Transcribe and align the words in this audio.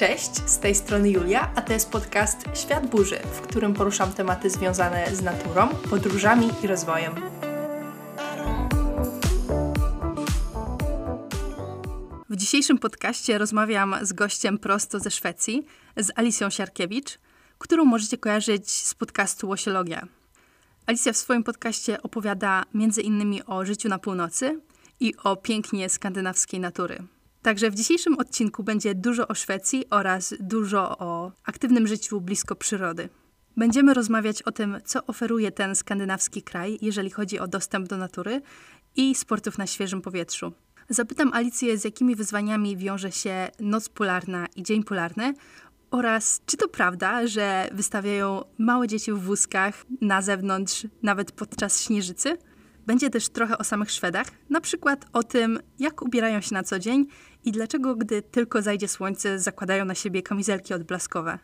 Cześć, 0.00 0.50
z 0.50 0.58
tej 0.58 0.74
strony 0.74 1.10
Julia, 1.10 1.52
a 1.54 1.62
to 1.62 1.72
jest 1.72 1.90
podcast 1.90 2.44
Świat 2.54 2.86
Burzy, 2.86 3.18
w 3.18 3.40
którym 3.40 3.74
poruszam 3.74 4.12
tematy 4.12 4.50
związane 4.50 5.16
z 5.16 5.22
naturą, 5.22 5.68
podróżami 5.68 6.50
i 6.64 6.66
rozwojem. 6.66 7.14
W 12.28 12.36
dzisiejszym 12.36 12.78
podcaście 12.78 13.38
rozmawiam 13.38 13.96
z 14.02 14.12
gościem 14.12 14.58
prosto 14.58 15.00
ze 15.00 15.10
Szwecji, 15.10 15.66
z 15.96 16.10
Alicją 16.16 16.50
Siarkiewicz, 16.50 17.18
którą 17.58 17.84
możecie 17.84 18.18
kojarzyć 18.18 18.70
z 18.70 18.94
podcastu 18.94 19.48
Łosiologia. 19.48 20.19
Alicja 20.90 21.12
w 21.12 21.16
swoim 21.16 21.42
podcaście 21.42 22.02
opowiada 22.02 22.64
między 22.74 23.00
innymi 23.00 23.44
o 23.44 23.64
życiu 23.64 23.88
na 23.88 23.98
północy 23.98 24.60
i 25.00 25.14
o 25.24 25.36
pięknie 25.36 25.88
skandynawskiej 25.88 26.60
natury. 26.60 27.02
Także 27.42 27.70
w 27.70 27.74
dzisiejszym 27.74 28.18
odcinku 28.18 28.62
będzie 28.62 28.94
dużo 28.94 29.28
o 29.28 29.34
Szwecji 29.34 29.84
oraz 29.90 30.34
dużo 30.40 30.98
o 30.98 31.32
aktywnym 31.44 31.86
życiu 31.86 32.20
blisko 32.20 32.56
przyrody. 32.56 33.08
Będziemy 33.56 33.94
rozmawiać 33.94 34.42
o 34.42 34.52
tym, 34.52 34.78
co 34.84 35.06
oferuje 35.06 35.52
ten 35.52 35.74
skandynawski 35.74 36.42
kraj, 36.42 36.78
jeżeli 36.82 37.10
chodzi 37.10 37.38
o 37.38 37.48
dostęp 37.48 37.88
do 37.88 37.96
natury 37.96 38.42
i 38.96 39.14
sportów 39.14 39.58
na 39.58 39.66
świeżym 39.66 40.02
powietrzu. 40.02 40.52
Zapytam 40.88 41.32
Alicję, 41.32 41.78
z 41.78 41.84
jakimi 41.84 42.16
wyzwaniami 42.16 42.76
wiąże 42.76 43.12
się 43.12 43.48
noc 43.60 43.88
polarna 43.88 44.46
i 44.56 44.62
dzień 44.62 44.84
polarny 44.84 45.34
oraz 45.90 46.40
czy 46.46 46.56
to 46.56 46.68
prawda, 46.68 47.26
że 47.26 47.68
wystawiają 47.72 48.44
małe 48.58 48.88
dzieci 48.88 49.12
w 49.12 49.18
wózkach 49.18 49.86
na 50.00 50.22
zewnątrz 50.22 50.86
nawet 51.02 51.32
podczas 51.32 51.82
śnieżycy? 51.82 52.38
Będzie 52.86 53.10
też 53.10 53.28
trochę 53.28 53.58
o 53.58 53.64
samych 53.64 53.90
Szwedach, 53.90 54.26
na 54.50 54.60
przykład 54.60 55.06
o 55.12 55.22
tym, 55.22 55.58
jak 55.78 56.02
ubierają 56.02 56.40
się 56.40 56.54
na 56.54 56.62
co 56.62 56.78
dzień 56.78 57.06
i 57.44 57.52
dlaczego, 57.52 57.96
gdy 57.96 58.22
tylko 58.22 58.62
zajdzie 58.62 58.88
słońce, 58.88 59.38
zakładają 59.38 59.84
na 59.84 59.94
siebie 59.94 60.22
kamizelki 60.22 60.74
odblaskowe. 60.74 61.38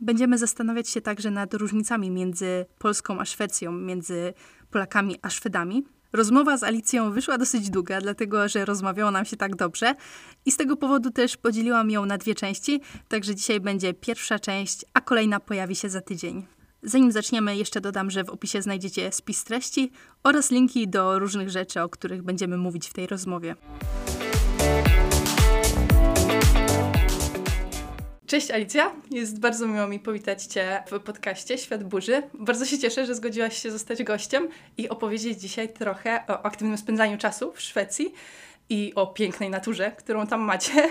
Będziemy 0.00 0.38
zastanawiać 0.38 0.88
się 0.88 1.00
także 1.00 1.30
nad 1.30 1.54
różnicami 1.54 2.10
między 2.10 2.66
Polską 2.78 3.20
a 3.20 3.24
Szwecją, 3.24 3.72
między 3.72 4.34
Polakami 4.70 5.16
a 5.22 5.30
Szwedami. 5.30 5.84
Rozmowa 6.12 6.56
z 6.56 6.62
Alicją 6.62 7.12
wyszła 7.12 7.38
dosyć 7.38 7.70
długa, 7.70 8.00
dlatego 8.00 8.48
że 8.48 8.64
rozmawiało 8.64 9.10
nam 9.10 9.24
się 9.24 9.36
tak 9.36 9.56
dobrze 9.56 9.94
i 10.46 10.52
z 10.52 10.56
tego 10.56 10.76
powodu 10.76 11.10
też 11.10 11.36
podzieliłam 11.36 11.90
ją 11.90 12.06
na 12.06 12.18
dwie 12.18 12.34
części, 12.34 12.80
także 13.08 13.34
dzisiaj 13.34 13.60
będzie 13.60 13.94
pierwsza 13.94 14.38
część, 14.38 14.84
a 14.94 15.00
kolejna 15.00 15.40
pojawi 15.40 15.76
się 15.76 15.88
za 15.88 16.00
tydzień. 16.00 16.46
Zanim 16.82 17.12
zaczniemy, 17.12 17.56
jeszcze 17.56 17.80
dodam, 17.80 18.10
że 18.10 18.24
w 18.24 18.30
opisie 18.30 18.62
znajdziecie 18.62 19.12
spis 19.12 19.44
treści 19.44 19.90
oraz 20.22 20.50
linki 20.50 20.88
do 20.88 21.18
różnych 21.18 21.50
rzeczy, 21.50 21.82
o 21.82 21.88
których 21.88 22.22
będziemy 22.22 22.56
mówić 22.56 22.88
w 22.88 22.92
tej 22.92 23.06
rozmowie. 23.06 23.56
Cześć 28.32 28.50
Alicja, 28.50 28.92
jest 29.10 29.40
bardzo 29.40 29.66
miło 29.66 29.86
mi 29.86 30.00
powitać 30.00 30.44
Cię 30.44 30.82
w 30.90 31.00
podcaście 31.00 31.58
Świat 31.58 31.84
Burzy. 31.84 32.22
Bardzo 32.34 32.64
się 32.64 32.78
cieszę, 32.78 33.06
że 33.06 33.14
zgodziłaś 33.14 33.62
się 33.62 33.70
zostać 33.70 34.02
gościem 34.02 34.48
i 34.76 34.88
opowiedzieć 34.88 35.40
dzisiaj 35.40 35.68
trochę 35.68 36.24
o 36.28 36.46
aktywnym 36.46 36.78
spędzaniu 36.78 37.18
czasu 37.18 37.52
w 37.52 37.60
Szwecji 37.60 38.14
i 38.68 38.92
o 38.94 39.06
pięknej 39.06 39.50
naturze, 39.50 39.92
którą 39.98 40.26
tam 40.26 40.40
macie. 40.40 40.88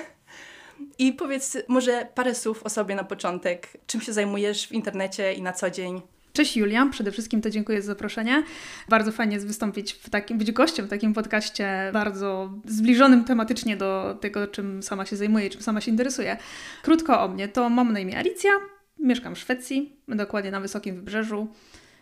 I 0.98 1.14
powiedz 1.14 1.58
może 1.68 2.08
parę 2.16 2.36
słów 2.36 2.64
o 2.64 2.70
sobie 2.70 2.96
na 2.96 3.04
początek. 3.04 3.68
Czym 3.88 4.02
się 4.02 4.14
zajmujesz 4.14 4.68
w 4.68 4.72
internecie 4.72 5.34
i 5.34 5.42
na 5.42 5.54
co 5.54 5.70
dzień? 5.70 6.02
Cześć 6.34 6.58
Julia, 6.58 6.86
przede 6.92 7.12
wszystkim 7.12 7.42
to 7.42 7.50
dziękuję 7.50 7.82
za 7.82 7.88
zaproszenie. 7.88 8.44
Bardzo 8.90 9.12
fajnie 9.12 9.34
jest 9.34 9.48
wystąpić 9.48 9.94
w 9.94 10.10
takim, 10.10 10.38
być 10.38 10.52
gościem 10.52 10.86
w 10.86 10.90
takim 10.90 11.14
podcaście 11.14 11.90
bardzo 11.94 12.54
zbliżonym 12.66 13.24
tematycznie 13.24 13.78
do 13.78 14.18
tego, 14.22 14.48
czym 14.48 14.84
sama 14.84 15.06
się 15.06 15.16
zajmuję, 15.16 15.50
czym 15.50 15.62
sama 15.62 15.82
się 15.82 15.92
interesuje. 15.92 16.38
Krótko 16.84 17.24
o 17.24 17.28
mnie, 17.28 17.48
to 17.48 17.70
mam 17.70 17.94
na 17.94 18.00
imię 18.00 18.18
Alicja, 18.18 18.52
mieszkam 19.00 19.36
w 19.36 19.40
Szwecji, 19.40 19.96
dokładnie 20.08 20.52
na 20.52 20.60
Wysokim 20.60 20.96
Wybrzeżu. 20.96 21.48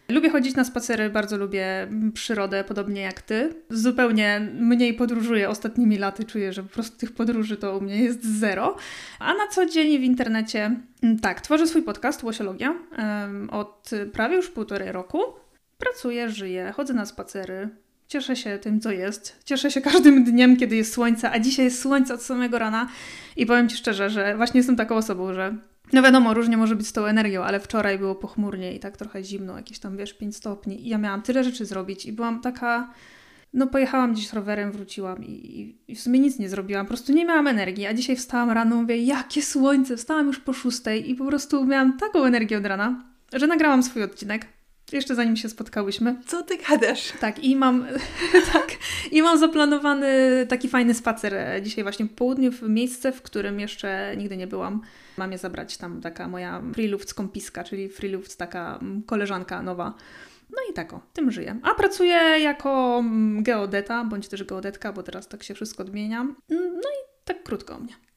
Lubię 0.09 0.29
chodzić 0.29 0.55
na 0.55 0.63
spacery, 0.63 1.09
bardzo 1.09 1.37
lubię 1.37 1.87
przyrodę, 2.13 2.63
podobnie 2.63 3.01
jak 3.01 3.21
ty. 3.21 3.53
Zupełnie 3.69 4.51
mniej 4.59 4.93
podróżuję 4.93 5.49
ostatnimi 5.49 5.97
laty, 5.97 6.23
czuję, 6.23 6.53
że 6.53 6.63
po 6.63 6.69
prostu 6.69 6.97
tych 6.97 7.11
podróży 7.11 7.57
to 7.57 7.77
u 7.77 7.81
mnie 7.81 8.03
jest 8.03 8.25
zero. 8.39 8.77
A 9.19 9.33
na 9.33 9.47
co 9.47 9.65
dzień 9.65 9.99
w 9.99 10.03
internecie, 10.03 10.79
mm, 11.03 11.19
tak, 11.19 11.41
tworzę 11.41 11.67
swój 11.67 11.83
podcast 11.83 12.23
Łosiologia 12.23 12.75
od 13.51 13.89
prawie 14.13 14.35
już 14.35 14.49
półtorej 14.49 14.91
roku. 14.91 15.19
Pracuję, 15.77 16.29
żyję, 16.29 16.73
chodzę 16.75 16.93
na 16.93 17.05
spacery, 17.05 17.69
Cieszę 18.09 18.35
się 18.35 18.57
tym, 18.57 18.79
co 18.79 18.91
jest. 18.91 19.39
Cieszę 19.45 19.71
się 19.71 19.81
każdym 19.81 20.23
dniem, 20.23 20.57
kiedy 20.57 20.75
jest 20.75 20.93
słońce, 20.93 21.31
a 21.31 21.39
dzisiaj 21.39 21.65
jest 21.65 21.81
słońce 21.81 22.13
od 22.13 22.21
samego 22.21 22.59
rana. 22.59 22.89
I 23.35 23.45
powiem 23.45 23.69
Ci 23.69 23.77
szczerze, 23.77 24.09
że 24.09 24.37
właśnie 24.37 24.57
jestem 24.57 24.75
taką 24.75 24.95
osobą, 24.95 25.33
że 25.33 25.55
no 25.93 26.01
wiadomo, 26.01 26.33
różnie 26.33 26.57
może 26.57 26.75
być 26.75 26.87
z 26.87 26.93
tą 26.93 27.05
energią, 27.05 27.43
ale 27.43 27.59
wczoraj 27.59 27.97
było 27.97 28.15
pochmurnie 28.15 28.75
i 28.75 28.79
tak 28.79 28.97
trochę 28.97 29.23
zimno, 29.23 29.57
jakieś 29.57 29.79
tam, 29.79 29.97
wiesz, 29.97 30.13
5 30.13 30.35
stopni. 30.35 30.85
I 30.85 30.89
ja 30.89 30.97
miałam 30.97 31.21
tyle 31.21 31.43
rzeczy 31.43 31.65
zrobić 31.65 32.05
i 32.05 32.13
byłam 32.13 32.41
taka... 32.41 32.93
No 33.53 33.67
pojechałam 33.67 34.13
gdzieś 34.13 34.33
rowerem, 34.33 34.71
wróciłam 34.71 35.23
i, 35.23 35.75
i, 35.87 35.95
w 35.95 36.01
sumie 36.01 36.19
nic 36.19 36.39
nie 36.39 36.49
zrobiłam. 36.49 36.85
Po 36.85 36.87
prostu 36.87 37.13
nie 37.13 37.25
miałam 37.25 37.47
energii. 37.47 37.85
A 37.85 37.93
dzisiaj 37.93 38.15
wstałam 38.15 38.49
rano, 38.49 38.75
mówię, 38.75 38.97
jakie 38.97 39.41
słońce! 39.41 39.97
Wstałam 39.97 40.27
już 40.27 40.39
po 40.39 40.53
szóstej 40.53 41.09
i 41.09 41.15
po 41.15 41.25
prostu 41.25 41.65
miałam 41.65 41.97
taką 41.97 42.23
energię 42.23 42.57
od 42.57 42.65
rana, 42.65 43.03
że 43.33 43.47
nagrałam 43.47 43.83
swój 43.83 44.03
odcinek. 44.03 44.58
Jeszcze 44.93 45.15
zanim 45.15 45.35
się 45.35 45.49
spotkałyśmy. 45.49 46.21
Co 46.25 46.43
ty 46.43 46.57
gadasz? 46.69 47.13
Tak, 47.19 47.43
i 47.43 47.55
mam, 47.55 47.85
tak, 48.53 48.71
i 49.11 49.21
mam 49.21 49.39
zaplanowany 49.39 50.45
taki 50.49 50.67
fajny 50.67 50.93
spacer 50.93 51.33
dzisiaj 51.61 51.83
właśnie 51.83 52.05
po 52.05 52.15
południu 52.15 52.51
w 52.51 52.61
miejsce, 52.61 53.11
w 53.11 53.21
którym 53.21 53.59
jeszcze 53.59 54.13
nigdy 54.17 54.37
nie 54.37 54.47
byłam. 54.47 54.81
Mam 55.17 55.31
je 55.31 55.37
zabrać 55.37 55.77
tam 55.77 56.01
taka 56.01 56.27
moja 56.27 56.61
Freeluft 56.73 57.09
skąpiska, 57.09 57.63
czyli 57.63 57.89
Freeluft 57.89 58.37
taka 58.37 58.79
koleżanka 59.05 59.63
nowa. 59.63 59.93
No 60.49 60.57
i 60.71 60.73
tak 60.73 60.93
o, 60.93 61.01
tym 61.13 61.31
żyję. 61.31 61.59
A 61.63 61.75
pracuję 61.75 62.15
jako 62.39 62.97
mm, 62.99 63.43
geodeta, 63.43 64.03
bądź 64.03 64.27
też 64.27 64.43
geodetka, 64.43 64.93
bo 64.93 65.03
teraz 65.03 65.27
tak 65.27 65.43
się 65.43 65.53
wszystko 65.53 65.83
odmienia. 65.83 66.23
No 66.49 66.89
i 66.89 67.25
tak 67.25 67.43
krótko 67.43 67.75
o 67.75 67.79
mnie. 67.79 68.08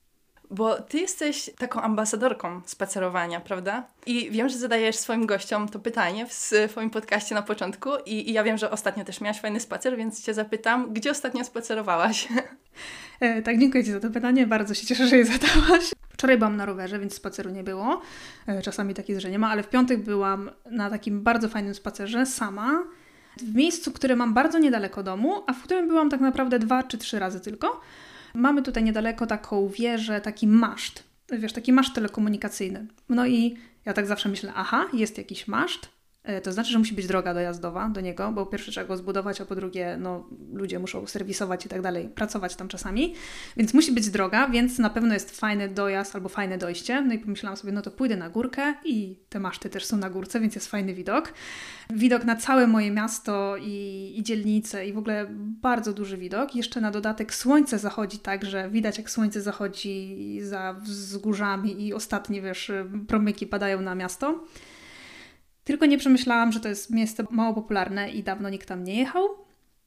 Bo 0.52 0.82
ty 0.82 0.98
jesteś 0.98 1.50
taką 1.58 1.80
ambasadorką 1.80 2.60
spacerowania, 2.66 3.40
prawda? 3.40 3.86
I 4.06 4.30
wiem, 4.30 4.48
że 4.48 4.58
zadajesz 4.58 4.96
swoim 4.96 5.26
gościom 5.26 5.68
to 5.68 5.78
pytanie 5.78 6.26
w 6.26 6.32
swoim 6.32 6.90
podcaście 6.90 7.34
na 7.34 7.42
początku 7.42 7.90
i, 8.06 8.30
i 8.30 8.32
ja 8.32 8.44
wiem, 8.44 8.58
że 8.58 8.70
ostatnio 8.70 9.04
też 9.04 9.20
miałaś 9.20 9.40
fajny 9.40 9.60
spacer, 9.60 9.96
więc 9.96 10.24
cię 10.24 10.34
zapytam, 10.34 10.92
gdzie 10.92 11.10
ostatnio 11.10 11.44
spacerowałaś? 11.44 12.28
E, 13.20 13.42
tak, 13.42 13.58
dziękuję 13.58 13.84
Ci 13.84 13.92
za 13.92 14.00
to 14.00 14.10
pytanie. 14.10 14.46
Bardzo 14.46 14.74
się 14.74 14.86
cieszę, 14.86 15.06
że 15.06 15.16
je 15.16 15.24
zadałaś. 15.24 15.90
Wczoraj 16.08 16.38
byłam 16.38 16.56
na 16.56 16.66
rowerze, 16.66 16.98
więc 16.98 17.14
spaceru 17.14 17.50
nie 17.50 17.64
było. 17.64 18.00
E, 18.46 18.62
czasami 18.62 18.94
takie 18.94 19.20
że 19.20 19.30
nie 19.30 19.38
ma, 19.38 19.50
ale 19.50 19.62
w 19.62 19.68
piątek 19.68 20.02
byłam 20.02 20.50
na 20.70 20.90
takim 20.90 21.22
bardzo 21.22 21.48
fajnym 21.48 21.74
spacerze 21.74 22.26
sama 22.26 22.84
w 23.36 23.54
miejscu, 23.54 23.92
które 23.92 24.16
mam 24.16 24.34
bardzo 24.34 24.58
niedaleko 24.58 25.02
domu, 25.02 25.42
a 25.46 25.52
w 25.52 25.62
którym 25.62 25.88
byłam 25.88 26.10
tak 26.10 26.20
naprawdę 26.20 26.58
dwa 26.58 26.82
czy 26.82 26.98
trzy 26.98 27.18
razy 27.18 27.40
tylko. 27.40 27.80
Mamy 28.34 28.62
tutaj 28.62 28.84
niedaleko 28.84 29.26
taką 29.26 29.68
wieżę, 29.68 30.20
taki 30.20 30.46
maszt. 30.46 31.04
Wiesz, 31.32 31.52
taki 31.52 31.72
maszt 31.72 31.94
telekomunikacyjny. 31.94 32.86
No 33.08 33.26
i 33.26 33.56
ja 33.84 33.92
tak 33.92 34.06
zawsze 34.06 34.28
myślę, 34.28 34.52
aha, 34.56 34.86
jest 34.92 35.18
jakiś 35.18 35.48
maszt, 35.48 35.88
to 36.42 36.52
znaczy, 36.52 36.70
że 36.70 36.78
musi 36.78 36.94
być 36.94 37.06
droga 37.06 37.34
dojazdowa 37.34 37.88
do 37.88 38.00
niego, 38.00 38.32
bo 38.32 38.46
pierwsze 38.46 38.72
trzeba 38.72 38.86
go 38.86 38.96
zbudować, 38.96 39.40
a 39.40 39.44
po 39.44 39.54
drugie, 39.54 39.96
no, 40.00 40.28
ludzie 40.52 40.78
muszą 40.78 41.06
serwisować 41.06 41.66
i 41.66 41.68
tak 41.68 41.82
dalej, 41.82 42.08
pracować 42.08 42.56
tam 42.56 42.68
czasami. 42.68 43.14
Więc 43.56 43.74
musi 43.74 43.92
być 43.92 44.10
droga, 44.10 44.48
więc 44.48 44.78
na 44.78 44.90
pewno 44.90 45.14
jest 45.14 45.40
fajny 45.40 45.68
dojazd 45.68 46.14
albo 46.14 46.28
fajne 46.28 46.58
dojście. 46.58 47.02
No 47.02 47.14
i 47.14 47.18
pomyślałam 47.18 47.56
sobie, 47.56 47.72
no 47.72 47.82
to 47.82 47.90
pójdę 47.90 48.16
na 48.16 48.30
górkę 48.30 48.74
i 48.84 49.16
te 49.28 49.40
maszty 49.40 49.70
też 49.70 49.84
są 49.84 49.96
na 49.96 50.10
górce, 50.10 50.40
więc 50.40 50.54
jest 50.54 50.70
fajny 50.70 50.94
widok. 50.94 51.32
Widok 51.90 52.24
na 52.24 52.36
całe 52.36 52.66
moje 52.66 52.90
miasto 52.90 53.56
i, 53.60 54.14
i 54.16 54.22
dzielnice 54.22 54.86
i 54.86 54.92
w 54.92 54.98
ogóle 54.98 55.26
bardzo 55.62 55.92
duży 55.92 56.16
widok. 56.16 56.54
Jeszcze 56.54 56.80
na 56.80 56.90
dodatek 56.90 57.34
słońce 57.34 57.78
zachodzi 57.78 58.18
tak, 58.18 58.44
że 58.44 58.70
widać 58.70 58.98
jak 58.98 59.10
słońce 59.10 59.40
zachodzi 59.40 60.38
za 60.42 60.72
wzgórzami 60.72 61.86
i 61.86 61.94
ostatnie, 61.94 62.42
wiesz, 62.42 62.72
promyki 63.08 63.46
padają 63.46 63.80
na 63.80 63.94
miasto. 63.94 64.44
Tylko 65.64 65.86
nie 65.86 65.98
przemyślałam, 65.98 66.52
że 66.52 66.60
to 66.60 66.68
jest 66.68 66.90
miejsce 66.90 67.24
mało 67.30 67.54
popularne 67.54 68.10
i 68.10 68.22
dawno 68.22 68.48
nikt 68.48 68.68
tam 68.68 68.84
nie 68.84 68.98
jechał. 68.98 69.28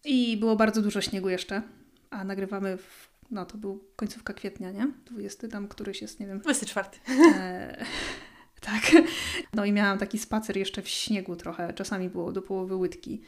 I 0.06 0.38
było 0.38 0.56
bardzo 0.56 0.81
dużo 0.81 1.01
śniegu 1.01 1.30
jeszcze. 1.30 1.62
A 2.10 2.24
nagrywamy 2.24 2.77
w, 2.77 3.10
no 3.31 3.45
to 3.45 3.57
był 3.57 3.83
końcówka 3.95 4.33
kwietnia, 4.33 4.72
nie? 4.72 4.88
20 5.06 5.48
tam 5.48 5.68
któryś 5.68 6.01
jest, 6.01 6.19
nie 6.19 6.27
wiem. 6.27 6.39
24. 6.39 6.88
E, 7.36 7.86
tak. 8.62 8.92
No 9.54 9.66
i 9.66 9.72
miałam 9.72 9.98
taki 9.98 10.19
spacer 10.19 10.57
jeszcze 10.57 10.81
w 10.81 10.89
śniegu 10.89 11.36
trochę. 11.36 11.74
Czasami 11.74 12.10
było 12.10 12.31
do 12.31 12.42
połowy 12.42 12.75
łydki. 12.75 13.22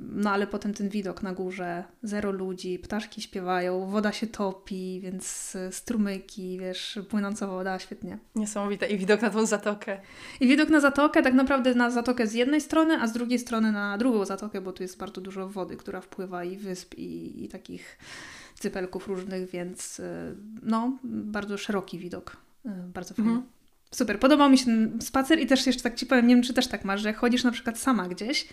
No 0.00 0.30
ale 0.30 0.46
potem 0.46 0.74
ten 0.74 0.88
widok 0.88 1.22
na 1.22 1.32
górze, 1.32 1.84
zero 2.02 2.32
ludzi, 2.32 2.78
ptaszki 2.78 3.22
śpiewają, 3.22 3.86
woda 3.86 4.12
się 4.12 4.26
topi, 4.26 5.00
więc 5.02 5.56
strumyki, 5.70 6.58
wiesz, 6.58 6.98
płynąca 7.08 7.46
woda, 7.46 7.78
świetnie. 7.78 8.18
Niesamowite. 8.34 8.86
I 8.86 8.98
widok 8.98 9.22
na 9.22 9.30
tą 9.30 9.46
zatokę. 9.46 10.00
I 10.40 10.46
widok 10.46 10.68
na 10.68 10.80
zatokę, 10.80 11.22
tak 11.22 11.34
naprawdę 11.34 11.74
na 11.74 11.90
zatokę 11.90 12.26
z 12.26 12.34
jednej 12.34 12.60
strony, 12.60 13.00
a 13.00 13.06
z 13.06 13.12
drugiej 13.12 13.38
strony 13.38 13.72
na 13.72 13.98
drugą 13.98 14.24
zatokę, 14.24 14.60
bo 14.60 14.72
tu 14.72 14.82
jest 14.82 14.98
bardzo 14.98 15.20
dużo 15.20 15.48
wody, 15.48 15.76
która 15.76 16.00
wpływa 16.00 16.44
i 16.44 16.56
wysp, 16.56 16.94
i, 16.94 17.44
i 17.44 17.48
takich 17.48 17.98
cypelków 18.58 19.08
różnych, 19.08 19.50
więc 19.50 20.00
y, 20.00 20.36
no, 20.62 20.98
bardzo 21.04 21.58
szeroki 21.58 21.98
widok. 21.98 22.36
Y, 22.66 22.70
bardzo 22.94 23.14
fajny. 23.14 23.30
Mhm. 23.30 23.48
Super, 23.90 24.20
podobał 24.20 24.50
mi 24.50 24.58
się 24.58 24.64
ten 24.64 24.98
spacer 25.02 25.40
i 25.40 25.46
też 25.46 25.66
jeszcze 25.66 25.82
tak 25.82 25.94
Ci 25.94 26.06
powiem, 26.06 26.26
nie 26.26 26.34
wiem, 26.34 26.44
czy 26.44 26.54
też 26.54 26.66
tak 26.66 26.84
masz, 26.84 27.00
że 27.00 27.08
jak 27.08 27.16
chodzisz 27.16 27.44
na 27.44 27.50
przykład 27.50 27.78
sama 27.78 28.08
gdzieś, 28.08 28.48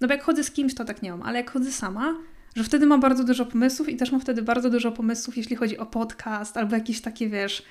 no 0.00 0.08
bo 0.08 0.14
jak 0.14 0.22
chodzę 0.22 0.44
z 0.44 0.50
kimś, 0.50 0.74
to 0.74 0.84
tak 0.84 1.02
nie 1.02 1.10
mam, 1.10 1.22
ale 1.22 1.38
jak 1.38 1.50
chodzę 1.50 1.72
sama, 1.72 2.14
że 2.56 2.64
wtedy 2.64 2.86
mam 2.86 3.00
bardzo 3.00 3.24
dużo 3.24 3.46
pomysłów 3.46 3.88
i 3.88 3.96
też 3.96 4.12
mam 4.12 4.20
wtedy 4.20 4.42
bardzo 4.42 4.70
dużo 4.70 4.92
pomysłów, 4.92 5.36
jeśli 5.36 5.56
chodzi 5.56 5.78
o 5.78 5.86
podcast 5.86 6.56
albo 6.56 6.74
jakieś 6.74 7.00
takie, 7.00 7.28
wiesz, 7.28 7.62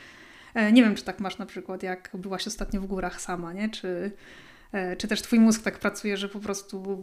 e, 0.53 0.71
nie 0.71 0.83
wiem, 0.83 0.95
czy 0.95 1.03
tak 1.03 1.19
masz 1.19 1.37
na 1.37 1.45
przykład, 1.45 1.83
jak 1.83 2.09
byłaś 2.13 2.47
ostatnio 2.47 2.81
w 2.81 2.87
górach 2.87 3.21
sama, 3.21 3.53
nie? 3.53 3.69
Czy, 3.69 4.11
e, 4.71 4.95
czy 4.95 5.07
też 5.07 5.21
twój 5.21 5.39
mózg 5.39 5.63
tak 5.63 5.79
pracuje, 5.79 6.17
że 6.17 6.29
po 6.29 6.39
prostu 6.39 6.97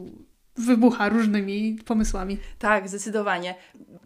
wybucha 0.67 1.09
różnymi 1.09 1.79
pomysłami. 1.85 2.39
Tak, 2.59 2.89
zdecydowanie. 2.89 3.55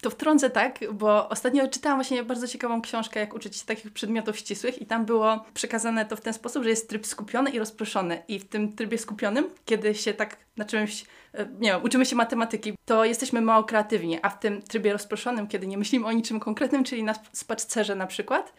To 0.03 0.11
wtrącę 0.11 0.51
tak, 0.51 0.79
bo 0.93 1.29
ostatnio 1.29 1.69
czytałam 1.69 1.99
właśnie 1.99 2.23
bardzo 2.23 2.49
ciekawą 2.49 2.83
książkę, 2.83 3.21
jak 3.21 3.35
uczyć 3.35 3.57
się 3.57 3.67
takich 3.67 3.93
przedmiotów 3.93 4.39
ścisłych 4.39 4.83
i 4.83 4.87
tam 4.87 5.05
było 5.05 5.45
przekazane 5.55 6.05
to 6.05 6.17
w 6.17 6.21
ten 6.21 6.35
sposób, 6.35 6.63
że 6.63 6.71
jest 6.71 6.89
tryb 6.89 7.07
skupiony 7.07 7.51
i 7.51 7.59
rozproszony. 7.59 8.23
I 8.29 8.39
w 8.39 8.49
tym 8.49 8.73
trybie 8.73 8.99
skupionym, 8.99 9.45
kiedy 9.65 9.95
się 9.95 10.15
tak 10.15 10.37
na 10.57 10.65
czymś, 10.65 11.05
e, 11.35 11.47
nie 11.61 11.73
wiem, 11.73 11.83
uczymy 11.83 12.07
się 12.07 12.17
matematyki, 12.17 12.73
to 12.85 13.05
jesteśmy 13.05 13.41
mało 13.41 13.65
kreatywni, 13.65 14.19
a 14.23 14.31
w 14.31 14.41
tym 14.41 14.63
trybie 14.63 14.93
rozproszonym, 14.93 15.47
kiedy 15.47 15.67
nie 15.67 15.79
myślimy 15.79 16.07
o 16.07 16.13
niczym 16.13 16.41
konkretnym, 16.41 16.85
czyli 16.85 17.03
na 17.03 17.15
spacerze 17.33 17.95
na 17.95 18.07
przykład, 18.07 18.53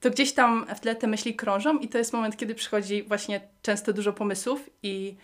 to 0.00 0.10
gdzieś 0.10 0.32
tam 0.32 0.66
w 0.76 0.80
tle 0.80 0.96
te 0.96 1.06
myśli 1.06 1.34
krążą 1.34 1.78
i 1.78 1.88
to 1.88 1.98
jest 1.98 2.12
moment, 2.12 2.36
kiedy 2.36 2.54
przychodzi 2.54 3.02
właśnie 3.02 3.40
często 3.62 3.92
dużo 3.92 4.12
pomysłów 4.12 4.70
i 4.82 5.16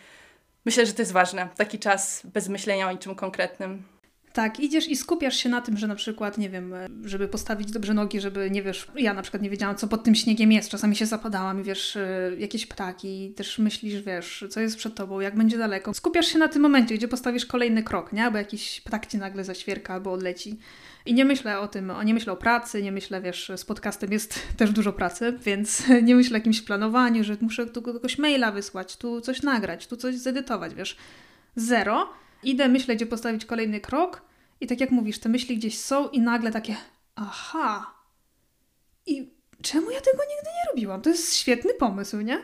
Myślę, 0.66 0.86
że 0.86 0.92
to 0.92 1.02
jest 1.02 1.12
ważne. 1.12 1.48
Taki 1.56 1.78
czas 1.78 2.22
bez 2.24 2.48
myślenia 2.48 2.88
o 2.88 2.92
niczym 2.92 3.14
konkretnym. 3.14 3.82
Tak, 4.36 4.60
idziesz 4.60 4.88
i 4.88 4.96
skupiasz 4.96 5.36
się 5.36 5.48
na 5.48 5.60
tym, 5.60 5.76
że 5.76 5.86
na 5.86 5.94
przykład, 5.94 6.38
nie 6.38 6.50
wiem, 6.50 6.74
żeby 7.04 7.28
postawić 7.28 7.70
dobrze 7.70 7.94
nogi, 7.94 8.20
żeby, 8.20 8.50
nie 8.50 8.62
wiesz, 8.62 8.88
ja 8.96 9.14
na 9.14 9.22
przykład 9.22 9.42
nie 9.42 9.50
wiedziałam, 9.50 9.76
co 9.76 9.88
pod 9.88 10.04
tym 10.04 10.14
śniegiem 10.14 10.52
jest. 10.52 10.70
Czasami 10.70 10.96
się 10.96 11.06
zapadałam 11.06 11.60
i 11.60 11.64
wiesz, 11.64 11.96
e, 11.96 12.30
jakieś 12.38 12.66
ptaki, 12.66 13.32
też 13.36 13.58
myślisz, 13.58 14.02
wiesz, 14.02 14.44
co 14.50 14.60
jest 14.60 14.76
przed 14.76 14.94
tobą, 14.94 15.20
jak 15.20 15.36
będzie 15.36 15.58
daleko. 15.58 15.94
Skupiasz 15.94 16.26
się 16.26 16.38
na 16.38 16.48
tym 16.48 16.62
momencie, 16.62 16.94
gdzie 16.94 17.08
postawisz 17.08 17.46
kolejny 17.46 17.82
krok, 17.82 18.12
nie? 18.12 18.24
Albo 18.24 18.38
jakiś 18.38 18.80
ptak 18.80 19.06
ci 19.06 19.18
nagle 19.18 19.44
zaświerka 19.44 19.94
albo 19.94 20.12
odleci. 20.12 20.58
I 21.06 21.14
nie 21.14 21.24
myślę 21.24 21.58
o 21.58 21.68
tym, 21.68 21.92
nie 22.04 22.14
myślę 22.14 22.32
o 22.32 22.36
pracy, 22.36 22.82
nie 22.82 22.92
myślę, 22.92 23.20
wiesz, 23.20 23.52
z 23.56 23.64
podcastem 23.64 24.12
jest 24.12 24.40
też 24.58 24.70
dużo 24.70 24.92
pracy, 24.92 25.38
więc 25.44 25.82
nie 26.02 26.14
myślę 26.14 26.34
o 26.34 26.38
jakimś 26.38 26.62
planowaniu, 26.62 27.24
że 27.24 27.36
muszę 27.40 27.66
tu 27.66 27.82
kogoś 27.82 28.18
maila 28.18 28.52
wysłać, 28.52 28.96
tu 28.96 29.20
coś 29.20 29.42
nagrać, 29.42 29.86
tu 29.86 29.96
coś 29.96 30.16
zedytować, 30.16 30.74
wiesz. 30.74 30.96
Zero. 31.56 32.25
Idę, 32.42 32.68
myślę, 32.68 32.96
gdzie 32.96 33.06
postawić 33.06 33.44
kolejny 33.44 33.80
krok 33.80 34.22
i 34.60 34.66
tak 34.66 34.80
jak 34.80 34.90
mówisz, 34.90 35.18
te 35.18 35.28
myśli 35.28 35.56
gdzieś 35.56 35.78
są 35.78 36.08
i 36.08 36.20
nagle 36.20 36.52
takie 36.52 36.76
aha. 37.16 37.94
I 39.06 39.36
czemu 39.62 39.90
ja 39.90 40.00
tego 40.00 40.18
nigdy 40.18 40.50
nie 40.50 40.70
robiłam? 40.70 41.02
To 41.02 41.10
jest 41.10 41.34
świetny 41.34 41.74
pomysł, 41.74 42.20
nie? 42.20 42.38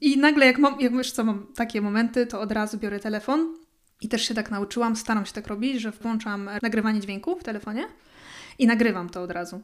I 0.00 0.18
nagle 0.18 0.46
jak 0.46 0.58
mam, 0.58 0.80
jak 0.80 0.96
wiesz 0.96 1.12
co, 1.12 1.24
mam 1.24 1.46
takie 1.54 1.80
momenty, 1.80 2.26
to 2.26 2.40
od 2.40 2.52
razu 2.52 2.78
biorę 2.78 3.00
telefon 3.00 3.54
i 4.00 4.08
też 4.08 4.22
się 4.22 4.34
tak 4.34 4.50
nauczyłam, 4.50 4.96
staram 4.96 5.26
się 5.26 5.32
tak 5.32 5.46
robić, 5.46 5.80
że 5.80 5.90
włączam 5.90 6.50
nagrywanie 6.62 7.00
dźwięku 7.00 7.36
w 7.36 7.44
telefonie 7.44 7.86
i 8.58 8.66
nagrywam 8.66 9.10
to 9.10 9.22
od 9.22 9.30
razu. 9.30 9.60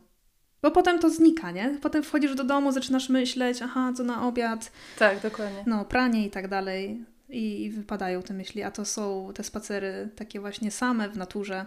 Bo 0.62 0.70
potem 0.70 0.99
to 0.99 1.11
znika, 1.11 1.50
nie? 1.50 1.79
Potem 1.82 2.02
wchodzisz 2.02 2.34
do 2.34 2.44
domu, 2.44 2.73
zaczynasz 2.73 3.08
myśleć, 3.08 3.62
aha, 3.62 3.93
co 3.96 4.05
na 4.05 4.26
obiad. 4.26 4.73
Tak, 4.99 5.20
dokładnie. 5.20 5.64
No, 5.67 5.84
pranie 5.84 6.26
i 6.26 6.31
tak 6.31 6.49
dalej. 6.49 7.05
I, 7.32 7.64
i 7.64 7.70
wypadają 7.70 8.23
te 8.23 8.34
myśli, 8.34 8.62
a 8.62 8.70
to 8.70 8.84
są 8.84 9.32
te 9.34 9.44
spacery 9.44 10.08
takie 10.17 10.40
właśnie 10.40 10.70
same 10.70 11.08
w 11.08 11.17
naturze. 11.17 11.67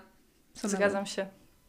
Samemu. 0.53 0.77
Zgadzam 0.77 1.05
się. 1.05 1.27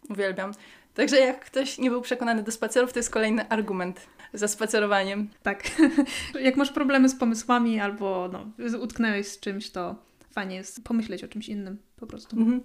Uwielbiam. 0.08 0.52
Także 0.94 1.16
jak 1.16 1.44
ktoś 1.44 1.78
nie 1.78 1.90
był 1.90 2.00
przekonany 2.00 2.43
do 2.43 2.52
spacerów, 2.52 2.93
to 2.93 2.98
jest 2.98 3.10
kolejny 3.10 3.48
argument 3.48 4.06
za 4.34 4.48
spacerowaniem. 4.48 5.28
Tak. 5.43 5.64
jak 6.40 6.56
masz 6.56 6.72
problemy 6.72 7.08
z 7.08 7.14
pomysłami 7.14 7.81
albo 7.81 8.28
no, 8.32 8.46
utknęłeś 8.78 9.28
z 9.28 9.40
czymś, 9.40 9.70
to 9.70 9.94
fajnie 10.37 10.56
jest 10.56 10.85
pomyśleć 10.85 11.25
o 11.25 11.29
czymś 11.29 11.49
innym 11.49 11.79
po 11.97 12.06
prostu. 12.06 12.37
Mhm. 12.37 12.61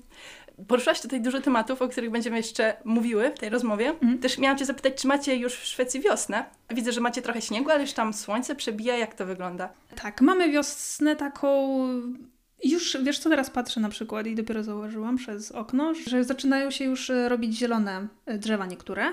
Poruszyłaś 0.68 1.02
tutaj 1.02 1.22
dużo 1.22 1.42
tematów, 1.42 1.82
o 1.82 1.88
których 1.88 2.12
będziemy 2.12 2.38
jeszcze 2.38 2.74
mówiły 2.86 3.32
w 3.36 3.40
tej 3.40 3.50
rozmowie. 3.50 3.90
Mhm. 3.90 4.20
Też 4.20 4.38
miałam 4.38 4.58
Cię 4.58 4.66
zapytać, 4.66 5.02
czy 5.02 5.08
macie 5.08 5.36
już 5.36 5.56
w 5.56 5.66
Szwecji 5.66 6.02
wiosnę? 6.02 6.46
Widzę, 6.70 6.92
że 6.92 7.02
macie 7.02 7.22
trochę 7.22 7.42
śniegu, 7.42 7.70
ale 7.70 7.82
już 7.82 7.94
tam 7.94 8.14
słońce 8.14 8.56
przebija. 8.56 8.98
Jak 8.98 9.16
to 9.16 9.26
wygląda? 9.26 9.70
Tak, 9.96 10.22
mamy 10.22 10.52
wiosnę 10.52 11.16
taką 11.16 11.78
już, 12.64 12.98
wiesz 13.04 13.20
co, 13.20 13.30
teraz 13.30 13.50
patrzę 13.50 13.80
na 13.80 13.90
przykład 13.90 14.28
i 14.28 14.36
dopiero 14.36 14.64
zauważyłam 14.64 15.18
przez 15.18 15.52
okno, 15.52 15.94
że 16.08 16.24
zaczynają 16.24 16.72
się 16.72 16.86
już 16.86 17.10
e, 17.10 17.30
robić 17.30 17.58
zielone 17.58 18.08
e, 18.26 18.38
drzewa 18.38 18.66
niektóre. 18.66 19.06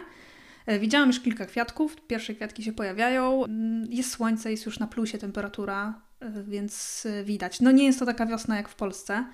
E, 0.66 0.78
widziałam 0.78 1.08
już 1.08 1.20
kilka 1.20 1.46
kwiatków, 1.46 1.96
pierwsze 2.06 2.34
kwiatki 2.34 2.62
się 2.62 2.72
pojawiają, 2.72 3.44
mm, 3.44 3.86
jest 3.90 4.10
słońce, 4.10 4.50
jest 4.50 4.66
już 4.66 4.78
na 4.78 4.86
plusie 4.86 5.18
temperatura, 5.18 6.07
więc 6.48 7.06
widać. 7.24 7.60
No 7.60 7.70
nie 7.70 7.84
jest 7.84 7.98
to 7.98 8.06
taka 8.06 8.26
wiosna 8.26 8.56
jak 8.56 8.68
w 8.68 8.74
Polsce. 8.74 9.24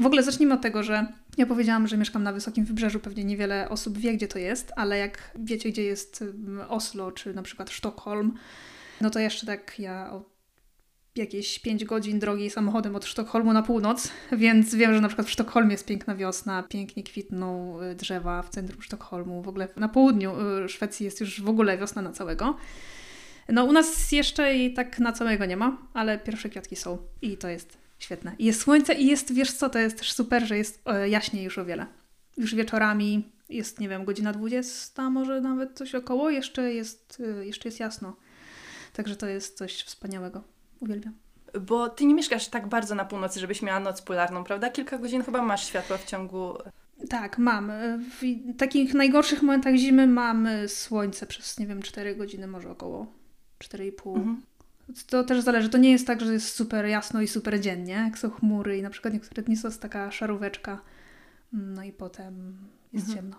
W 0.00 0.06
ogóle 0.06 0.22
zacznijmy 0.22 0.54
od 0.54 0.60
tego, 0.60 0.82
że 0.82 1.06
ja 1.38 1.46
powiedziałam, 1.46 1.88
że 1.88 1.96
mieszkam 1.96 2.22
na 2.22 2.32
wysokim 2.32 2.64
wybrzeżu, 2.64 3.00
pewnie 3.00 3.24
niewiele 3.24 3.68
osób 3.68 3.98
wie, 3.98 4.14
gdzie 4.14 4.28
to 4.28 4.38
jest, 4.38 4.72
ale 4.76 4.98
jak 4.98 5.30
wiecie, 5.38 5.70
gdzie 5.70 5.82
jest 5.82 6.22
mm, 6.22 6.60
Oslo 6.68 7.12
czy 7.12 7.34
na 7.34 7.42
przykład 7.42 7.70
Sztokholm, 7.70 8.34
no 9.00 9.10
to 9.10 9.18
jeszcze 9.18 9.46
tak 9.46 9.78
ja 9.78 10.20
jakieś 11.16 11.58
5 11.58 11.84
godzin 11.84 12.18
drogi 12.18 12.50
samochodem 12.50 12.96
od 12.96 13.04
Sztokholmu 13.04 13.52
na 13.52 13.62
północ, 13.62 14.10
więc 14.32 14.74
wiem, 14.74 14.94
że 14.94 15.00
na 15.00 15.08
przykład 15.08 15.26
w 15.26 15.30
Sztokholmie 15.30 15.72
jest 15.72 15.86
piękna 15.86 16.14
wiosna, 16.14 16.62
pięknie 16.62 17.02
kwitną 17.02 17.80
y, 17.82 17.94
drzewa 17.94 18.42
w 18.42 18.50
centrum 18.50 18.82
Sztokholmu. 18.82 19.42
W 19.42 19.48
ogóle 19.48 19.68
na 19.76 19.88
południu 19.88 20.32
y, 20.64 20.68
Szwecji 20.68 21.04
jest 21.04 21.20
już 21.20 21.42
w 21.42 21.48
ogóle 21.48 21.78
wiosna 21.78 22.02
na 22.02 22.12
całego. 22.12 22.56
No 23.48 23.64
u 23.64 23.72
nas 23.72 24.12
jeszcze 24.12 24.56
i 24.56 24.74
tak 24.74 24.98
na 24.98 25.12
całego 25.12 25.44
nie 25.44 25.56
ma, 25.56 25.78
ale 25.94 26.18
pierwsze 26.18 26.48
kwiatki 26.48 26.76
są 26.76 26.98
i 27.22 27.36
to 27.36 27.48
jest 27.48 27.78
świetne. 27.98 28.34
I 28.38 28.44
jest 28.44 28.60
słońce 28.60 28.94
i 28.94 29.06
jest, 29.06 29.34
wiesz 29.34 29.52
co, 29.52 29.70
to 29.70 29.78
jest 29.78 29.98
też 29.98 30.12
super, 30.12 30.46
że 30.46 30.58
jest 30.58 30.82
e, 30.86 31.08
jaśniej 31.08 31.44
już 31.44 31.58
o 31.58 31.64
wiele. 31.64 31.86
Już 32.36 32.54
wieczorami 32.54 33.32
jest, 33.48 33.80
nie 33.80 33.88
wiem, 33.88 34.04
godzina 34.04 34.32
20, 34.32 35.10
może 35.10 35.40
nawet 35.40 35.72
coś 35.72 35.94
około, 35.94 36.30
jeszcze 36.30 36.74
jest, 36.74 37.20
y, 37.20 37.46
jeszcze 37.46 37.68
jest 37.68 37.80
jasno. 37.80 38.16
Także 38.92 39.16
to 39.16 39.26
jest 39.26 39.58
coś 39.58 39.82
wspaniałego. 39.82 40.42
Uwielbiam. 40.80 41.14
Bo 41.60 41.88
ty 41.88 42.06
nie 42.06 42.14
mieszkasz 42.14 42.48
tak 42.48 42.68
bardzo 42.68 42.94
na 42.94 43.04
północy, 43.04 43.40
żebyś 43.40 43.62
miała 43.62 43.80
noc 43.80 44.02
polarną, 44.02 44.44
prawda? 44.44 44.70
Kilka 44.70 44.98
godzin 44.98 45.22
chyba 45.22 45.42
masz 45.42 45.66
światła 45.66 45.96
w 45.96 46.04
ciągu. 46.04 46.54
Tak, 47.08 47.38
mam. 47.38 47.72
W 48.20 48.56
takich 48.56 48.94
najgorszych 48.94 49.42
momentach 49.42 49.74
zimy 49.74 50.06
mam 50.06 50.48
słońce 50.66 51.26
przez, 51.26 51.58
nie 51.58 51.66
wiem, 51.66 51.82
4 51.82 52.16
godziny, 52.16 52.46
może 52.46 52.70
około 52.70 53.17
4,5. 53.58 54.16
Mhm. 54.16 54.42
To 55.06 55.24
też 55.24 55.40
zależy. 55.40 55.68
To 55.68 55.78
nie 55.78 55.90
jest 55.90 56.06
tak, 56.06 56.20
że 56.20 56.32
jest 56.32 56.54
super 56.54 56.86
jasno 56.86 57.20
i 57.20 57.28
super 57.28 57.60
dziennie, 57.60 57.92
jak 57.92 58.18
są 58.18 58.30
chmury 58.30 58.78
i 58.78 58.82
na 58.82 58.90
przykład 58.90 59.14
niektóre 59.14 59.42
dni 59.42 59.56
są 59.56 59.70
taka 59.70 60.10
szaróweczka, 60.10 60.80
no 61.52 61.82
i 61.82 61.92
potem 61.92 62.58
jest 62.92 63.06
mhm. 63.06 63.18
ciemno. 63.18 63.36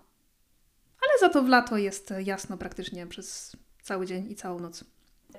Ale 1.01 1.19
za 1.19 1.29
to 1.29 1.43
w 1.43 1.47
lato 1.47 1.77
jest 1.77 2.13
jasno 2.25 2.57
praktycznie 2.57 3.07
przez 3.07 3.55
cały 3.81 4.05
dzień 4.05 4.31
i 4.31 4.35
całą 4.35 4.59
noc. 4.59 4.83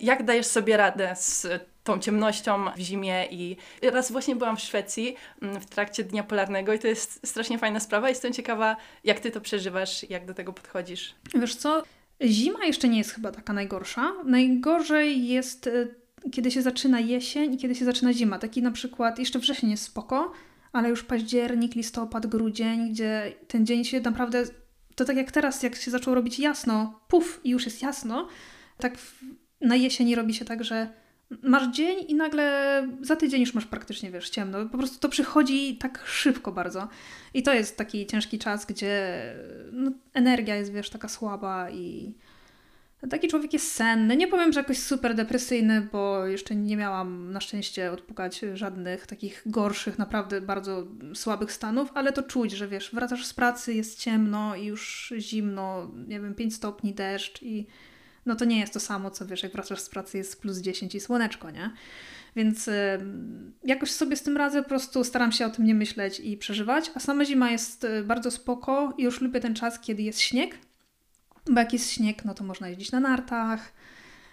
Jak 0.00 0.24
dajesz 0.24 0.46
sobie 0.46 0.76
radę 0.76 1.14
z 1.16 1.46
tą 1.84 1.98
ciemnością 1.98 2.64
w 2.76 2.78
zimie 2.78 3.26
i 3.30 3.56
raz 3.82 4.12
właśnie 4.12 4.36
byłam 4.36 4.56
w 4.56 4.60
Szwecji 4.60 5.16
mm, 5.42 5.60
w 5.60 5.66
trakcie 5.66 6.04
Dnia 6.04 6.22
Polarnego 6.22 6.72
i 6.72 6.78
to 6.78 6.88
jest 6.88 7.26
strasznie 7.26 7.58
fajna 7.58 7.80
sprawa. 7.80 8.08
Jestem 8.08 8.32
ciekawa, 8.32 8.76
jak 9.04 9.20
Ty 9.20 9.30
to 9.30 9.40
przeżywasz, 9.40 10.10
jak 10.10 10.26
do 10.26 10.34
tego 10.34 10.52
podchodzisz. 10.52 11.14
Wiesz 11.34 11.56
co, 11.56 11.82
zima 12.24 12.64
jeszcze 12.64 12.88
nie 12.88 12.98
jest 12.98 13.10
chyba 13.10 13.32
taka 13.32 13.52
najgorsza. 13.52 14.12
Najgorzej 14.24 15.28
jest, 15.28 15.66
e, 15.66 15.88
kiedy 16.30 16.50
się 16.50 16.62
zaczyna 16.62 17.00
jesień 17.00 17.54
i 17.54 17.56
kiedy 17.56 17.74
się 17.74 17.84
zaczyna 17.84 18.12
zima. 18.12 18.38
Taki 18.38 18.62
na 18.62 18.70
przykład, 18.70 19.18
jeszcze 19.18 19.38
wrzesień 19.38 19.70
jest 19.70 19.82
spoko, 19.82 20.32
ale 20.72 20.88
już 20.88 21.04
październik, 21.04 21.74
listopad, 21.74 22.26
grudzień, 22.26 22.90
gdzie 22.90 23.32
ten 23.48 23.66
dzień 23.66 23.84
się 23.84 24.00
naprawdę, 24.00 24.44
to 24.94 25.04
tak 25.04 25.16
jak 25.16 25.32
teraz, 25.32 25.62
jak 25.62 25.76
się 25.76 25.90
zaczęło 25.90 26.14
robić 26.14 26.38
jasno, 26.38 27.00
puf 27.08 27.40
i 27.44 27.50
już 27.50 27.64
jest 27.64 27.82
jasno, 27.82 28.28
tak 28.78 28.98
na 29.60 29.76
jesieni 29.76 30.14
robi 30.14 30.34
się 30.34 30.44
tak, 30.44 30.64
że 30.64 30.88
masz 31.42 31.76
dzień 31.76 31.98
i 32.08 32.14
nagle 32.14 32.88
za 33.00 33.16
tydzień 33.16 33.40
już 33.40 33.54
masz 33.54 33.66
praktycznie, 33.66 34.10
wiesz, 34.10 34.30
ciemno. 34.30 34.66
Po 34.66 34.78
prostu 34.78 34.98
to 34.98 35.08
przychodzi 35.08 35.76
tak 35.76 36.02
szybko 36.06 36.52
bardzo. 36.52 36.88
I 37.34 37.42
to 37.42 37.54
jest 37.54 37.76
taki 37.76 38.06
ciężki 38.06 38.38
czas, 38.38 38.66
gdzie 38.66 39.22
no, 39.72 39.90
energia 40.14 40.56
jest, 40.56 40.72
wiesz, 40.72 40.90
taka 40.90 41.08
słaba 41.08 41.70
i 41.70 42.14
Taki 43.10 43.28
człowiek 43.28 43.52
jest 43.52 43.72
senny. 43.72 44.16
Nie 44.16 44.28
powiem, 44.28 44.52
że 44.52 44.60
jakoś 44.60 44.78
super 44.78 45.14
depresyjny, 45.14 45.88
bo 45.92 46.26
jeszcze 46.26 46.56
nie 46.56 46.76
miałam 46.76 47.32
na 47.32 47.40
szczęście 47.40 47.92
odpukać 47.92 48.40
żadnych 48.54 49.06
takich 49.06 49.42
gorszych, 49.46 49.98
naprawdę 49.98 50.40
bardzo 50.40 50.86
słabych 51.14 51.52
stanów, 51.52 51.90
ale 51.94 52.12
to 52.12 52.22
czuć, 52.22 52.52
że 52.52 52.68
wiesz, 52.68 52.90
wracasz 52.94 53.26
z 53.26 53.34
pracy, 53.34 53.74
jest 53.74 53.98
ciemno 53.98 54.56
i 54.56 54.64
już 54.64 55.12
zimno, 55.18 55.90
nie 56.08 56.20
wiem, 56.20 56.34
5 56.34 56.54
stopni 56.54 56.94
deszcz 56.94 57.42
i 57.42 57.66
no 58.30 58.36
to 58.36 58.44
nie 58.44 58.60
jest 58.60 58.72
to 58.72 58.80
samo, 58.80 59.10
co 59.10 59.26
wiesz, 59.26 59.42
jak 59.42 59.52
wracasz 59.52 59.80
z 59.80 59.88
pracy 59.88 60.18
jest 60.18 60.40
plus 60.40 60.58
10 60.58 60.94
i 60.94 61.00
słoneczko, 61.00 61.50
nie? 61.50 61.70
Więc 62.36 62.68
y, 62.68 62.72
jakoś 63.64 63.90
sobie 63.90 64.16
z 64.16 64.22
tym 64.22 64.36
radzę, 64.36 64.62
po 64.62 64.68
prostu 64.68 65.04
staram 65.04 65.32
się 65.32 65.46
o 65.46 65.50
tym 65.50 65.64
nie 65.64 65.74
myśleć 65.74 66.20
i 66.20 66.36
przeżywać. 66.36 66.90
A 66.94 67.00
sama 67.00 67.24
zima 67.24 67.50
jest 67.50 67.84
y, 67.84 68.04
bardzo 68.04 68.30
spoko 68.30 68.94
i 68.98 69.02
już 69.02 69.20
lubię 69.20 69.40
ten 69.40 69.54
czas, 69.54 69.80
kiedy 69.80 70.02
jest 70.02 70.20
śnieg, 70.20 70.58
bo 71.50 71.60
jak 71.60 71.72
jest 71.72 71.90
śnieg, 71.90 72.24
no 72.24 72.34
to 72.34 72.44
można 72.44 72.68
jeździć 72.68 72.92
na 72.92 73.00
nartach. 73.00 73.72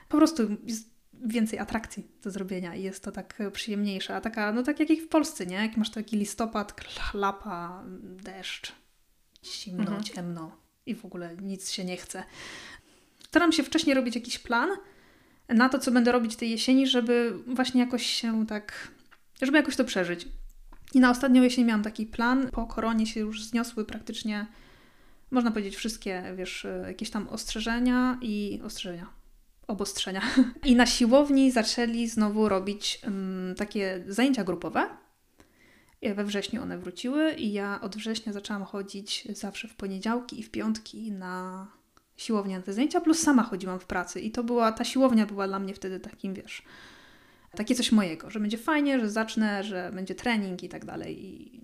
Po 0.10 0.18
prostu 0.18 0.44
jest 0.64 0.90
więcej 1.14 1.60
atrakcji 1.60 2.08
do 2.24 2.32
zrobienia 2.32 2.76
i 2.76 2.84
jest 2.84 3.04
to 3.04 3.12
tak 3.12 3.40
przyjemniejsze. 3.54 4.16
A 4.16 4.22
taka, 4.22 4.52
no 4.52 4.64
tak 4.64 4.80
jak 4.80 5.00
w 5.00 5.08
Polsce, 5.08 5.46
nie? 5.46 5.56
Jak 5.56 5.78
masz 5.78 5.92
taki 5.92 6.18
listopad, 6.18 6.82
chlapa, 6.82 7.84
deszcz, 8.04 8.74
zimno, 9.44 9.84
mhm. 9.84 10.04
ciemno 10.04 10.68
i 10.88 10.96
w 10.96 11.06
ogóle 11.06 11.36
nic 11.42 11.72
się 11.72 11.86
nie 11.86 11.98
chce. 11.98 12.24
Staram 13.28 13.52
się 13.52 13.64
wcześniej 13.64 13.96
robić 13.96 14.16
jakiś 14.16 14.40
plan 14.40 14.70
na 15.50 15.70
to, 15.70 15.80
co 15.80 15.92
będę 15.92 16.12
robić 16.12 16.36
tej 16.36 16.50
jesieni, 16.50 16.88
żeby 16.88 17.34
właśnie 17.48 17.82
jakoś 17.82 18.06
się 18.06 18.46
tak, 18.46 18.92
żeby 19.42 19.58
jakoś 19.58 19.76
to 19.76 19.86
przeżyć. 19.86 20.28
I 20.94 21.00
na 21.00 21.10
ostatnią 21.10 21.44
jesień 21.44 21.66
miałam 21.66 21.84
taki 21.84 22.06
plan. 22.06 22.50
Po 22.52 22.66
koronie 22.66 23.08
się 23.08 23.20
już 23.20 23.44
zniosły 23.44 23.86
praktycznie 23.86 24.48
można 25.32 25.52
powiedzieć, 25.52 25.76
wszystkie, 25.76 26.24
wiesz, 26.36 26.68
jakieś 26.88 27.10
tam 27.10 27.28
ostrzeżenia 27.28 28.18
i 28.22 28.62
ostrzeżenia, 28.66 29.08
obostrzenia. 29.68 30.22
I 30.66 30.76
na 30.76 30.86
siłowni 30.86 31.52
zaczęli 31.52 32.08
znowu 32.08 32.50
robić 32.50 33.00
um, 33.04 33.56
takie 33.58 34.04
zajęcia 34.08 34.44
grupowe. 34.44 34.90
We 36.02 36.24
wrześniu 36.24 36.62
one 36.62 36.78
wróciły 36.78 37.34
i 37.34 37.54
ja 37.54 37.82
od 37.82 37.96
września 37.96 38.34
zaczęłam 38.34 38.64
chodzić 38.64 39.28
zawsze 39.30 39.68
w 39.68 39.76
poniedziałki 39.76 40.40
i 40.40 40.44
w 40.44 40.52
piątki 40.52 41.12
na 41.12 41.68
siłownię 42.18 42.58
na 42.58 42.64
te 42.64 42.74
zajęcia, 42.74 43.02
plus 43.02 43.20
sama 43.20 43.44
chodziłam 43.44 43.80
w 43.80 43.86
pracy 43.86 44.22
i 44.22 44.32
to 44.32 44.44
była, 44.44 44.72
ta 44.72 44.84
siłownia 44.84 45.26
była 45.26 45.48
dla 45.48 45.60
mnie 45.60 45.74
wtedy 45.74 46.00
takim, 46.00 46.34
wiesz, 46.34 46.64
takie 47.56 47.76
coś 47.76 47.92
mojego, 47.92 48.30
że 48.30 48.40
będzie 48.40 48.58
fajnie, 48.58 49.00
że 49.00 49.10
zacznę, 49.10 49.64
że 49.64 49.92
będzie 49.94 50.16
trening 50.16 50.64
i 50.64 50.70
tak 50.70 50.86
dalej. 50.86 51.26
I 51.26 51.62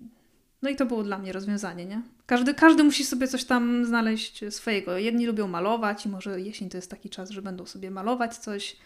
no 0.62 0.70
i 0.70 0.76
to 0.76 0.86
było 0.86 1.02
dla 1.02 1.18
mnie 1.18 1.32
rozwiązanie, 1.32 1.86
nie? 1.86 2.02
Każdy, 2.26 2.54
każdy 2.54 2.84
musi 2.84 3.04
sobie 3.04 3.28
coś 3.28 3.44
tam 3.44 3.84
znaleźć 3.84 4.40
swojego. 4.50 4.98
Jedni 4.98 5.26
lubią 5.26 5.48
malować 5.48 6.06
i 6.06 6.08
może 6.08 6.40
jesień 6.40 6.68
to 6.68 6.78
jest 6.78 6.90
taki 6.90 7.10
czas, 7.10 7.30
że 7.30 7.42
będą 7.42 7.66
sobie 7.66 7.90
malować 7.90 8.36
coś, 8.36 8.76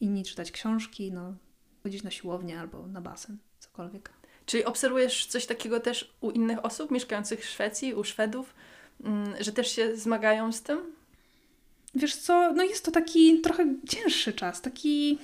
inni 0.00 0.24
czytać 0.24 0.50
książki, 0.50 1.12
no, 1.12 1.34
chodzić 1.82 2.02
na 2.02 2.10
siłownię 2.10 2.60
albo 2.60 2.86
na 2.86 3.00
basen, 3.00 3.38
cokolwiek. 3.58 4.10
Czyli 4.46 4.64
obserwujesz 4.64 5.26
coś 5.26 5.46
takiego 5.46 5.80
też 5.80 6.16
u 6.20 6.30
innych 6.30 6.64
osób 6.64 6.90
mieszkających 6.90 7.40
w 7.40 7.48
Szwecji, 7.48 7.94
u 7.94 8.04
Szwedów, 8.04 8.54
mm, 9.04 9.34
że 9.40 9.52
też 9.52 9.70
się 9.72 9.96
zmagają 9.96 10.52
z 10.52 10.62
tym? 10.62 10.78
Wiesz 11.96 12.16
co, 12.16 12.52
no 12.52 12.62
jest 12.62 12.84
to 12.84 12.90
taki 12.90 13.40
trochę 13.40 13.74
cięższy 13.88 14.32
czas, 14.32 14.60
taki 14.60 15.18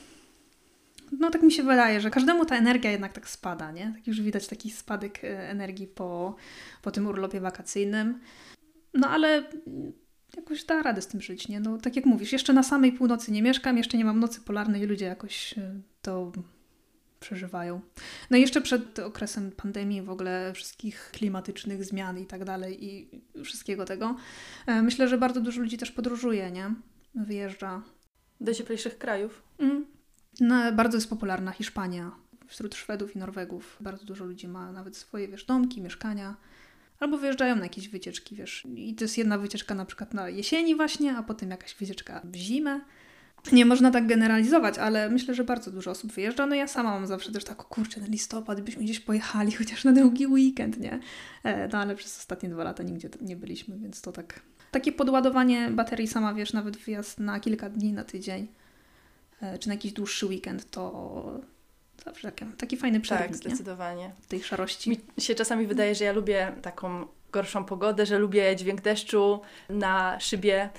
no 1.19 1.31
tak 1.31 1.43
mi 1.43 1.53
się 1.53 1.63
wydaje, 1.63 2.01
że 2.01 2.11
każdemu 2.11 2.45
ta 2.45 2.57
energia 2.57 2.91
jednak 2.91 3.13
tak 3.13 3.29
spada, 3.29 3.71
nie? 3.71 3.93
Tak 3.95 4.07
już 4.07 4.21
widać 4.21 4.47
taki 4.47 4.71
spadek 4.71 5.25
e, 5.25 5.51
energii 5.51 5.87
po, 5.87 6.37
po 6.83 6.91
tym 6.91 7.07
urlopie 7.07 7.41
wakacyjnym. 7.41 8.21
No 8.95 9.09
ale 9.09 9.45
jakoś 10.37 10.65
da 10.65 10.83
radę 10.83 11.03
z 11.03 11.07
tym 11.07 11.21
żyć, 11.21 11.49
nie? 11.49 11.61
No 11.61 11.79
tak 11.79 11.97
jak 11.97 12.07
mówisz, 12.07 12.33
jeszcze 12.33 12.53
na 12.53 12.63
samej 12.63 12.93
północy 12.93 13.33
nie 13.33 13.43
mieszkam, 13.43 13.79
jeszcze 13.79 13.99
nie 13.99 14.05
mam 14.05 14.21
nocy 14.21 14.41
polarnej 14.41 14.87
ludzie 14.87 15.07
jakoś 15.07 15.59
e, 15.59 15.81
to 16.03 16.33
przeżywają. 17.23 17.81
No 18.31 18.37
i 18.37 18.41
jeszcze 18.41 18.61
przed 18.61 18.99
okresem 18.99 19.53
pandemii, 19.53 20.03
w 20.03 20.11
ogóle 20.11 20.53
wszystkich 20.55 21.11
klimatycznych 21.13 21.85
zmian 21.85 22.19
i 22.19 22.27
tak 22.27 22.45
dalej 22.45 22.85
i 22.85 23.23
wszystkiego 23.45 23.85
tego, 23.85 24.17
e, 24.67 24.83
myślę, 24.83 25.09
że 25.09 25.19
bardzo 25.19 25.41
dużo 25.41 25.61
ludzi 25.61 25.79
też 25.79 25.91
podróżuje, 25.91 26.51
nie? 26.51 26.75
Wyjeżdża. 27.15 27.83
Do 28.41 28.55
cieplejszych 28.55 28.99
krajów. 28.99 29.43
Mm. 29.59 29.87
No, 30.41 30.73
bardzo 30.73 30.97
jest 30.97 31.11
popularna 31.11 31.53
Hiszpania 31.53 32.13
wśród 32.47 32.75
Szwedów 32.75 33.17
i 33.17 33.19
Norwegów. 33.19 33.77
Bardzo 33.81 34.05
dużo 34.05 34.25
ludzi 34.25 34.49
ma 34.49 34.73
nawet 34.73 34.97
swoje, 34.97 35.29
wiesz, 35.29 35.45
domki, 35.45 35.81
mieszkania. 35.81 36.37
Albo 37.01 37.19
wyjeżdżają 37.19 37.57
na 37.57 37.63
jakieś 37.63 37.89
wycieczki, 37.89 38.37
wiesz. 38.37 38.67
I 38.77 38.95
to 38.95 39.05
jest 39.05 39.19
jedna 39.19 39.39
wycieczka 39.39 39.75
na 39.75 39.85
przykład 39.85 40.15
na 40.15 40.29
jesieni 40.29 40.77
właśnie, 40.77 41.17
a 41.17 41.23
potem 41.23 41.51
jakaś 41.51 41.75
wycieczka 41.75 42.21
w 42.25 42.37
zimę. 42.37 42.81
Nie 43.53 43.67
można 43.67 43.91
tak 43.91 44.07
generalizować, 44.07 44.79
ale 44.79 45.11
myślę, 45.11 45.35
że 45.35 45.45
bardzo 45.45 45.71
dużo 45.71 45.91
osób 45.91 46.13
wyjeżdża. 46.13 46.47
No 46.47 46.55
ja 46.55 46.69
sama 46.69 46.91
mam 46.91 47.07
zawsze 47.07 47.33
też 47.33 47.45
tak, 47.45 47.57
kurczę, 47.57 48.01
na 48.01 48.07
listopad 48.07 48.61
byśmy 48.61 48.83
gdzieś 48.83 49.01
pojechali, 49.01 49.53
chociaż 49.59 49.85
na 49.85 49.93
długi 49.93 50.27
weekend, 50.27 50.79
nie? 50.79 51.01
E, 51.45 51.69
no 51.69 51.79
ale 51.79 51.95
przez 51.95 52.19
ostatnie 52.19 52.49
dwa 52.49 52.65
lata 52.65 52.83
nigdzie 52.83 53.09
nie 53.21 53.37
byliśmy, 53.37 53.79
więc 53.79 54.01
to 54.01 54.13
tak... 54.13 54.41
Takie 54.71 54.93
podładowanie 54.93 55.71
baterii 55.71 56.09
sama, 56.09 56.35
wiesz, 56.35 56.53
nawet 56.53 56.77
wyjazd 56.77 57.21
na 57.21 57.41
kilka 57.41 57.71
dni, 57.71 57.93
na 57.93 58.05
tydzień 58.05 58.49
E, 59.43 59.59
czy 59.59 59.69
na 59.69 59.75
jakiś 59.75 59.93
dłuższy 59.93 60.27
weekend, 60.27 60.71
to 60.71 61.41
zawsze 62.05 62.33
taki, 62.33 62.53
taki 62.53 62.77
fajny 62.77 63.01
przerwnik. 63.01 63.29
Tak, 63.29 63.37
zdecydowanie. 63.37 64.03
Nie? 64.03 64.13
tej 64.29 64.43
szarości. 64.43 64.91
Mi 64.91 64.99
się 65.19 65.35
czasami 65.35 65.67
wydaje, 65.67 65.95
że 65.95 66.05
ja 66.05 66.13
lubię 66.13 66.53
taką 66.63 67.07
gorszą 67.33 67.65
pogodę, 67.65 68.07
że 68.07 68.19
lubię 68.19 68.57
dźwięk 68.57 68.81
deszczu 68.81 69.41
na 69.69 70.21
szybie, 70.21 70.71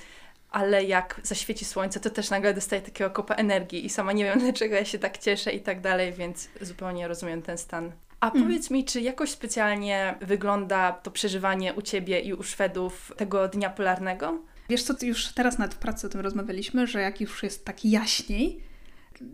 ale 0.54 0.84
jak 0.84 1.20
zaświeci 1.22 1.64
słońce, 1.64 2.00
to 2.00 2.10
też 2.10 2.30
nagle 2.30 2.54
dostaję 2.54 2.82
takiego 2.82 3.10
kopa 3.10 3.34
energii 3.34 3.86
i 3.86 3.90
sama 3.90 4.12
nie 4.12 4.24
wiem, 4.24 4.38
dlaczego 4.44 4.74
ja 4.74 4.84
się 4.84 4.98
tak 4.98 5.18
cieszę 5.18 5.52
i 5.52 5.60
tak 5.60 5.80
dalej, 5.80 6.12
więc 6.12 6.48
zupełnie 6.60 7.08
rozumiem 7.08 7.42
ten 7.42 7.58
stan. 7.58 7.92
A 8.20 8.30
mm. 8.30 8.42
powiedz 8.42 8.70
mi, 8.70 8.84
czy 8.84 9.00
jakoś 9.00 9.30
specjalnie 9.30 10.14
wygląda 10.20 10.92
to 10.92 11.10
przeżywanie 11.10 11.74
u 11.74 11.82
Ciebie 11.82 12.20
i 12.20 12.34
u 12.34 12.42
Szwedów 12.42 13.12
tego 13.16 13.48
dnia 13.48 13.70
polarnego? 13.70 14.38
Wiesz 14.68 14.82
co, 14.82 14.94
już 15.02 15.26
teraz 15.28 15.58
nawet 15.58 15.74
w 15.74 15.78
pracy 15.78 16.06
o 16.06 16.10
tym 16.10 16.20
rozmawialiśmy, 16.20 16.86
że 16.86 17.00
jak 17.00 17.20
już 17.20 17.42
jest 17.42 17.64
tak 17.64 17.84
jaśniej, 17.84 18.60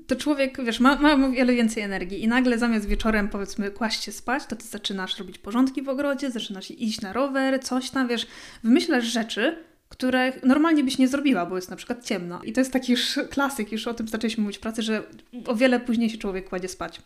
to 0.06 0.16
człowiek, 0.16 0.64
wiesz, 0.64 0.80
ma, 0.80 0.96
ma 0.96 1.28
wiele 1.28 1.52
więcej 1.52 1.82
energii 1.82 2.22
i 2.22 2.28
nagle 2.28 2.58
zamiast 2.58 2.86
wieczorem, 2.86 3.28
powiedzmy, 3.28 3.70
kłaść 3.70 4.04
się 4.04 4.12
spać, 4.12 4.46
to 4.46 4.56
ty 4.56 4.64
zaczynasz 4.64 5.18
robić 5.18 5.38
porządki 5.38 5.82
w 5.82 5.88
ogrodzie, 5.88 6.30
zaczynasz 6.30 6.70
iść 6.70 7.00
na 7.00 7.12
rower, 7.12 7.62
coś 7.62 7.90
tam, 7.90 8.08
wiesz, 8.08 8.26
wymyślasz 8.64 9.04
rzeczy, 9.04 9.69
które 10.00 10.33
normalnie 10.42 10.85
byś 10.85 10.99
nie 10.99 11.09
zrobiła, 11.09 11.47
bo 11.47 11.57
jest 11.57 11.71
na 11.71 11.76
przykład 11.76 12.04
ciemno. 12.04 12.42
I 12.42 12.52
to 12.52 12.61
jest 12.61 12.73
taki 12.73 12.92
już 12.92 13.19
klasyk, 13.30 13.73
już 13.73 13.87
o 13.87 13.95
tym 13.95 14.09
zaczęliśmy 14.09 14.42
mówić 14.42 14.59
w 14.59 14.61
pracy, 14.61 14.83
że 14.83 15.02
o 15.47 15.54
wiele 15.54 15.80
później 15.80 16.11
się 16.11 16.19
człowiek 16.19 16.49
kładzie 16.49 16.69
spać. 16.69 17.02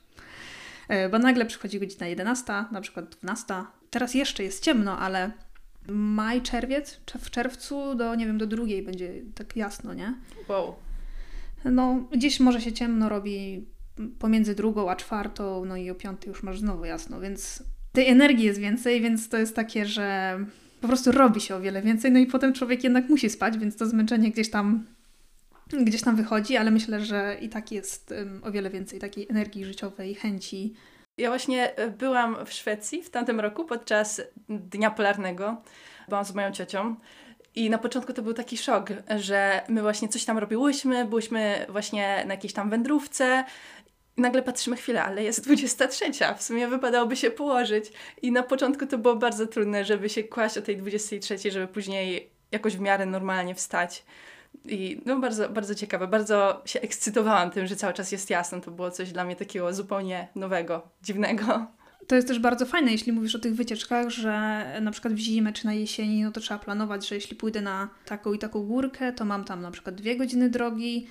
E, 0.89 1.09
bo 1.09 1.19
nagle 1.19 1.47
przychodzi 1.47 1.81
godzina 1.81 2.07
11, 2.07 2.53
na 2.73 2.81
przykład 2.81 3.17
12. 3.21 3.55
Teraz 3.91 4.15
jeszcze 4.15 4.43
jest 4.43 4.65
ciemno, 4.65 4.99
ale 4.99 5.31
maj, 5.89 6.43
czerwiec, 6.43 7.01
w 7.21 7.31
czerwcu 7.31 7.95
do, 7.95 8.15
nie 8.15 8.27
wiem, 8.27 8.39
do 8.39 8.47
drugiej 8.47 8.83
będzie 8.83 9.13
tak 9.35 9.57
jasno, 9.57 9.95
nie? 9.95 10.15
Wow. 10.49 10.75
No, 11.65 12.09
gdzieś 12.13 12.41
może 12.41 12.61
się 12.61 12.73
ciemno 12.73 13.09
robi 13.09 13.67
pomiędzy 14.19 14.55
drugą 14.55 14.91
a 14.91 14.97
czwartą, 14.97 15.65
no 15.65 15.77
i 15.77 15.91
o 15.91 15.95
piątej 15.95 16.29
już 16.29 16.43
masz 16.43 16.59
znowu 16.59 16.85
jasno, 16.85 17.21
więc 17.21 17.63
tej 17.93 18.09
energii 18.09 18.45
jest 18.45 18.61
więcej, 18.61 19.01
więc 19.01 19.29
to 19.29 19.37
jest 19.37 19.57
takie, 19.57 19.87
że 19.87 20.39
po 20.85 20.89
prostu 20.89 21.13
robi 21.13 21.41
się 21.41 21.57
o 21.57 21.61
wiele 21.61 21.83
więcej, 21.83 22.13
no 22.13 22.19
i 22.19 22.27
potem 22.27 22.53
człowiek 22.53 22.85
jednak 22.85 23.09
musi 23.09 23.31
spać, 23.31 23.59
więc 23.59 23.77
to 23.77 23.87
zmęczenie 23.87 24.31
gdzieś 24.31 24.51
tam 24.51 24.87
gdzieś 25.73 26.03
tam 26.03 26.17
wychodzi, 26.17 26.57
ale 26.57 26.71
myślę, 26.71 27.01
że 27.01 27.37
i 27.41 27.49
tak 27.49 27.73
jest 27.73 28.15
o 28.43 28.51
wiele 28.53 28.71
więcej 28.71 29.01
takiej 29.01 29.27
energii 29.31 29.65
życiowej, 29.65 30.15
chęci, 30.15 30.75
ja 31.19 31.29
właśnie 31.29 31.77
e, 31.77 31.91
byłam 31.91 32.47
w 32.47 32.53
Szwecji 32.53 33.03
w 33.03 33.11
tamtym 33.11 33.41
roku 33.41 33.65
podczas 33.65 34.23
Dnia 34.49 34.91
Polarnego. 34.91 35.63
Byłam 36.09 36.25
z 36.25 36.35
moją 36.35 36.53
ciocią. 36.53 36.97
I 37.55 37.71
na 37.71 37.79
początku 37.79 38.13
to 38.13 38.23
był 38.23 38.35
taki 38.35 38.57
szok, 38.57 38.89
że 39.17 39.61
my 39.69 39.83
właśnie 39.83 40.09
coś 40.09 40.25
tam 40.25 40.39
robiłyśmy, 40.39 41.05
byłyśmy 41.05 41.67
właśnie 41.69 42.25
na 42.27 42.35
jakiejś 42.35 42.53
tam 42.53 42.71
wędrówce. 42.71 43.45
Nagle 44.17 44.43
patrzymy 44.43 44.77
chwilę, 44.77 45.05
ale 45.05 45.25
jest 45.25 45.45
23, 45.45 46.05
w 46.39 46.43
sumie 46.43 46.69
wypadałoby 46.69 47.17
się 47.17 47.31
położyć. 47.31 47.93
I 48.23 48.33
na 48.33 48.43
początku 48.43 48.87
to 48.87 48.99
było 48.99 49.17
bardzo 49.17 49.47
trudne, 49.47 49.85
żeby 49.85 50.09
się 50.09 50.25
kłaść 50.25 50.59
o 50.59 50.63
tej 50.63 50.77
23, 50.77 51.51
żeby 51.51 51.67
później 51.69 52.31
jakoś 52.53 52.77
w 52.77 52.81
miarę 52.81 53.07
normalnie 53.07 53.55
wstać. 53.55 54.05
I 54.65 55.01
no 55.05 55.19
bardzo, 55.19 55.49
bardzo 55.49 55.75
ciekawe, 55.75 56.07
bardzo 56.07 56.63
się 56.65 56.81
ekscytowałam 56.81 57.51
tym, 57.51 57.67
że 57.67 57.77
cały 57.77 57.95
czas 57.95 58.13
jest 58.13 58.31
jasno. 58.31 58.61
To 58.61 58.71
było 58.71 58.91
coś 58.91 59.13
dla 59.13 59.25
mnie 59.25 59.37
takiego 59.37 59.75
zupełnie 59.75 60.29
nowego, 60.35 60.89
dziwnego. 61.03 61.67
To 62.07 62.15
jest 62.15 62.29
też 62.29 62.39
bardzo 62.39 62.67
fajne, 62.67 62.93
jeśli 62.93 63.13
mówisz 63.13 63.35
o 63.35 63.39
tych 63.39 63.55
wycieczkach, 63.55 64.11
że 64.11 64.65
na 64.81 64.91
przykład 64.91 65.15
w 65.15 65.19
zimę 65.19 65.53
czy 65.53 65.67
na 65.67 65.75
jesieni, 65.75 66.23
no 66.23 66.33
to 66.33 66.41
trzeba 66.41 66.61
planować, 66.61 67.09
że 67.09 67.15
jeśli 67.15 67.37
pójdę 67.37 67.61
na 67.61 67.89
taką 68.05 68.33
i 68.33 68.39
taką 68.39 68.63
górkę, 68.63 69.13
to 69.13 69.25
mam 69.25 69.45
tam 69.45 69.61
na 69.63 69.71
przykład 69.71 69.95
dwie 69.95 70.17
godziny 70.17 70.51
drogi, 70.51 71.07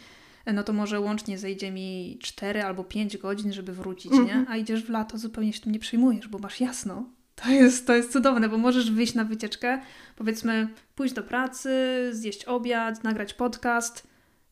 no 0.46 0.64
to 0.64 0.74
może 0.74 1.00
łącznie 1.00 1.38
zejdzie 1.38 1.72
mi 1.72 2.18
4 2.22 2.64
albo 2.64 2.84
5 2.84 3.18
godzin, 3.18 3.54
żeby 3.54 3.74
wrócić, 3.74 4.12
mm 4.12 4.24
-hmm. 4.24 4.28
nie? 4.28 4.34
Mhm. 4.34 4.52
A 4.52 4.58
idziesz 4.58 4.84
w 4.84 4.90
lato, 4.90 5.18
zupełnie 5.18 5.54
się 5.54 5.62
tym 5.62 5.72
nie 5.72 5.80
przejmujesz, 5.80 6.28
bo 6.28 6.40
masz 6.40 6.60
jasno 6.62 7.06
To 7.36 7.50
jest, 7.50 7.88
to 7.88 7.96
jest 7.96 8.12
cudowne, 8.12 8.50
bo 8.50 8.58
możesz 8.58 8.92
wyjść 8.92 9.14
na 9.14 9.24
wycieczkę, 9.24 9.82
powiedzmy, 10.16 10.68
pójść 10.96 11.14
do 11.14 11.24
pracy, 11.24 11.70
zjeść 12.12 12.46
obiad, 12.46 13.04
nagrać 13.04 13.34
podcast 13.34 14.08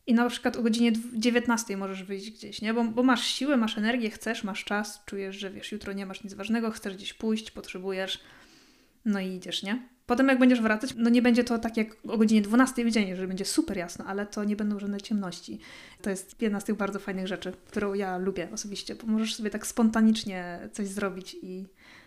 i 0.06 0.14
na 0.14 0.28
przykład 0.28 0.56
o 0.56 0.62
godzinie 0.62 0.92
19 1.12 1.76
możesz 1.76 2.02
wyjść 2.04 2.30
gdzieś, 2.30 2.62
nie? 2.62 2.74
Bo, 2.74 2.84
bo 2.84 3.02
masz 3.02 3.26
siłę, 3.26 3.56
masz 3.56 3.78
energię, 3.78 4.10
chcesz, 4.10 4.44
masz 4.44 4.64
czas, 4.64 5.02
czujesz, 5.06 5.36
że 5.36 5.50
wiesz, 5.50 5.72
jutro 5.72 5.92
nie 5.92 6.06
masz 6.06 6.24
nic 6.24 6.34
ważnego, 6.34 6.70
chcesz 6.70 6.96
gdzieś 6.96 7.14
pójść, 7.14 7.50
potrzebujesz, 7.50 8.20
no 9.04 9.20
i 9.20 9.28
idziesz, 9.28 9.62
nie? 9.62 9.88
Potem 10.12 10.28
jak 10.28 10.38
będziesz 10.38 10.60
wracać, 10.60 10.94
no 10.96 11.10
nie 11.10 11.22
będzie 11.22 11.44
to 11.44 11.58
tak 11.58 11.76
jak 11.76 11.96
o 12.08 12.18
godzinie 12.18 12.42
12 12.42 12.84
w 12.84 12.90
dzień, 12.90 13.16
że 13.16 13.28
będzie 13.28 13.44
super 13.44 13.76
jasno, 13.76 14.04
ale 14.04 14.26
to 14.26 14.44
nie 14.44 14.56
będą 14.56 14.78
żadne 14.78 15.00
ciemności. 15.00 15.58
To 16.02 16.10
jest 16.10 16.42
jedna 16.42 16.60
z 16.60 16.64
tych 16.64 16.76
bardzo 16.76 16.98
fajnych 16.98 17.26
rzeczy, 17.26 17.52
którą 17.66 17.94
ja 17.94 18.18
lubię 18.18 18.48
osobiście, 18.52 18.94
bo 18.94 19.06
możesz 19.06 19.34
sobie 19.34 19.50
tak 19.50 19.66
spontanicznie 19.66 20.58
coś 20.72 20.88
zrobić 20.88 21.36
i 21.42 21.66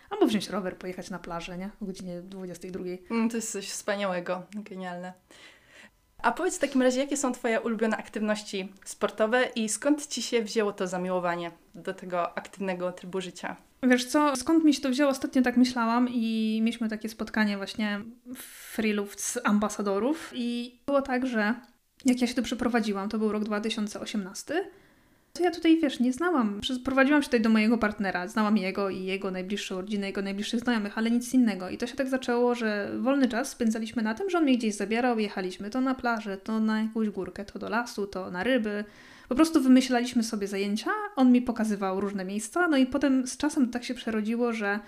albo 0.09 0.27
wziąć 0.27 0.50
rower, 0.50 0.77
pojechać 0.77 1.09
na 1.09 1.19
plażę, 1.19 1.57
nie? 1.57 1.69
O 1.81 1.85
godzinie 1.85 2.21
22. 2.21 2.83
Mm, 3.12 3.29
to 3.29 3.35
jest 3.35 3.51
coś 3.51 3.69
wspaniałego, 3.69 4.43
genialne. 4.55 5.13
A 6.25 6.32
powiedz 6.32 6.58
w 6.58 6.60
takim 6.60 6.82
razie, 6.82 7.00
jakie 7.00 7.17
są 7.17 7.32
Twoje 7.32 7.62
ulubione 7.62 7.98
aktywności 7.98 8.74
sportowe 8.86 9.46
i 9.55 9.70
skąd 9.70 10.08
Ci 10.08 10.22
się 10.22 10.41
wzięło 10.41 10.74
to 10.74 10.88
zamiłowanie 10.88 11.51
do 11.75 11.94
tego 11.94 12.38
aktywnego 12.38 12.91
trybu 12.91 13.22
życia? 13.22 13.55
Wiesz 13.84 14.05
co, 14.05 14.36
skąd 14.36 14.63
mi 14.63 14.74
się 14.74 14.82
to 14.82 14.89
wzięło? 14.89 15.12
Ostatnio 15.12 15.41
tak 15.41 15.58
myślałam 15.58 16.10
i 16.10 16.60
mieliśmy 16.63 16.89
takie 16.89 17.10
spotkanie 17.10 17.58
właśnie 17.58 18.01
freelów 18.72 19.20
z 19.22 19.38
ambasadorów 19.44 20.32
i 20.36 20.79
było 20.86 21.01
tak, 21.01 21.27
że 21.27 21.55
jak 22.05 22.22
ja 22.22 22.27
się 22.27 22.34
tu 22.34 22.44
przeprowadziłam, 22.44 23.10
to 23.10 23.17
był 23.17 23.32
rok 23.32 23.44
2018, 23.44 24.72
to 25.36 25.44
ja 25.44 25.51
tutaj, 25.51 25.80
wiesz, 25.82 26.00
nie 26.00 26.13
znałam. 26.13 26.62
Prowadziłam 26.84 27.22
się 27.22 27.25
tutaj 27.25 27.42
do 27.42 27.50
mojego 27.50 27.77
partnera, 27.77 28.27
znałam 28.27 28.58
jego 28.58 28.89
i 28.89 29.04
jego 29.04 29.32
najbliższą 29.32 29.82
rodzinę, 29.82 30.08
jego 30.08 30.22
najbliższych 30.22 30.60
znajomych, 30.60 30.98
ale 30.98 31.12
nic 31.12 31.34
innego. 31.34 31.70
I 31.70 31.77
to 31.77 31.88
się 31.88 31.96
tak 31.96 32.10
zaczęło, 32.10 32.56
że 32.56 32.92
wolny 33.00 33.27
czas 33.27 33.50
spędzaliśmy 33.50 34.04
na 34.04 34.13
tym, 34.13 34.30
że 34.30 34.38
on 34.38 34.44
mnie 34.44 34.58
gdzieś 34.58 34.75
zabierał, 34.75 35.20
jechaliśmy 35.20 35.70
to 35.70 35.82
na 35.82 35.96
plażę, 35.96 36.38
to 36.38 36.60
na 36.60 36.82
jakąś 36.82 37.10
górkę, 37.10 37.46
to 37.46 37.60
do 37.60 37.70
lasu, 37.70 38.08
to 38.08 38.32
na 38.32 38.44
ryby. 38.44 38.84
Po 39.30 39.36
prostu 39.36 39.62
wymyślaliśmy 39.62 40.24
sobie 40.24 40.48
zajęcia, 40.48 40.92
on 41.15 41.32
mi 41.32 41.42
pokazywał 41.42 42.01
różne 42.01 42.25
miejsca, 42.25 42.68
no 42.68 42.77
i 42.77 42.86
potem 42.86 43.27
z 43.27 43.38
czasem 43.38 43.70
tak 43.70 43.84
się 43.84 43.94
przerodziło, 43.94 44.54
że 44.54 44.80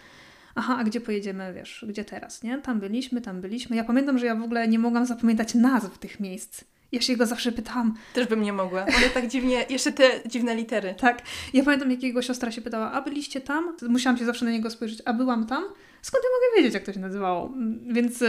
aha, 0.56 0.76
a 0.80 0.84
gdzie 0.84 1.02
pojedziemy, 1.02 1.54
wiesz, 1.54 1.86
gdzie 1.90 2.06
teraz, 2.06 2.44
nie? 2.44 2.58
Tam 2.58 2.80
byliśmy, 2.80 3.22
tam 3.22 3.42
byliśmy. 3.42 3.76
Ja 3.76 3.84
pamiętam, 3.84 4.18
że 4.18 4.26
ja 4.26 4.36
w 4.36 4.44
ogóle 4.44 4.68
nie 4.68 4.80
mogłam 4.80 5.06
zapamiętać 5.06 5.56
nazw 5.56 5.98
tych 5.98 6.20
miejsc. 6.20 6.64
Ja 6.92 7.02
się 7.02 7.18
go 7.18 7.26
zawsze 7.26 7.52
pytałam. 7.52 7.94
Też 8.14 8.28
bym 8.28 8.42
nie 8.42 8.54
mogła. 8.54 8.86
Ale 8.98 9.10
tak 9.10 9.28
dziwnie, 9.28 9.66
jeszcze 9.70 9.92
te 9.92 10.04
dziwne 10.26 10.56
litery. 10.56 10.96
Tak. 11.00 11.22
Ja 11.54 11.64
pamiętam, 11.64 11.92
jak 11.92 12.04
jego 12.04 12.22
siostra 12.22 12.52
się 12.52 12.62
pytała, 12.62 12.92
a 12.92 13.02
byliście 13.02 13.42
tam? 13.42 13.76
Musiałam 13.90 14.18
się 14.18 14.26
zawsze 14.26 14.46
na 14.46 14.52
niego 14.52 14.70
spojrzeć, 14.70 15.02
a 15.06 15.14
byłam 15.14 15.46
tam? 15.46 15.64
Skąd 16.02 16.24
ja 16.24 16.30
mogę 16.30 16.58
wiedzieć, 16.58 16.74
jak 16.74 16.84
to 16.84 16.94
się 16.94 17.00
nazywało? 17.00 17.54
Więc 17.88 18.24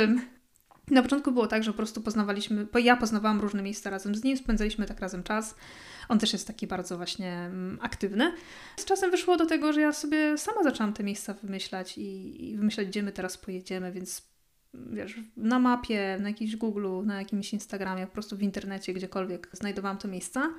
na 0.91 1.03
początku 1.03 1.33
było 1.33 1.47
tak, 1.47 1.65
że 1.65 1.71
po 1.71 1.77
prostu 1.77 2.01
poznawaliśmy, 2.01 2.67
bo 2.73 2.79
ja 2.79 2.97
poznawałam 2.97 3.41
różne 3.41 3.63
miejsca 3.63 3.91
razem 3.91 4.15
z 4.15 4.25
nim, 4.25 4.37
spędzaliśmy 4.37 4.87
tak 4.87 5.01
razem 5.01 5.23
czas. 5.23 5.55
On 6.09 6.19
też 6.19 6.33
jest 6.33 6.47
taki 6.47 6.67
bardzo 6.67 6.97
właśnie 6.97 7.51
aktywny. 7.81 8.33
Z 8.77 8.85
czasem 8.85 9.11
wyszło 9.11 9.37
do 9.37 9.47
tego, 9.47 9.73
że 9.73 9.81
ja 9.81 9.93
sobie 9.93 10.39
sama 10.39 10.63
zaczęłam 10.63 10.93
te 10.93 11.05
miejsca 11.05 11.35
wymyślać 11.35 11.99
i, 11.99 12.45
i 12.51 12.57
wymyślać, 12.57 12.87
gdzie 12.87 13.03
my 13.03 13.13
teraz 13.13 13.39
pojedziemy, 13.39 13.93
więc 13.93 14.23
wiesz, 14.75 15.21
na 15.37 15.59
mapie, 15.59 16.19
na 16.21 16.29
jakimś 16.29 16.57
Google, 16.57 16.89
na 17.05 17.19
jakimś 17.19 17.53
Instagramie, 17.53 18.07
po 18.07 18.13
prostu 18.13 18.37
w 18.37 18.43
internecie, 18.43 18.95
gdziekolwiek 18.95 19.49
znajdowałam 19.53 19.99
to 19.99 20.09
miejsca. 20.09 20.51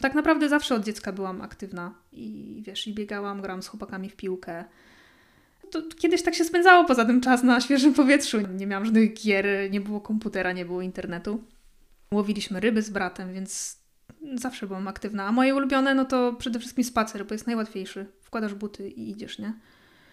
Tak 0.00 0.14
naprawdę 0.14 0.48
zawsze 0.48 0.74
od 0.74 0.84
dziecka 0.84 1.12
byłam 1.12 1.42
aktywna 1.42 1.94
i 2.12 2.62
wiesz, 2.66 2.86
i 2.86 2.94
biegałam, 2.94 3.42
grałam 3.42 3.62
z 3.62 3.66
chłopakami 3.66 4.10
w 4.10 4.16
piłkę. 4.16 4.64
To 5.70 5.82
kiedyś 5.98 6.22
tak 6.22 6.34
się 6.34 6.44
spędzało 6.44 6.84
poza 6.84 7.04
tym 7.04 7.20
czas 7.20 7.42
na 7.42 7.60
świeżym 7.60 7.94
powietrzu. 7.94 8.40
Nie 8.40 8.66
miałam 8.66 8.84
żadnych 8.84 9.14
gier, 9.14 9.46
nie 9.70 9.80
było 9.80 10.00
komputera, 10.00 10.52
nie 10.52 10.64
było 10.64 10.82
internetu. 10.82 11.44
Łowiliśmy 12.14 12.60
ryby 12.60 12.82
z 12.82 12.90
bratem, 12.90 13.32
więc 13.34 13.78
zawsze 14.34 14.66
byłam 14.66 14.88
aktywna. 14.88 15.24
A 15.24 15.32
moje 15.32 15.54
ulubione, 15.54 15.94
no 15.94 16.04
to 16.04 16.32
przede 16.32 16.58
wszystkim 16.58 16.84
spacer, 16.84 17.26
bo 17.26 17.34
jest 17.34 17.46
najłatwiejszy. 17.46 18.06
Wkładasz 18.20 18.54
buty 18.54 18.88
i 18.88 19.10
idziesz, 19.10 19.38
nie? 19.38 19.52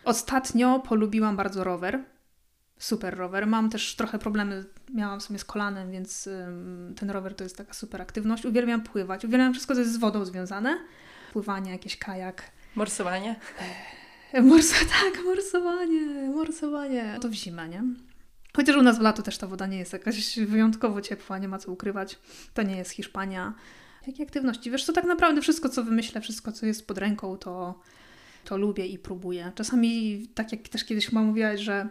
Ostatnio 0.04 0.80
polubiłam 0.80 1.36
bardzo 1.36 1.64
rower 1.64 2.04
super 2.80 3.18
rower. 3.18 3.48
Mam 3.48 3.70
też 3.70 3.96
trochę 3.96 4.20
problemy, 4.20 4.66
miałam 4.94 5.20
w 5.20 5.24
sumie 5.24 5.40
z 5.40 5.46
kolanem, 5.46 5.92
więc 5.92 6.30
ten 6.96 7.10
rower 7.10 7.36
to 7.36 7.44
jest 7.44 7.58
taka 7.58 7.74
super 7.74 8.02
aktywność. 8.02 8.46
Uwielbiam 8.46 8.82
pływać, 8.82 9.26
uwielbiam 9.26 9.54
wszystko, 9.54 9.74
co 9.74 9.80
jest 9.80 9.94
z 9.94 9.98
wodą 9.98 10.26
związane. 10.26 10.78
Pływanie, 11.34 11.72
jakiś 11.72 11.98
kajak. 11.98 12.52
Morsowanie? 12.76 13.36
E, 14.34 14.42
morso, 14.42 14.76
tak, 15.02 15.24
morsowanie, 15.26 16.30
morsowanie. 16.36 17.18
To 17.22 17.30
w 17.30 17.34
zimę, 17.34 17.70
nie? 17.70 17.84
Chociaż 18.56 18.76
u 18.76 18.82
nas 18.82 18.98
w 18.98 19.02
lato 19.02 19.24
też 19.24 19.38
ta 19.38 19.48
woda 19.48 19.68
nie 19.68 19.78
jest 19.78 19.94
jakaś 19.94 20.40
wyjątkowo 20.40 21.02
ciepła, 21.02 21.38
nie 21.38 21.48
ma 21.48 21.58
co 21.58 21.72
ukrywać. 21.72 22.20
To 22.54 22.62
nie 22.62 22.78
jest 22.78 22.92
Hiszpania. 22.92 23.54
Jakie 24.08 24.24
aktywności? 24.24 24.72
Wiesz, 24.72 24.86
to 24.86 24.94
tak 24.94 25.06
naprawdę 25.06 25.42
wszystko, 25.42 25.70
co 25.70 25.84
wymyślę, 25.84 26.22
wszystko, 26.22 26.52
co 26.52 26.66
jest 26.66 26.88
pod 26.88 26.98
ręką, 26.98 27.38
to 27.38 27.80
to 28.48 28.58
lubię 28.58 28.86
i 28.86 29.00
próbuję. 29.00 29.52
Czasami, 29.56 30.28
tak 30.36 30.52
jak 30.52 30.68
też 30.68 30.86
kiedyś 30.86 31.06
chyba 31.06 31.22
mówiłaś, 31.22 31.60
że 31.60 31.88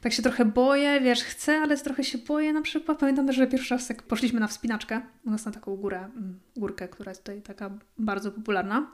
tak 0.00 0.12
się 0.12 0.22
trochę 0.22 0.44
boję, 0.44 1.00
wiesz, 1.00 1.24
chcę, 1.24 1.58
ale 1.58 1.76
trochę 1.76 2.04
się 2.04 2.18
boję 2.18 2.52
na 2.52 2.62
przykład. 2.62 2.98
Pamiętam 2.98 3.32
że 3.32 3.46
pierwszy 3.46 3.74
raz 3.74 3.88
jak 3.88 4.02
poszliśmy 4.02 4.40
na 4.40 4.46
wspinaczkę, 4.46 5.00
u 5.26 5.30
nas 5.30 5.44
na 5.44 5.52
taką 5.52 5.76
górę, 5.76 5.98
mm, 5.98 6.40
górkę, 6.56 6.88
która 6.88 7.10
jest 7.10 7.22
tutaj 7.22 7.42
taka 7.42 7.70
bardzo 7.98 8.32
popularna. 8.32 8.90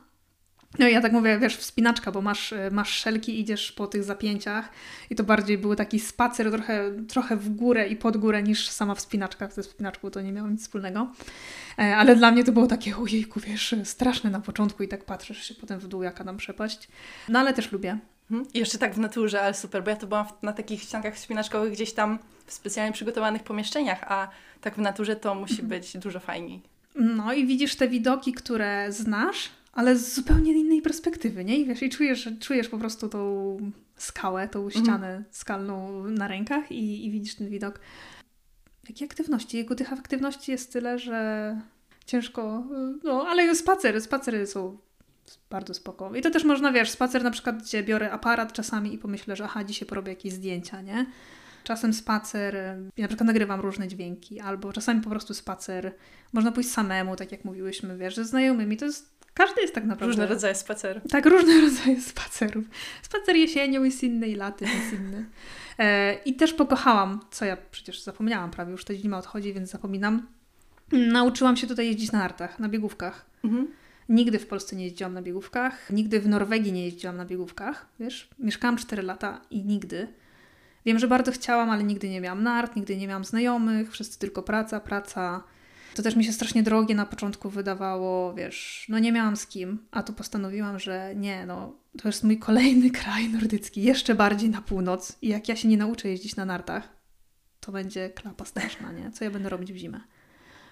No 0.78 0.88
i 0.88 0.92
ja 0.92 1.00
tak 1.00 1.12
mówię, 1.12 1.38
wiesz, 1.38 1.56
wspinaczka, 1.56 2.12
bo 2.12 2.22
masz, 2.22 2.52
e, 2.52 2.70
masz 2.70 2.90
szelki, 2.90 3.40
idziesz 3.40 3.72
po 3.72 3.86
tych 3.86 4.04
zapięciach 4.04 4.68
i 5.10 5.14
to 5.14 5.24
bardziej 5.24 5.58
był 5.58 5.76
taki 5.76 6.00
spacer 6.00 6.50
trochę, 6.50 6.90
trochę 7.08 7.36
w 7.36 7.48
górę 7.48 7.88
i 7.88 7.96
pod 7.96 8.16
górę 8.16 8.42
niż 8.42 8.68
sama 8.68 8.94
wspinaczka. 8.94 9.48
Ze 9.50 9.62
wspinaczką 9.62 10.10
to 10.10 10.20
nie 10.20 10.32
miało 10.32 10.48
nic 10.48 10.62
wspólnego. 10.62 11.12
E, 11.78 11.96
ale 11.96 12.16
dla 12.16 12.30
mnie 12.30 12.44
to 12.44 12.52
było 12.52 12.66
takie, 12.66 12.96
ojejku, 12.96 13.40
wiesz, 13.40 13.74
straszne 13.84 14.30
na 14.30 14.40
początku 14.40 14.82
i 14.82 14.88
tak 14.88 15.04
patrzysz 15.04 15.44
się 15.44 15.54
potem 15.54 15.80
w 15.80 15.88
dół, 15.88 16.02
jaka 16.02 16.24
nam 16.24 16.36
przepaść. 16.36 16.88
No 17.28 17.38
ale 17.38 17.54
też 17.54 17.72
lubię. 17.72 17.98
Mhm. 18.30 18.52
I 18.54 18.58
jeszcze 18.58 18.78
tak 18.78 18.94
w 18.94 18.98
naturze, 18.98 19.42
ale 19.42 19.54
super, 19.54 19.84
bo 19.84 19.90
ja 19.90 19.96
to 19.96 20.06
byłam 20.06 20.26
na 20.42 20.52
takich 20.52 20.82
ściankach 20.82 21.14
wspinaczkowych 21.14 21.72
gdzieś 21.72 21.92
tam 21.92 22.18
w 22.46 22.52
specjalnie 22.52 22.92
przygotowanych 22.92 23.42
pomieszczeniach, 23.42 24.04
a 24.08 24.28
tak 24.60 24.74
w 24.74 24.78
naturze 24.78 25.16
to 25.16 25.34
musi 25.34 25.60
mhm. 25.60 25.68
być 25.68 25.96
dużo 25.96 26.20
fajniej. 26.20 26.60
No 26.94 27.32
i 27.32 27.46
widzisz 27.46 27.76
te 27.76 27.88
widoki, 27.88 28.32
które 28.32 28.92
znasz, 28.92 29.50
ale 29.72 29.96
z 29.96 30.14
zupełnie 30.14 30.52
innej 30.52 30.82
perspektywy, 30.82 31.44
nie? 31.44 31.58
I 31.58 31.64
wiesz, 31.64 31.82
i 31.82 31.90
czujesz, 31.90 32.28
czujesz 32.40 32.68
po 32.68 32.78
prostu 32.78 33.08
tą 33.08 33.56
skałę, 33.96 34.48
tą 34.48 34.64
mhm. 34.64 34.84
ścianę 34.84 35.24
skalną 35.30 36.04
na 36.04 36.28
rękach 36.28 36.72
i, 36.72 37.06
i 37.06 37.10
widzisz 37.10 37.34
ten 37.34 37.48
widok. 37.48 37.80
Jakie 38.88 39.04
aktywności? 39.04 39.56
Jego 39.56 39.74
tych 39.74 39.92
aktywności 39.92 40.52
jest 40.52 40.72
tyle, 40.72 40.98
że 40.98 41.60
ciężko, 42.06 42.64
no 43.04 43.26
ale 43.28 43.54
spacer, 43.54 44.00
spacery 44.00 44.46
są 44.46 44.78
bardzo 45.50 45.74
spoko. 45.74 46.14
I 46.14 46.22
to 46.22 46.30
też 46.30 46.44
można, 46.44 46.72
wiesz, 46.72 46.90
spacer 46.90 47.24
na 47.24 47.30
przykład, 47.30 47.62
gdzie 47.62 47.82
biorę 47.82 48.10
aparat 48.10 48.52
czasami 48.52 48.94
i 48.94 48.98
pomyślę, 48.98 49.36
że 49.36 49.44
aha, 49.44 49.64
dzisiaj 49.64 49.88
porobię 49.88 50.12
jakieś 50.12 50.32
zdjęcia, 50.32 50.80
nie? 50.82 51.06
Czasem 51.64 51.94
spacer, 51.94 52.54
ja 52.96 53.02
na 53.02 53.08
przykład 53.08 53.26
nagrywam 53.26 53.60
różne 53.60 53.88
dźwięki, 53.88 54.40
albo 54.40 54.72
czasami 54.72 55.00
po 55.00 55.10
prostu 55.10 55.34
spacer. 55.34 55.94
Można 56.32 56.52
pójść 56.52 56.70
samemu, 56.70 57.16
tak 57.16 57.32
jak 57.32 57.44
mówiłyśmy, 57.44 57.96
wiesz, 57.96 58.16
ze 58.16 58.24
znajomymi. 58.24 58.76
To 58.76 58.84
jest 58.84 59.19
każdy 59.34 59.60
jest 59.60 59.74
tak 59.74 59.84
naprawdę. 59.84 60.06
Różne 60.06 60.26
rodzaje 60.26 60.54
spacerów. 60.54 61.02
Tak, 61.10 61.26
różne 61.26 61.60
rodzaje 61.66 62.00
spacerów. 62.00 62.64
Spacer 63.02 63.36
jesienią 63.36 63.84
jest 63.84 64.02
inny 64.02 64.28
i 64.28 64.34
latem 64.34 64.68
jest 64.68 64.92
inny. 64.92 65.26
E, 65.78 66.14
I 66.14 66.34
też 66.34 66.52
pokochałam, 66.52 67.20
co 67.30 67.44
ja 67.44 67.56
przecież 67.70 68.02
zapomniałam 68.02 68.50
prawie, 68.50 68.72
już 68.72 68.84
ta 68.84 68.94
zima 68.94 69.18
odchodzi, 69.18 69.52
więc 69.52 69.70
zapominam. 69.70 70.26
Nauczyłam 70.92 71.56
się 71.56 71.66
tutaj 71.66 71.86
jeździć 71.86 72.12
na 72.12 72.18
nartach, 72.18 72.58
na 72.58 72.68
biegówkach. 72.68 73.26
Mhm. 73.44 73.68
Nigdy 74.08 74.38
w 74.38 74.46
Polsce 74.46 74.76
nie 74.76 74.84
jeździłam 74.84 75.14
na 75.14 75.22
biegówkach, 75.22 75.90
nigdy 75.90 76.20
w 76.20 76.28
Norwegii 76.28 76.72
nie 76.72 76.84
jeździłam 76.84 77.16
na 77.16 77.24
biegówkach, 77.24 77.86
wiesz? 78.00 78.30
Mieszkałam 78.38 78.76
4 78.76 79.02
lata 79.02 79.40
i 79.50 79.64
nigdy. 79.64 80.08
Wiem, 80.86 80.98
że 80.98 81.08
bardzo 81.08 81.32
chciałam, 81.32 81.70
ale 81.70 81.84
nigdy 81.84 82.08
nie 82.08 82.20
miałam 82.20 82.42
nart, 82.42 82.76
nigdy 82.76 82.96
nie 82.96 83.08
miałam 83.08 83.24
znajomych, 83.24 83.92
wszyscy 83.92 84.18
tylko 84.18 84.42
praca, 84.42 84.80
praca. 84.80 85.42
To 85.94 86.02
też 86.02 86.16
mi 86.16 86.24
się 86.24 86.32
strasznie 86.32 86.62
drogie 86.62 86.94
na 86.94 87.06
początku 87.06 87.50
wydawało, 87.50 88.34
wiesz, 88.34 88.86
no 88.88 88.98
nie 88.98 89.12
miałam 89.12 89.36
z 89.36 89.46
kim, 89.46 89.86
a 89.90 90.02
tu 90.02 90.12
postanowiłam, 90.12 90.78
że 90.78 91.12
nie, 91.16 91.46
no 91.46 91.76
to 92.02 92.08
jest 92.08 92.24
mój 92.24 92.38
kolejny 92.38 92.90
kraj 93.00 93.28
nordycki, 93.28 93.82
jeszcze 93.82 94.14
bardziej 94.14 94.50
na 94.50 94.62
północ 94.62 95.18
i 95.22 95.28
jak 95.28 95.48
ja 95.48 95.56
się 95.56 95.68
nie 95.68 95.76
nauczę 95.76 96.08
jeździć 96.08 96.36
na 96.36 96.44
nartach, 96.44 96.88
to 97.60 97.72
będzie 97.72 98.10
klapa 98.10 98.44
straszna, 98.44 98.92
nie? 98.92 99.10
Co 99.10 99.24
ja 99.24 99.30
będę 99.30 99.48
robić 99.48 99.72
w 99.72 99.76
zimę? 99.76 100.00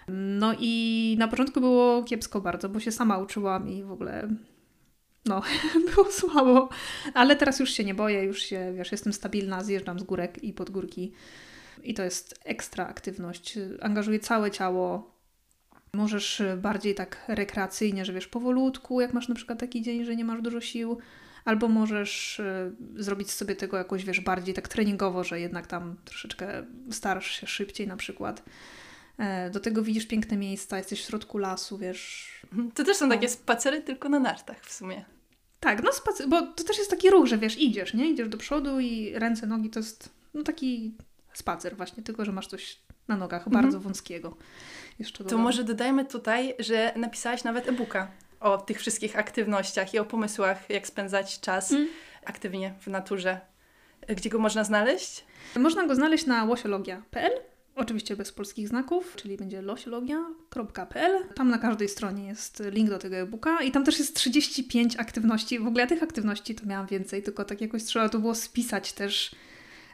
No 0.08 0.54
i 0.60 1.16
na 1.18 1.28
początku 1.28 1.60
było 1.60 2.02
kiepsko 2.02 2.40
bardzo, 2.40 2.68
bo 2.68 2.80
się 2.80 2.92
sama 2.92 3.18
uczyłam 3.18 3.68
i 3.68 3.82
w 3.82 3.92
ogóle 3.92 4.28
no, 5.24 5.42
było 5.94 6.12
słabo, 6.12 6.68
ale 7.14 7.36
teraz 7.36 7.60
już 7.60 7.70
się 7.70 7.84
nie 7.84 7.94
boję, 7.94 8.24
już 8.24 8.42
się, 8.42 8.72
wiesz, 8.76 8.92
jestem 8.92 9.12
stabilna, 9.12 9.64
zjeżdżam 9.64 9.98
z 9.98 10.02
górek 10.02 10.44
i 10.44 10.52
pod 10.52 10.70
górki 10.70 11.12
i 11.82 11.94
to 11.94 12.04
jest 12.04 12.40
ekstra 12.44 12.86
aktywność. 12.86 13.58
Angażuje 13.80 14.20
całe 14.20 14.50
ciało. 14.50 15.18
Możesz 15.92 16.42
bardziej 16.56 16.94
tak 16.94 17.24
rekreacyjnie, 17.28 18.04
że 18.04 18.12
wiesz, 18.12 18.28
powolutku, 18.28 19.00
jak 19.00 19.14
masz 19.14 19.28
na 19.28 19.34
przykład 19.34 19.58
taki 19.58 19.82
dzień, 19.82 20.04
że 20.04 20.16
nie 20.16 20.24
masz 20.24 20.42
dużo 20.42 20.60
sił, 20.60 20.98
albo 21.44 21.68
możesz 21.68 22.40
y, 22.40 22.72
zrobić 22.96 23.30
sobie 23.30 23.56
tego 23.56 23.76
jakoś, 23.76 24.04
wiesz, 24.04 24.20
bardziej 24.20 24.54
tak 24.54 24.68
treningowo, 24.68 25.24
że 25.24 25.40
jednak 25.40 25.66
tam 25.66 25.96
troszeczkę 26.04 26.66
starasz 26.90 27.40
się 27.40 27.46
szybciej 27.46 27.86
na 27.86 27.96
przykład. 27.96 28.42
E, 29.18 29.50
do 29.50 29.60
tego 29.60 29.82
widzisz 29.82 30.06
piękne 30.06 30.36
miejsca, 30.36 30.78
jesteś 30.78 31.02
w 31.02 31.06
środku 31.06 31.38
lasu, 31.38 31.78
wiesz. 31.78 32.30
Mhm. 32.44 32.70
To 32.70 32.84
też 32.84 32.96
są 32.96 33.08
takie 33.08 33.28
spacery 33.28 33.82
tylko 33.82 34.08
na 34.08 34.18
nartach 34.18 34.60
w 34.64 34.72
sumie. 34.72 35.04
Tak, 35.60 35.82
no 35.82 35.92
spacer, 35.92 36.28
bo 36.28 36.42
to 36.42 36.64
też 36.64 36.78
jest 36.78 36.90
taki 36.90 37.10
ruch, 37.10 37.26
że 37.26 37.38
wiesz, 37.38 37.58
idziesz, 37.58 37.94
nie? 37.94 38.10
Idziesz 38.10 38.28
do 38.28 38.38
przodu 38.38 38.80
i 38.80 39.12
ręce, 39.14 39.46
nogi 39.46 39.70
to 39.70 39.80
jest 39.80 40.10
no 40.34 40.42
taki 40.42 40.94
spacer 41.38 41.76
właśnie, 41.76 42.02
tylko 42.02 42.24
że 42.24 42.32
masz 42.32 42.46
coś 42.46 42.80
na 43.08 43.16
nogach 43.16 43.46
mhm. 43.46 43.64
bardzo 43.64 43.80
wąskiego. 43.80 44.36
Jeszcze 44.98 45.24
to 45.24 45.38
może 45.38 45.64
dodajmy 45.64 46.04
tutaj, 46.04 46.54
że 46.58 46.92
napisałaś 46.96 47.44
nawet 47.44 47.68
e-booka 47.68 48.10
o 48.40 48.58
tych 48.58 48.78
wszystkich 48.78 49.18
aktywnościach 49.18 49.94
i 49.94 49.98
o 49.98 50.04
pomysłach, 50.04 50.70
jak 50.70 50.86
spędzać 50.86 51.40
czas 51.40 51.72
mm. 51.72 51.88
aktywnie 52.24 52.74
w 52.80 52.86
naturze. 52.86 53.40
Gdzie 54.08 54.30
go 54.30 54.38
można 54.38 54.64
znaleźć? 54.64 55.24
Można 55.56 55.86
go 55.86 55.94
znaleźć 55.94 56.26
na 56.26 56.44
łosiologia.pl 56.44 57.32
Oczywiście 57.78 58.16
bez 58.16 58.32
polskich 58.32 58.68
znaków, 58.68 59.16
czyli 59.16 59.36
będzie 59.36 59.62
losiologia.pl. 59.62 61.24
Tam 61.34 61.48
na 61.48 61.58
każdej 61.58 61.88
stronie 61.88 62.26
jest 62.26 62.62
link 62.70 62.90
do 62.90 62.98
tego 62.98 63.16
e-booka 63.16 63.62
i 63.62 63.70
tam 63.70 63.84
też 63.84 63.98
jest 63.98 64.16
35 64.16 64.96
aktywności. 64.96 65.58
W 65.58 65.66
ogóle 65.66 65.80
ja 65.80 65.86
tych 65.86 66.02
aktywności 66.02 66.54
to 66.54 66.66
miałam 66.66 66.86
więcej, 66.86 67.22
tylko 67.22 67.44
tak 67.44 67.60
jakoś 67.60 67.84
trzeba 67.84 68.08
to 68.08 68.18
było 68.18 68.34
spisać 68.34 68.92
też, 68.92 69.34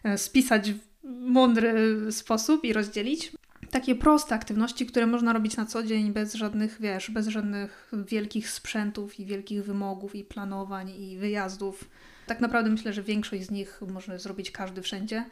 e, 0.04 0.18
spisać 0.18 0.72
mądry 1.04 1.72
sposób 2.12 2.64
i 2.64 2.72
rozdzielić. 2.72 3.32
Takie 3.70 3.94
proste 3.94 4.34
aktywności, 4.34 4.86
które 4.86 5.06
można 5.06 5.32
robić 5.32 5.56
na 5.56 5.66
co 5.66 5.82
dzień 5.82 6.12
bez 6.12 6.34
żadnych, 6.34 6.80
wiesz, 6.80 7.10
bez 7.10 7.26
żadnych 7.26 7.92
wielkich 8.06 8.50
sprzętów 8.50 9.20
i 9.20 9.26
wielkich 9.26 9.64
wymogów 9.64 10.14
i 10.14 10.24
planowań 10.24 10.90
i 10.90 11.18
wyjazdów. 11.18 11.90
Tak 12.26 12.40
naprawdę 12.40 12.70
myślę, 12.70 12.92
że 12.92 13.02
większość 13.02 13.42
z 13.42 13.50
nich 13.50 13.80
można 13.92 14.18
zrobić 14.18 14.50
każdy 14.50 14.82
wszędzie. 14.82 15.24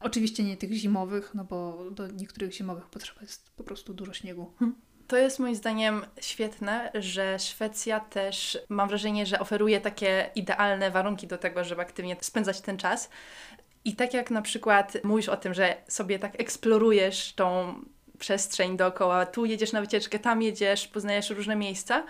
Oczywiście 0.00 0.44
nie 0.44 0.56
tych 0.56 0.72
zimowych, 0.72 1.34
no 1.34 1.44
bo 1.44 1.90
do 1.90 2.06
niektórych 2.06 2.52
zimowych 2.52 2.84
potrzeba 2.84 3.20
jest 3.20 3.50
po 3.56 3.64
prostu 3.64 3.94
dużo 3.94 4.12
śniegu. 4.12 4.50
To 5.06 5.16
jest 5.16 5.38
moim 5.38 5.54
zdaniem 5.54 6.02
świetne, 6.20 6.90
że 6.94 7.38
Szwecja 7.38 8.00
też 8.00 8.58
mam 8.68 8.88
wrażenie, 8.88 9.26
że 9.26 9.40
oferuje 9.40 9.80
takie 9.80 10.30
idealne 10.34 10.90
warunki 10.90 11.26
do 11.26 11.38
tego, 11.38 11.64
żeby 11.64 11.82
aktywnie 11.82 12.16
spędzać 12.20 12.60
ten 12.60 12.76
czas. 12.76 13.10
I 13.84 13.96
tak 13.96 14.14
jak 14.14 14.30
na 14.30 14.42
przykład 14.42 14.96
mówisz 15.04 15.28
o 15.28 15.36
tym, 15.36 15.54
że 15.54 15.76
sobie 15.88 16.18
tak 16.18 16.40
eksplorujesz 16.40 17.32
tą 17.32 17.74
przestrzeń 18.18 18.76
dookoła, 18.76 19.26
tu 19.26 19.44
jedziesz 19.44 19.72
na 19.72 19.80
wycieczkę, 19.80 20.18
tam 20.18 20.42
jedziesz, 20.42 20.88
poznajesz 20.88 21.30
różne 21.30 21.56
miejsca, 21.56 22.06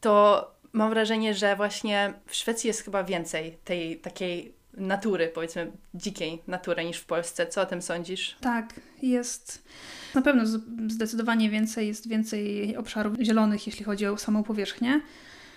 to 0.00 0.50
mam 0.72 0.90
wrażenie, 0.90 1.34
że 1.34 1.56
właśnie 1.56 2.14
w 2.26 2.34
Szwecji 2.34 2.68
jest 2.68 2.84
chyba 2.84 3.04
więcej 3.04 3.58
tej 3.64 3.98
takiej 3.98 4.54
natury, 4.74 5.28
powiedzmy 5.28 5.72
dzikiej 5.94 6.42
natury 6.46 6.84
niż 6.84 6.98
w 6.98 7.06
Polsce. 7.06 7.46
Co 7.46 7.60
o 7.60 7.66
tym 7.66 7.82
sądzisz? 7.82 8.36
Tak, 8.40 8.80
jest 9.02 9.64
na 10.14 10.22
pewno 10.22 10.42
zdecydowanie 10.88 11.50
więcej, 11.50 11.86
jest 11.88 12.08
więcej 12.08 12.76
obszarów 12.76 13.14
zielonych, 13.22 13.66
jeśli 13.66 13.84
chodzi 13.84 14.06
o 14.06 14.18
samą 14.18 14.42
powierzchnię. 14.42 15.00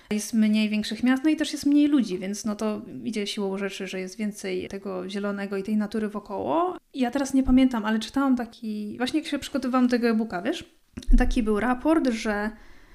Jest 0.10 0.34
mniej 0.34 0.70
większych 0.70 1.04
miast, 1.04 1.24
no 1.24 1.30
i 1.30 1.36
też 1.36 1.54
jest 1.54 1.66
mniej 1.66 1.88
ludzi, 1.88 2.20
więc 2.20 2.46
no 2.46 2.56
to 2.56 2.82
idzie 3.04 3.28
siłą 3.28 3.58
rzeczy, 3.58 3.88
że 3.88 4.00
jest 4.00 4.18
więcej 4.18 4.68
tego 4.68 5.10
zielonego 5.10 5.58
i 5.58 5.64
tej 5.64 5.78
natury 5.78 6.10
wokoło. 6.10 6.78
Ja 6.94 7.12
teraz 7.12 7.34
nie 7.34 7.44
pamiętam, 7.44 7.86
ale 7.86 8.00
czytałam 8.00 8.36
taki, 8.36 8.98
właśnie 8.98 9.20
jak 9.20 9.30
się 9.30 9.40
przygotowywałam 9.40 9.88
do 9.88 9.92
tego 9.92 10.08
e-booka, 10.08 10.42
wiesz, 10.42 10.76
taki 11.18 11.44
był 11.44 11.60
raport, 11.60 12.08
że 12.08 12.50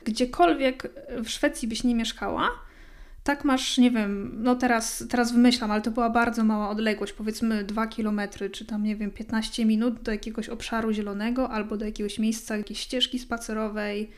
gdziekolwiek 0.05 0.91
w 1.25 1.29
Szwecji 1.29 1.69
byś 1.69 1.85
nie 1.85 1.95
mieszkała, 1.95 2.51
tak 3.25 3.45
masz, 3.45 3.79
nie 3.79 3.91
wiem, 3.91 4.33
no 4.43 4.55
teraz, 4.55 5.05
teraz 5.11 5.33
wymyślam, 5.33 5.71
ale 5.71 5.83
to 5.83 5.91
była 5.91 6.11
bardzo 6.11 6.45
mała 6.45 6.71
odległość, 6.71 7.13
powiedzmy 7.13 7.65
2 7.65 7.87
km, 7.87 8.21
czy 8.53 8.65
tam, 8.65 8.83
nie 8.83 8.97
wiem, 8.97 9.11
15 9.11 9.65
minut 9.65 10.03
do 10.03 10.13
jakiegoś 10.13 10.49
obszaru 10.49 10.93
zielonego 10.93 11.51
albo 11.51 11.77
do 11.77 11.85
jakiegoś 11.85 12.19
miejsca, 12.19 12.57
jakiejś 12.57 12.81
ścieżki 12.81 13.19
spacerowej, 13.19 14.11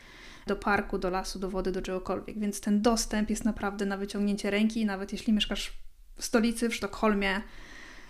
do 0.47 0.55
parku, 0.55 0.97
do 0.97 1.09
lasu, 1.09 1.39
do 1.39 1.49
wody, 1.49 1.71
do 1.71 1.81
czegokolwiek. 1.81 2.39
Więc 2.39 2.61
ten 2.61 2.81
dostęp 2.81 3.29
jest 3.29 3.45
naprawdę 3.45 3.85
na 3.85 3.97
wyciągnięcie 3.97 4.51
ręki, 4.51 4.85
nawet 4.85 5.11
jeśli 5.11 5.33
mieszkasz 5.33 5.73
w 6.15 6.25
stolicy, 6.25 6.69
w 6.69 6.75
Sztokholmie, 6.75 7.41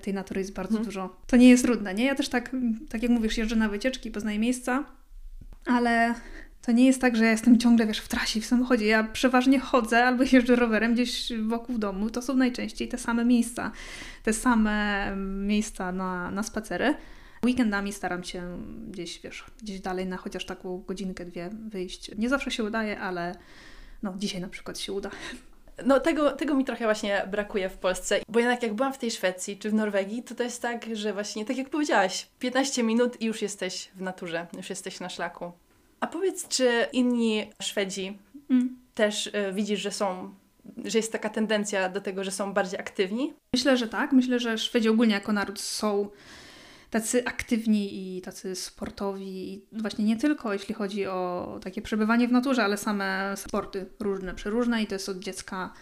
tej 0.02 0.14
natury 0.14 0.42
jest 0.42 0.54
bardzo 0.54 0.74
hmm. 0.74 0.86
dużo. 0.86 1.16
To 1.28 1.38
nie 1.38 1.50
jest 1.50 1.64
trudne, 1.64 1.94
nie? 1.94 2.06
Ja 2.06 2.16
też 2.16 2.30
tak, 2.30 2.56
tak 2.90 3.04
jak 3.04 3.12
mówisz, 3.12 3.38
jeżdżę 3.38 3.56
na 3.56 3.70
wycieczki, 3.70 4.12
poznaję 4.12 4.40
miejsca, 4.40 4.84
ale 5.66 6.16
to 6.62 6.72
nie 6.72 6.86
jest 6.86 7.02
tak, 7.02 7.16
że 7.16 7.26
ja 7.26 7.32
jestem 7.32 7.60
ciągle, 7.60 7.88
wiesz, 7.88 8.00
w 8.00 8.08
trasie, 8.08 8.42
w 8.42 8.46
samochodzie. 8.46 8.86
Ja 8.86 9.04
przeważnie 9.04 9.60
chodzę 9.60 10.06
albo 10.06 10.24
jeżdżę 10.32 10.56
rowerem 10.56 10.94
gdzieś 10.94 11.34
wokół 11.48 11.78
domu. 11.78 12.10
To 12.10 12.22
są 12.22 12.36
najczęściej 12.36 12.88
te 12.88 12.98
same 12.98 13.26
miejsca, 13.26 13.72
te 14.24 14.34
same 14.34 15.16
miejsca 15.18 15.92
na, 15.92 16.32
na 16.32 16.44
spacery. 16.44 16.96
Weekendami 17.44 17.94
staram 17.94 18.24
się 18.24 18.64
gdzieś, 18.92 19.20
wiesz, 19.22 19.44
gdzieś 19.62 19.80
dalej 19.80 20.06
na 20.06 20.18
chociaż 20.18 20.46
taką 20.46 20.78
godzinkę, 20.78 21.26
dwie 21.26 21.50
wyjść. 21.70 22.12
Nie 22.18 22.30
zawsze 22.30 22.52
się 22.52 22.64
udaje, 22.64 23.00
ale 23.00 23.36
no 24.04 24.14
dzisiaj 24.18 24.42
na 24.42 24.50
przykład 24.50 24.80
się 24.80 24.94
uda. 24.94 25.10
No 25.86 26.00
tego, 26.00 26.32
tego 26.32 26.56
mi 26.56 26.66
trochę 26.66 26.86
właśnie 26.86 27.28
brakuje 27.32 27.70
w 27.70 27.78
Polsce, 27.78 28.20
bo 28.30 28.40
jednak 28.40 28.64
jak 28.64 28.74
byłam 28.74 28.94
w 28.94 28.98
tej 28.98 29.12
Szwecji 29.12 29.58
czy 29.58 29.70
w 29.70 29.74
Norwegii, 29.74 30.24
to 30.24 30.36
to 30.36 30.44
jest 30.44 30.62
tak, 30.62 30.86
że 30.94 31.14
właśnie 31.14 31.46
tak 31.46 31.58
jak 31.58 31.70
powiedziałaś, 31.70 32.28
15 32.40 32.84
minut 32.84 33.22
i 33.22 33.26
już 33.26 33.42
jesteś 33.42 33.90
w 33.96 34.02
naturze, 34.02 34.48
już 34.58 34.70
jesteś 34.70 35.00
na 35.00 35.10
szlaku. 35.10 35.52
A 36.00 36.08
powiedz, 36.08 36.48
czy 36.48 36.88
inni 36.94 37.50
Szwedzi 37.62 38.18
mm. 38.50 38.78
też 38.94 39.28
y, 39.28 39.32
widzisz, 39.54 39.80
że 39.80 39.92
są, 39.92 40.34
że 40.86 41.00
jest 41.00 41.12
taka 41.12 41.30
tendencja 41.30 41.90
do 41.90 42.02
tego, 42.02 42.24
że 42.24 42.32
są 42.32 42.54
bardziej 42.54 42.80
aktywni? 42.80 43.34
Myślę, 43.54 43.78
że 43.78 43.88
tak. 43.88 44.12
Myślę, 44.12 44.40
że 44.40 44.58
Szwedzi 44.58 44.90
ogólnie 44.90 45.14
jako 45.14 45.34
naród 45.34 45.62
są 45.62 46.10
tacy 46.94 47.26
aktywni 47.26 48.18
i 48.18 48.22
tacy 48.22 48.56
sportowi. 48.56 49.54
I 49.54 49.68
właśnie 49.72 50.06
nie 50.06 50.18
tylko 50.18 50.54
jeśli 50.54 50.76
chodzi 50.76 51.08
o 51.08 51.60
takie 51.64 51.82
przebywanie 51.82 52.28
w 52.28 52.32
naturze, 52.32 52.64
ale 52.64 52.78
same 52.78 53.34
sporty 53.38 53.86
różne, 54.00 54.34
przeróżne 54.34 54.84
i 54.84 54.88
to 54.88 54.96
jest 54.96 55.10
od 55.10 55.20
dziecka 55.20 55.74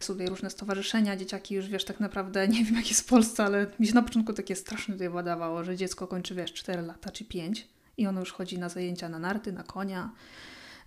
są 0.00 0.14
różne 0.28 0.50
stowarzyszenia, 0.50 1.16
dzieciaki 1.16 1.54
już 1.54 1.68
wiesz, 1.68 1.84
tak 1.84 2.00
naprawdę 2.00 2.48
nie 2.48 2.64
wiem 2.64 2.74
jak 2.74 2.88
jest 2.88 3.00
w 3.00 3.06
Polsce, 3.06 3.44
ale 3.44 3.66
mi 3.80 3.86
się 3.86 3.94
na 3.94 4.02
początku 4.02 4.32
takie 4.32 4.56
straszne 4.56 4.94
tutaj 4.94 5.10
wydawało, 5.10 5.64
że 5.64 5.76
dziecko 5.76 6.06
kończy 6.06 6.34
wiesz 6.34 6.52
4 6.52 6.82
lata 6.82 7.10
czy 7.10 7.24
5 7.24 7.68
i 7.96 8.06
ono 8.06 8.20
już 8.20 8.32
chodzi 8.32 8.58
na 8.58 8.68
zajęcia 8.68 9.08
na 9.08 9.18
narty, 9.18 9.52
na 9.52 9.62
konia, 9.62 10.10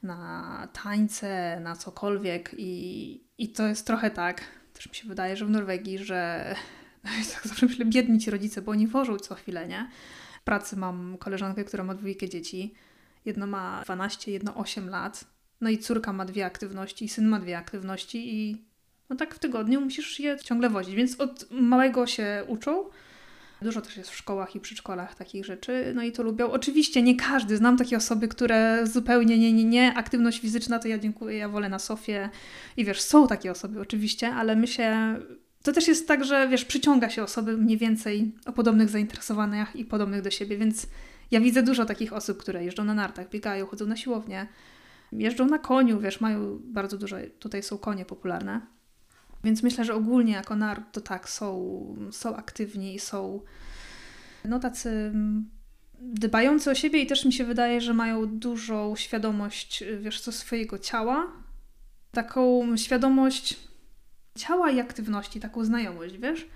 na 0.03 0.67
tańce, 0.83 1.59
na 1.59 1.75
cokolwiek. 1.75 2.55
I, 2.57 3.23
i 3.37 3.49
to 3.49 3.67
jest 3.67 3.87
trochę 3.87 4.11
tak, 4.11 4.41
też 4.73 4.89
mi 4.89 4.95
się 4.95 5.07
wydaje, 5.07 5.37
że 5.37 5.45
w 5.45 5.49
Norwegii, 5.49 5.97
że 5.97 6.55
tak 7.35 7.47
zawsze 7.47 7.65
myślę, 7.65 7.85
biedni 7.85 8.19
ci 8.19 8.31
rodzice, 8.31 8.61
bo 8.61 8.71
oni 8.71 8.87
wożą 8.87 9.17
co 9.17 9.35
chwilę, 9.35 9.67
nie? 9.67 9.89
W 10.41 10.43
pracy 10.43 10.77
mam 10.77 11.17
koleżankę, 11.17 11.63
która 11.63 11.83
ma 11.83 11.95
dwójkę 11.95 12.29
dzieci. 12.29 12.73
Jedno 13.25 13.47
ma 13.47 13.81
12, 13.83 14.31
jedno 14.31 14.55
8 14.55 14.89
lat. 14.89 15.25
No 15.61 15.69
i 15.69 15.77
córka 15.77 16.13
ma 16.13 16.25
dwie 16.25 16.45
aktywności, 16.45 17.05
i 17.05 17.09
syn 17.09 17.27
ma 17.27 17.39
dwie 17.39 17.57
aktywności 17.57 18.35
i 18.35 18.65
no 19.09 19.15
tak 19.15 19.35
w 19.35 19.39
tygodniu 19.39 19.81
musisz 19.81 20.19
je 20.19 20.37
ciągle 20.43 20.69
wozić. 20.69 20.95
Więc 20.95 21.19
od 21.19 21.51
małego 21.51 22.07
się 22.07 22.43
uczą, 22.47 22.83
Dużo 23.61 23.81
też 23.81 23.97
jest 23.97 24.09
w 24.09 24.15
szkołach 24.15 24.55
i 24.55 24.59
przedszkolach 24.59 25.15
takich 25.15 25.45
rzeczy, 25.45 25.91
no 25.95 26.03
i 26.03 26.11
to 26.11 26.23
lubią. 26.23 26.51
Oczywiście 26.51 27.01
nie 27.01 27.15
każdy, 27.15 27.57
znam 27.57 27.77
takie 27.77 27.97
osoby, 27.97 28.27
które 28.27 28.87
zupełnie 28.87 29.37
nie, 29.37 29.53
nie, 29.53 29.63
nie, 29.63 29.93
aktywność 29.93 30.39
fizyczna 30.39 30.79
to 30.79 30.87
ja 30.87 30.99
dziękuję, 30.99 31.37
ja 31.37 31.49
wolę 31.49 31.69
na 31.69 31.79
sofie 31.79 32.29
i 32.77 32.85
wiesz, 32.85 33.01
są 33.01 33.27
takie 33.27 33.51
osoby 33.51 33.81
oczywiście, 33.81 34.33
ale 34.33 34.55
my 34.55 34.67
się 34.67 35.19
to 35.63 35.71
też 35.71 35.87
jest 35.87 36.07
tak, 36.07 36.25
że 36.25 36.47
wiesz, 36.47 36.65
przyciąga 36.65 37.09
się 37.09 37.23
osoby 37.23 37.57
mniej 37.57 37.77
więcej 37.77 38.31
o 38.45 38.51
podobnych 38.53 38.89
zainteresowaniach 38.89 39.75
i 39.75 39.85
podobnych 39.85 40.21
do 40.21 40.31
siebie, 40.31 40.57
więc 40.57 40.87
ja 41.31 41.39
widzę 41.39 41.63
dużo 41.63 41.85
takich 41.85 42.13
osób, 42.13 42.37
które 42.37 42.65
jeżdżą 42.65 42.83
na 42.83 42.93
nartach, 42.93 43.29
biegają, 43.29 43.65
chodzą 43.65 43.85
na 43.85 43.95
siłownię, 43.95 44.47
jeżdżą 45.11 45.45
na 45.45 45.59
koniu, 45.59 45.99
wiesz, 45.99 46.21
mają 46.21 46.59
bardzo 46.63 46.97
dużo, 46.97 47.17
tutaj 47.39 47.63
są 47.63 47.77
konie 47.77 48.05
popularne. 48.05 48.61
Więc 49.43 49.63
myślę, 49.63 49.85
że 49.85 49.95
ogólnie 49.95 50.33
jako 50.33 50.55
naród 50.55 50.83
to 50.91 51.01
tak, 51.01 51.29
są, 51.29 51.95
są 52.11 52.35
aktywni, 52.35 52.99
są 52.99 53.41
no 54.45 54.59
tacy 54.59 55.13
dbający 56.01 56.71
o 56.71 56.75
siebie 56.75 57.01
i 57.01 57.07
też 57.07 57.25
mi 57.25 57.33
się 57.33 57.45
wydaje, 57.45 57.81
że 57.81 57.93
mają 57.93 58.25
dużą 58.25 58.95
świadomość, 58.95 59.83
wiesz 59.99 60.21
co, 60.21 60.31
swojego 60.31 60.79
ciała. 60.79 61.27
Taką 62.11 62.77
świadomość 62.77 63.70
ciała 64.37 64.71
i 64.71 64.79
aktywności, 64.79 65.39
taką 65.39 65.65
znajomość, 65.65 66.17
wiesz? 66.17 66.47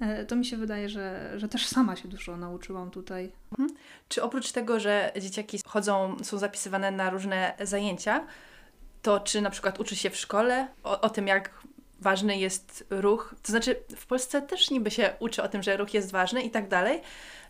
E, 0.00 0.24
to 0.24 0.36
mi 0.36 0.44
się 0.44 0.56
wydaje, 0.56 0.88
że, 0.88 1.32
że 1.36 1.48
też 1.48 1.66
sama 1.66 1.96
się 1.96 2.08
dużo 2.08 2.36
nauczyłam 2.36 2.90
tutaj. 2.90 3.32
Mhm. 3.50 3.78
Czy 4.08 4.22
oprócz 4.22 4.52
tego, 4.52 4.80
że 4.80 5.12
dzieciaki 5.20 5.60
chodzą, 5.66 6.16
są 6.22 6.38
zapisywane 6.38 6.90
na 6.90 7.10
różne 7.10 7.54
zajęcia, 7.60 8.26
to 9.02 9.20
czy 9.20 9.40
na 9.40 9.50
przykład 9.50 9.80
uczy 9.80 9.96
się 9.96 10.10
w 10.10 10.16
szkole 10.16 10.68
o, 10.84 11.00
o 11.00 11.10
tym, 11.10 11.26
jak 11.26 11.50
ważny 12.00 12.38
jest 12.38 12.86
ruch. 12.90 13.34
To 13.42 13.52
znaczy, 13.52 13.76
w 13.96 14.06
Polsce 14.06 14.42
też 14.42 14.70
niby 14.70 14.90
się 14.90 15.10
uczy 15.18 15.42
o 15.42 15.48
tym, 15.48 15.62
że 15.62 15.76
ruch 15.76 15.94
jest 15.94 16.10
ważny 16.10 16.42
i 16.42 16.50
tak 16.50 16.68
dalej. 16.68 17.00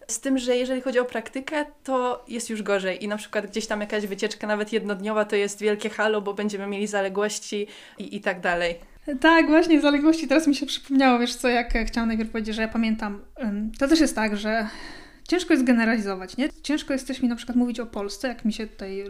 Z 0.08 0.20
tym, 0.20 0.38
że 0.38 0.56
jeżeli 0.56 0.80
chodzi 0.80 0.98
o 0.98 1.04
praktykę, 1.04 1.64
to 1.84 2.24
jest 2.28 2.50
już 2.50 2.62
gorzej. 2.62 3.04
I 3.04 3.08
na 3.08 3.16
przykład 3.16 3.46
gdzieś 3.46 3.66
tam 3.66 3.80
jakaś 3.80 4.06
wycieczka, 4.06 4.46
nawet 4.46 4.72
jednodniowa, 4.72 5.24
to 5.24 5.36
jest 5.36 5.60
wielkie 5.60 5.90
halo, 5.90 6.20
bo 6.20 6.34
będziemy 6.34 6.66
mieli 6.66 6.86
zaległości 6.86 7.66
i, 7.98 8.16
i 8.16 8.20
tak 8.20 8.40
dalej. 8.40 8.80
Tak, 9.20 9.46
właśnie, 9.46 9.80
zaległości. 9.80 10.28
Teraz 10.28 10.46
mi 10.46 10.54
się 10.54 10.66
przypomniało, 10.66 11.18
wiesz 11.18 11.34
co, 11.34 11.48
jak 11.48 11.74
chciałam 11.86 12.08
najpierw 12.08 12.30
powiedzieć, 12.30 12.54
że 12.54 12.62
ja 12.62 12.68
pamiętam. 12.68 13.20
To 13.78 13.88
też 13.88 14.00
jest 14.00 14.14
tak, 14.14 14.36
że 14.36 14.68
ciężko 15.28 15.54
jest 15.54 15.64
generalizować, 15.64 16.36
nie? 16.36 16.48
Ciężko 16.62 16.92
jest 16.92 17.06
też 17.06 17.22
mi 17.22 17.28
na 17.28 17.36
przykład 17.36 17.56
mówić 17.56 17.80
o 17.80 17.86
Polsce, 17.86 18.28
jak 18.28 18.44
mi 18.44 18.52
się 18.52 18.66
tutaj 18.66 19.04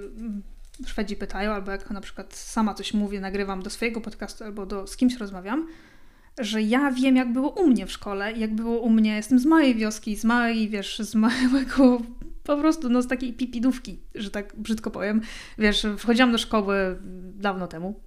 Szwedzi 0.86 1.16
pytają, 1.16 1.52
albo 1.52 1.70
jak 1.70 1.90
na 1.90 2.00
przykład 2.00 2.34
sama 2.34 2.74
coś 2.74 2.94
mówię, 2.94 3.20
nagrywam 3.20 3.62
do 3.62 3.70
swojego 3.70 4.00
podcastu, 4.00 4.44
albo 4.44 4.66
do, 4.66 4.86
z 4.86 4.96
kimś 4.96 5.16
rozmawiam, 5.16 5.66
że 6.38 6.62
ja 6.62 6.90
wiem, 6.90 7.16
jak 7.16 7.32
było 7.32 7.50
u 7.50 7.66
mnie 7.66 7.86
w 7.86 7.92
szkole, 7.92 8.32
jak 8.32 8.54
było 8.54 8.80
u 8.80 8.90
mnie, 8.90 9.16
jestem 9.16 9.38
z 9.38 9.46
małej 9.46 9.74
wioski, 9.74 10.16
z 10.16 10.24
małej, 10.24 10.68
wiesz, 10.68 10.98
z 10.98 11.14
małego, 11.14 12.00
po 12.44 12.56
prostu, 12.56 12.88
no 12.88 13.02
z 13.02 13.08
takiej 13.08 13.32
pipidówki, 13.32 13.98
że 14.14 14.30
tak 14.30 14.56
brzydko 14.56 14.90
powiem. 14.90 15.20
Wiesz, 15.58 15.86
wchodziłam 15.98 16.32
do 16.32 16.38
szkoły 16.38 16.98
dawno 17.34 17.66
temu, 17.66 18.00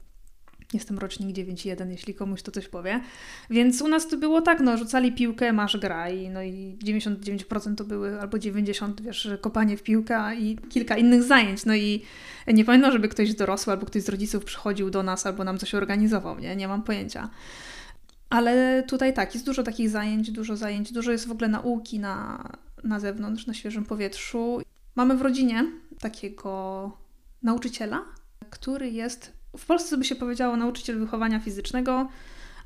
Jestem 0.73 0.99
rocznik 0.99 1.37
9.1, 1.37 1.89
jeśli 1.89 2.13
komuś 2.13 2.41
to 2.41 2.51
coś 2.51 2.67
powie. 2.67 3.01
Więc 3.49 3.81
u 3.81 3.87
nas 3.87 4.07
to 4.07 4.17
było 4.17 4.41
tak, 4.41 4.59
no 4.59 4.77
rzucali 4.77 5.11
piłkę, 5.11 5.53
masz 5.53 5.77
graj, 5.77 6.29
no 6.29 6.41
i 6.43 6.77
99% 6.85 7.75
to 7.75 7.83
były, 7.83 8.21
albo 8.21 8.37
90%, 8.37 9.01
wiesz, 9.01 9.29
kopanie 9.41 9.77
w 9.77 9.83
piłkę 9.83 10.35
i 10.35 10.57
kilka 10.69 10.97
innych 10.97 11.23
zajęć. 11.23 11.65
No 11.65 11.75
i 11.75 12.01
nie 12.47 12.65
pamiętam, 12.65 12.91
żeby 12.91 13.07
ktoś 13.07 13.33
dorosły 13.33 13.73
albo 13.73 13.85
ktoś 13.85 14.01
z 14.01 14.09
rodziców 14.09 14.45
przychodził 14.45 14.89
do 14.89 15.03
nas 15.03 15.25
albo 15.25 15.43
nam 15.43 15.57
coś 15.57 15.75
organizował, 15.75 16.39
nie? 16.39 16.55
Nie 16.55 16.67
mam 16.67 16.83
pojęcia. 16.83 17.29
Ale 18.29 18.83
tutaj 18.87 19.13
tak, 19.13 19.33
jest 19.33 19.45
dużo 19.45 19.63
takich 19.63 19.89
zajęć, 19.89 20.31
dużo 20.31 20.57
zajęć, 20.57 20.91
dużo 20.91 21.11
jest 21.11 21.27
w 21.27 21.31
ogóle 21.31 21.47
nauki 21.47 21.99
na, 21.99 22.43
na 22.83 22.99
zewnątrz, 22.99 23.47
na 23.47 23.53
świeżym 23.53 23.85
powietrzu. 23.85 24.61
Mamy 24.95 25.17
w 25.17 25.21
rodzinie 25.21 25.65
takiego 25.99 26.91
nauczyciela, 27.43 28.05
który 28.49 28.89
jest 28.89 29.40
w 29.57 29.65
Polsce 29.65 29.97
by 29.97 30.03
się 30.03 30.15
powiedziało 30.15 30.57
nauczyciel 30.57 30.99
wychowania 30.99 31.39
fizycznego, 31.39 32.09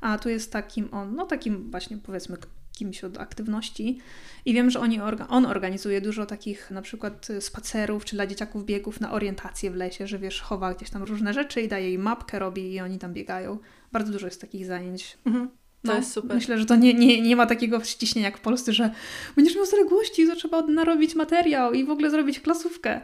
a 0.00 0.18
tu 0.18 0.28
jest 0.28 0.52
takim 0.52 0.88
on, 0.92 1.14
no 1.14 1.26
takim 1.26 1.70
właśnie 1.70 1.98
powiedzmy 1.98 2.36
kimś 2.72 3.04
od 3.04 3.18
aktywności. 3.18 3.98
I 4.44 4.54
wiem, 4.54 4.70
że 4.70 4.80
oni 4.80 5.00
orga 5.00 5.26
on 5.28 5.46
organizuje 5.46 6.00
dużo 6.00 6.26
takich 6.26 6.70
na 6.70 6.82
przykład 6.82 7.28
spacerów, 7.40 8.04
czy 8.04 8.16
dla 8.16 8.26
dzieciaków 8.26 8.64
biegów 8.64 9.00
na 9.00 9.12
orientację 9.12 9.70
w 9.70 9.74
lesie, 9.74 10.06
że 10.06 10.18
wiesz, 10.18 10.40
chowa 10.40 10.74
gdzieś 10.74 10.90
tam 10.90 11.02
różne 11.02 11.34
rzeczy 11.34 11.60
i 11.60 11.68
daje 11.68 11.92
im 11.92 12.02
mapkę, 12.02 12.38
robi 12.38 12.72
i 12.72 12.80
oni 12.80 12.98
tam 12.98 13.12
biegają. 13.12 13.58
Bardzo 13.92 14.12
dużo 14.12 14.26
jest 14.26 14.40
takich 14.40 14.66
zajęć. 14.66 15.18
Mhm. 15.26 15.48
To 15.48 15.92
no, 15.92 15.98
jest 15.98 16.12
super. 16.12 16.36
Myślę, 16.36 16.58
że 16.58 16.66
to 16.66 16.76
nie, 16.76 16.94
nie, 16.94 17.22
nie 17.22 17.36
ma 17.36 17.46
takiego 17.46 17.84
ściśnienia 17.84 18.28
jak 18.28 18.38
w 18.38 18.40
Polsce, 18.40 18.72
że 18.72 18.90
będziesz 19.36 19.56
miał 19.56 19.66
zaległości, 19.66 20.26
to 20.26 20.36
trzeba 20.36 20.62
narobić 20.62 21.14
materiał 21.14 21.72
i 21.72 21.84
w 21.84 21.90
ogóle 21.90 22.10
zrobić 22.10 22.40
klasówkę. 22.40 23.00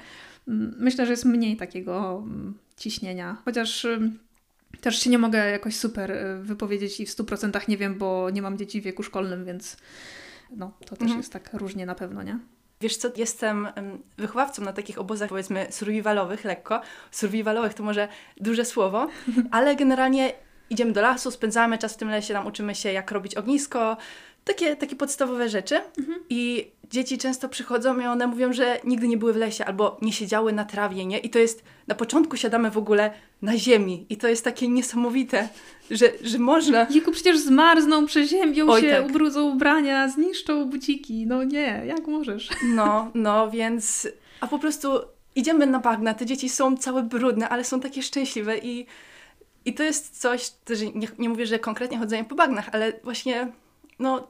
Mm, 0.48 0.74
myślę, 0.78 1.06
że 1.06 1.12
jest 1.12 1.24
mniej 1.24 1.56
takiego 1.56 2.22
mm, 2.26 2.54
ciśnienia. 2.82 3.36
Chociaż 3.44 3.86
też 4.80 4.98
się 4.98 5.10
nie 5.10 5.18
mogę 5.18 5.50
jakoś 5.50 5.76
super 5.76 6.10
y, 6.10 6.42
wypowiedzieć 6.42 7.00
i 7.00 7.06
w 7.06 7.10
100% 7.10 7.68
nie 7.68 7.76
wiem, 7.76 7.98
bo 7.98 8.30
nie 8.30 8.42
mam 8.42 8.58
dzieci 8.58 8.80
w 8.80 8.84
wieku 8.84 9.02
szkolnym, 9.02 9.44
więc 9.44 9.76
no, 10.56 10.72
to 10.80 10.96
też 10.96 11.02
mhm. 11.02 11.18
jest 11.20 11.32
tak 11.32 11.50
różnie 11.52 11.86
na 11.86 11.94
pewno, 11.94 12.22
nie? 12.22 12.38
Wiesz 12.80 12.96
co, 12.96 13.08
jestem 13.16 13.68
wychowawcą 14.18 14.62
na 14.62 14.72
takich 14.72 14.98
obozach 14.98 15.28
powiedzmy 15.28 15.66
survivalowych 15.70 16.44
lekko. 16.44 16.80
Survivalowych 17.10 17.74
to 17.74 17.82
może 17.82 18.08
duże 18.40 18.64
słowo, 18.64 19.08
ale 19.50 19.76
generalnie 19.76 20.32
idziemy 20.70 20.92
do 20.92 21.00
lasu, 21.00 21.30
spędzamy 21.30 21.78
czas 21.78 21.94
w 21.94 21.96
tym 21.96 22.08
lesie, 22.08 22.34
tam 22.34 22.46
uczymy 22.46 22.74
się 22.74 22.92
jak 22.92 23.10
robić 23.10 23.34
ognisko, 23.34 23.96
takie, 24.44 24.76
takie 24.76 24.96
podstawowe 24.96 25.48
rzeczy. 25.48 25.80
Mhm. 25.98 26.20
I 26.30 26.70
dzieci 26.90 27.18
często 27.18 27.48
przychodzą 27.48 28.00
i 28.00 28.06
one 28.06 28.26
mówią, 28.26 28.52
że 28.52 28.80
nigdy 28.84 29.08
nie 29.08 29.16
były 29.16 29.32
w 29.32 29.36
lesie 29.36 29.64
albo 29.64 29.98
nie 30.02 30.12
siedziały 30.12 30.52
na 30.52 30.64
trawie, 30.64 31.06
nie? 31.06 31.18
I 31.18 31.30
to 31.30 31.38
jest, 31.38 31.64
na 31.86 31.94
początku 31.94 32.36
siadamy 32.36 32.70
w 32.70 32.78
ogóle 32.78 33.10
na 33.42 33.56
ziemi 33.56 34.06
i 34.10 34.16
to 34.16 34.28
jest 34.28 34.44
takie 34.44 34.68
niesamowite, 34.68 35.48
że, 35.90 36.12
że 36.22 36.38
można... 36.38 36.86
Jiku, 36.86 37.12
przecież 37.12 37.38
zmarzną, 37.38 38.06
przeziębią 38.06 38.70
Oj, 38.70 38.80
się, 38.80 38.90
tak. 38.90 39.06
ubrudzą 39.06 39.50
ubrania, 39.50 40.08
zniszczą 40.08 40.64
buciki. 40.64 41.26
No 41.26 41.44
nie, 41.44 41.82
jak 41.86 42.06
możesz? 42.06 42.48
No, 42.64 43.10
no, 43.14 43.50
więc... 43.50 44.08
A 44.40 44.46
po 44.46 44.58
prostu 44.58 44.88
idziemy 45.34 45.66
na 45.66 45.78
bagna, 45.78 46.14
te 46.14 46.26
dzieci 46.26 46.48
są 46.48 46.76
całe 46.76 47.02
brudne, 47.02 47.48
ale 47.48 47.64
są 47.64 47.80
takie 47.80 48.02
szczęśliwe 48.02 48.58
i... 48.58 48.86
I 49.64 49.74
to 49.74 49.82
jest 49.82 50.20
coś, 50.20 50.50
że 50.70 50.86
nie, 50.86 51.08
nie 51.18 51.28
mówię, 51.28 51.46
że 51.46 51.58
konkretnie 51.58 51.98
chodzenie 51.98 52.24
po 52.24 52.34
bagnach, 52.34 52.68
ale 52.72 52.92
właśnie 53.04 53.52
no, 54.02 54.28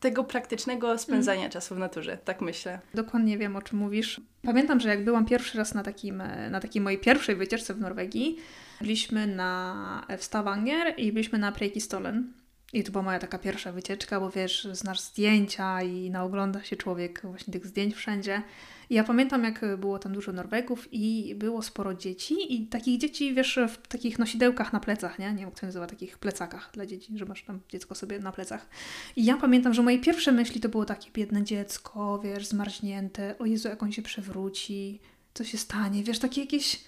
tego 0.00 0.24
praktycznego 0.24 0.98
spędzania 0.98 1.40
mm. 1.40 1.50
czasu 1.50 1.74
w 1.74 1.78
naturze, 1.78 2.18
tak 2.24 2.40
myślę. 2.40 2.80
Dokładnie 2.94 3.38
wiem, 3.38 3.56
o 3.56 3.62
czym 3.62 3.78
mówisz. 3.78 4.20
Pamiętam, 4.42 4.80
że 4.80 4.88
jak 4.88 5.04
byłam 5.04 5.26
pierwszy 5.26 5.58
raz 5.58 5.74
na, 5.74 5.82
takim, 5.82 6.22
na 6.50 6.60
takiej 6.60 6.82
mojej 6.82 6.98
pierwszej 6.98 7.36
wycieczce 7.36 7.74
w 7.74 7.80
Norwegii, 7.80 8.38
byliśmy 8.80 9.26
na, 9.26 10.06
w 10.18 10.24
Stavanger 10.24 10.94
i 10.96 11.12
byliśmy 11.12 11.38
na 11.38 11.52
Preikestolen. 11.52 12.32
I 12.72 12.84
to 12.84 12.92
była 12.92 13.04
moja 13.04 13.18
taka 13.18 13.38
pierwsza 13.38 13.72
wycieczka, 13.72 14.20
bo 14.20 14.30
wiesz, 14.30 14.68
znasz 14.72 15.00
zdjęcia 15.00 15.82
i 15.82 16.10
naogląda 16.10 16.62
się 16.62 16.76
człowiek 16.76 17.20
właśnie 17.24 17.52
tych 17.52 17.66
zdjęć 17.66 17.94
wszędzie. 17.94 18.42
Ja 18.90 19.04
pamiętam, 19.04 19.44
jak 19.44 19.60
było 19.78 19.98
tam 19.98 20.12
dużo 20.12 20.32
Norwegów 20.32 20.88
i 20.92 21.34
było 21.34 21.62
sporo 21.62 21.94
dzieci 21.94 22.54
i 22.54 22.66
takich 22.66 22.98
dzieci, 23.00 23.34
wiesz, 23.34 23.58
w 23.68 23.88
takich 23.88 24.18
nosidełkach 24.18 24.72
na 24.72 24.80
plecach, 24.80 25.18
nie? 25.18 25.32
Nie 25.32 25.38
wiem, 25.38 25.48
jak 25.48 25.60
to 25.60 25.66
nazywa, 25.66 25.86
takich 25.86 26.18
plecakach 26.18 26.70
dla 26.72 26.86
dzieci, 26.86 27.18
że 27.18 27.24
masz 27.24 27.44
tam 27.44 27.60
dziecko 27.68 27.94
sobie 27.94 28.18
na 28.18 28.32
plecach. 28.32 28.68
I 29.16 29.24
ja 29.24 29.36
pamiętam, 29.36 29.74
że 29.74 29.82
moje 29.82 29.98
pierwsze 29.98 30.32
myśli 30.32 30.60
to 30.60 30.68
było 30.68 30.84
takie 30.84 31.10
biedne 31.10 31.42
dziecko, 31.42 32.20
wiesz, 32.24 32.46
zmarznięte, 32.46 33.38
o 33.38 33.46
Jezu, 33.46 33.68
jak 33.68 33.82
on 33.82 33.92
się 33.92 34.02
przewróci, 34.02 35.00
co 35.34 35.44
się 35.44 35.58
stanie, 35.58 36.04
wiesz, 36.04 36.18
takie 36.18 36.40
jakieś... 36.40 36.80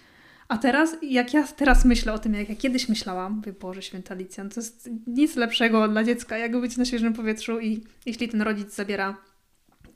A 0.49 0.59
teraz, 0.59 0.97
jak 1.03 1.35
ja 1.35 1.47
teraz 1.47 1.85
myślę 1.85 2.13
o 2.13 2.19
tym, 2.19 2.35
jak 2.35 2.49
ja 2.49 2.57
kiedyś 2.57 2.89
myślałam, 2.89 3.33
mówię, 3.33 3.53
Boże 3.53 3.83
Święta 3.83 4.15
Alicjan, 4.15 4.51
to 4.51 4.61
jest 4.61 4.91
nic 5.07 5.37
lepszego 5.37 5.89
dla 5.89 6.05
dziecka, 6.05 6.39
jak 6.39 6.61
być 6.61 6.77
na 6.77 6.85
świeżym 6.85 7.13
powietrzu 7.13 7.61
i 7.61 7.85
jeśli 8.07 8.29
ten 8.29 8.43
rodzic 8.43 8.75
zabiera 8.75 9.17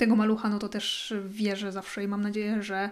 tego 0.01 0.17
malucha, 0.17 0.49
no 0.49 0.59
to 0.59 0.69
też 0.69 1.15
wierzę 1.29 1.73
zawsze 1.73 2.05
i 2.05 2.09
mam 2.09 2.23
nadzieję, 2.23 2.63
że 2.63 2.91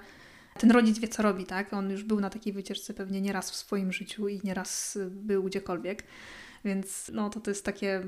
ten 0.59 0.71
rodzic 0.71 0.99
wie, 0.99 1.09
co 1.09 1.23
robi, 1.23 1.45
tak? 1.45 1.73
On 1.73 1.91
już 1.91 2.05
był 2.05 2.21
na 2.21 2.31
takiej 2.31 2.53
wycieczce 2.53 2.95
pewnie 2.95 3.21
nieraz 3.21 3.51
w 3.51 3.57
swoim 3.57 3.93
życiu 3.93 4.29
i 4.29 4.41
nieraz 4.45 4.99
był 5.11 5.43
gdziekolwiek. 5.43 6.05
Więc 6.65 7.11
no, 7.15 7.31
to, 7.31 7.41
to 7.41 7.51
jest 7.51 7.65
takie 7.65 8.03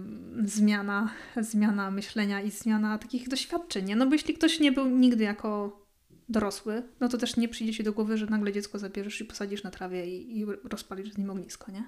zmiana, 0.45 1.11
zmiana 1.41 1.91
myślenia 1.91 2.41
i 2.41 2.51
zmiana 2.51 2.99
takich 2.99 3.29
doświadczeń. 3.29 3.85
Nie? 3.85 3.97
No 3.97 4.07
bo 4.07 4.13
jeśli 4.13 4.35
ktoś 4.35 4.61
nie 4.61 4.73
był 4.73 4.89
nigdy 4.89 5.25
jako 5.25 5.81
dorosły, 6.29 6.83
no 7.01 7.09
to 7.09 7.19
też 7.19 7.37
nie 7.37 7.49
przyjdzie 7.49 7.75
się 7.75 7.83
do 7.83 7.93
głowy, 7.93 8.19
że 8.19 8.27
nagle 8.27 8.53
dziecko 8.53 8.79
zabierzesz 8.79 9.21
i 9.21 9.25
posadzisz 9.25 9.63
na 9.63 9.71
trawie 9.71 10.07
i, 10.07 10.39
i 10.39 10.47
rozpalisz 10.65 11.13
z 11.13 11.19
nim 11.19 11.31
ognisko, 11.31 11.73
nie? 11.73 11.85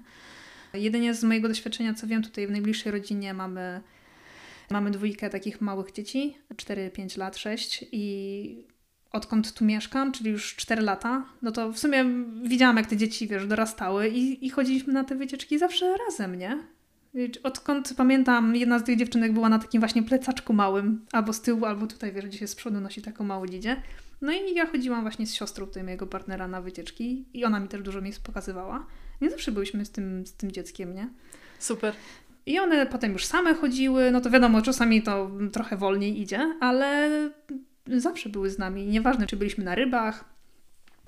Jedynie 0.73 1.13
z 1.13 1.23
mojego 1.23 1.47
doświadczenia, 1.47 1.93
co 1.93 2.07
wiem, 2.07 2.23
tutaj 2.23 2.47
w 2.47 2.51
najbliższej 2.51 2.91
rodzinie 2.91 3.33
mamy 3.33 3.81
Mamy 4.73 4.91
dwójkę 4.91 5.29
takich 5.29 5.61
małych 5.61 5.91
dzieci, 5.91 6.37
4, 6.57 6.91
5 6.91 7.17
lat, 7.17 7.37
6 7.37 7.85
i 7.91 8.65
odkąd 9.11 9.53
tu 9.53 9.65
mieszkam, 9.65 10.11
czyli 10.11 10.29
już 10.31 10.55
4 10.55 10.81
lata, 10.81 11.25
no 11.41 11.51
to 11.51 11.71
w 11.71 11.79
sumie 11.79 12.05
widziałam, 12.43 12.77
jak 12.77 12.87
te 12.87 12.97
dzieci, 12.97 13.27
wiesz, 13.27 13.47
dorastały 13.47 14.09
i, 14.09 14.45
i 14.45 14.49
chodziliśmy 14.49 14.93
na 14.93 15.03
te 15.03 15.15
wycieczki 15.15 15.59
zawsze 15.59 15.97
razem, 15.97 16.35
nie? 16.35 16.63
Odkąd 17.43 17.93
pamiętam, 17.97 18.55
jedna 18.55 18.79
z 18.79 18.83
tych 18.83 18.97
dziewczynek 18.97 19.33
była 19.33 19.49
na 19.49 19.59
takim 19.59 19.81
właśnie 19.81 20.03
plecaczku 20.03 20.53
małym, 20.53 21.05
albo 21.11 21.33
z 21.33 21.41
tyłu, 21.41 21.65
albo 21.65 21.87
tutaj, 21.87 22.11
wiesz, 22.11 22.25
gdzie 22.25 22.37
się 22.37 22.47
z 22.47 22.55
przodu 22.55 22.81
nosi 22.81 23.01
taką 23.01 23.23
małą 23.23 23.47
dzidzie. 23.47 23.81
No 24.21 24.31
i 24.31 24.53
ja 24.53 24.65
chodziłam 24.65 25.01
właśnie 25.01 25.27
z 25.27 25.33
siostrą 25.33 25.65
tutaj 25.65 25.83
mojego 25.83 26.07
partnera 26.07 26.47
na 26.47 26.61
wycieczki 26.61 27.25
i 27.33 27.45
ona 27.45 27.59
mi 27.59 27.67
też 27.67 27.81
dużo 27.81 28.01
miejsc 28.01 28.19
pokazywała. 28.19 28.85
Nie 29.21 29.29
zawsze 29.29 29.51
byliśmy 29.51 29.85
z 29.85 29.91
tym, 29.91 30.27
z 30.27 30.33
tym 30.33 30.51
dzieckiem, 30.51 30.95
nie? 30.95 31.09
Super. 31.59 31.93
I 32.45 32.59
one 32.59 32.85
potem 32.85 33.13
już 33.13 33.25
same 33.25 33.55
chodziły, 33.55 34.11
no 34.11 34.21
to 34.21 34.29
wiadomo, 34.29 34.61
czasami 34.61 35.01
to 35.01 35.31
trochę 35.51 35.77
wolniej 35.77 36.21
idzie, 36.21 36.57
ale 36.59 37.09
zawsze 37.87 38.29
były 38.29 38.49
z 38.49 38.57
nami. 38.57 38.85
Nieważne, 38.85 39.27
czy 39.27 39.37
byliśmy 39.37 39.63
na 39.63 39.75
rybach, 39.75 40.25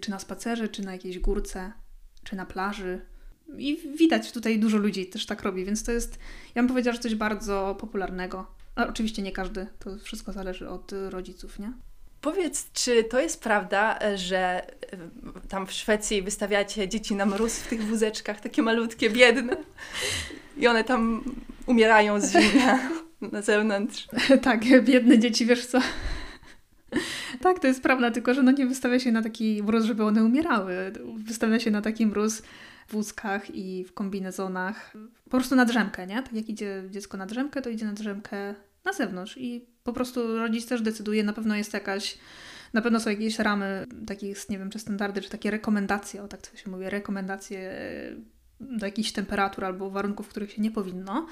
czy 0.01 0.11
na 0.11 0.19
spacerze, 0.19 0.69
czy 0.69 0.81
na 0.81 0.91
jakiejś 0.91 1.19
górce, 1.19 1.71
czy 2.23 2.35
na 2.35 2.45
plaży. 2.45 3.01
I 3.57 3.77
widać 3.97 4.31
tutaj 4.31 4.59
dużo 4.59 4.77
ludzi 4.77 5.05
też 5.05 5.25
tak 5.25 5.43
robi, 5.43 5.65
więc 5.65 5.83
to 5.83 5.91
jest, 5.91 6.19
ja 6.55 6.61
bym 6.61 6.67
powiedziała, 6.67 6.95
że 6.95 7.01
coś 7.01 7.15
bardzo 7.15 7.77
popularnego. 7.79 8.47
A 8.75 8.87
oczywiście 8.87 9.21
nie 9.21 9.31
każdy, 9.31 9.67
to 9.79 9.97
wszystko 9.97 10.31
zależy 10.31 10.69
od 10.69 10.91
rodziców, 11.09 11.59
nie? 11.59 11.73
Powiedz, 12.21 12.71
czy 12.71 13.03
to 13.03 13.19
jest 13.19 13.43
prawda, 13.43 13.99
że 14.15 14.67
e, 14.93 14.97
tam 15.49 15.67
w 15.67 15.71
Szwecji 15.71 16.21
wystawiacie 16.21 16.89
dzieci 16.89 17.15
na 17.15 17.25
mróz 17.25 17.59
w 17.59 17.67
tych 17.67 17.83
wózeczkach, 17.83 18.41
takie 18.41 18.61
malutkie, 18.61 19.09
biedne? 19.09 19.57
I 20.57 20.67
one 20.67 20.83
tam 20.83 21.23
umierają 21.65 22.21
z 22.21 22.31
zimna 22.31 22.79
na 23.31 23.41
zewnątrz. 23.41 24.07
tak, 24.41 24.83
biedne 24.83 25.19
dzieci, 25.19 25.45
wiesz 25.45 25.65
co? 25.65 25.79
tak, 27.43 27.59
to 27.59 27.67
jest 27.67 27.83
prawda, 27.83 28.11
tylko 28.11 28.33
że 28.33 28.43
no 28.43 28.51
nie 28.51 28.65
wystawia 28.65 28.99
się 28.99 29.11
na 29.11 29.23
taki 29.23 29.63
mróz, 29.63 29.85
żeby 29.85 30.03
one 30.03 30.23
umierały. 30.23 30.91
Wystawia 31.17 31.59
się 31.59 31.71
na 31.71 31.81
taki 31.81 32.05
mróz 32.05 32.41
w 32.87 32.91
wózkach 32.91 33.55
i 33.55 33.83
w 33.83 33.93
kombinezonach. 33.93 34.93
Po 35.23 35.29
prostu 35.29 35.55
na 35.55 35.65
drzemkę, 35.65 36.07
nie? 36.07 36.23
Tak 36.23 36.33
jak 36.33 36.49
idzie 36.49 36.83
dziecko 36.89 37.17
na 37.17 37.25
drzemkę, 37.25 37.61
to 37.61 37.69
idzie 37.69 37.85
na 37.85 37.93
drzemkę 37.93 38.55
na 38.85 38.93
zewnątrz 38.93 39.37
i 39.37 39.65
po 39.83 39.93
prostu 39.93 40.37
rodzic 40.37 40.67
też 40.67 40.81
decyduje, 40.81 41.23
na 41.23 41.33
pewno 41.33 41.55
jest 41.55 41.73
jakaś 41.73 42.17
na 42.73 42.81
pewno 42.81 42.99
są 42.99 43.09
jakieś 43.09 43.39
ramy, 43.39 43.85
takie, 44.07 44.33
nie 44.49 44.59
wiem, 44.59 44.69
czy 44.69 44.79
standardy, 44.79 45.21
czy 45.21 45.29
takie 45.29 45.51
rekomendacje, 45.51 46.23
o 46.23 46.27
tak 46.27 46.41
to 46.41 46.57
się 46.57 46.71
mówi, 46.71 46.89
rekomendacje 46.89 47.71
do 48.59 48.85
jakichś 48.85 49.11
temperatur 49.11 49.65
albo 49.65 49.89
warunków, 49.89 50.25
w 50.25 50.29
których 50.29 50.51
się 50.51 50.61
nie 50.61 50.71
powinno. 50.71 51.27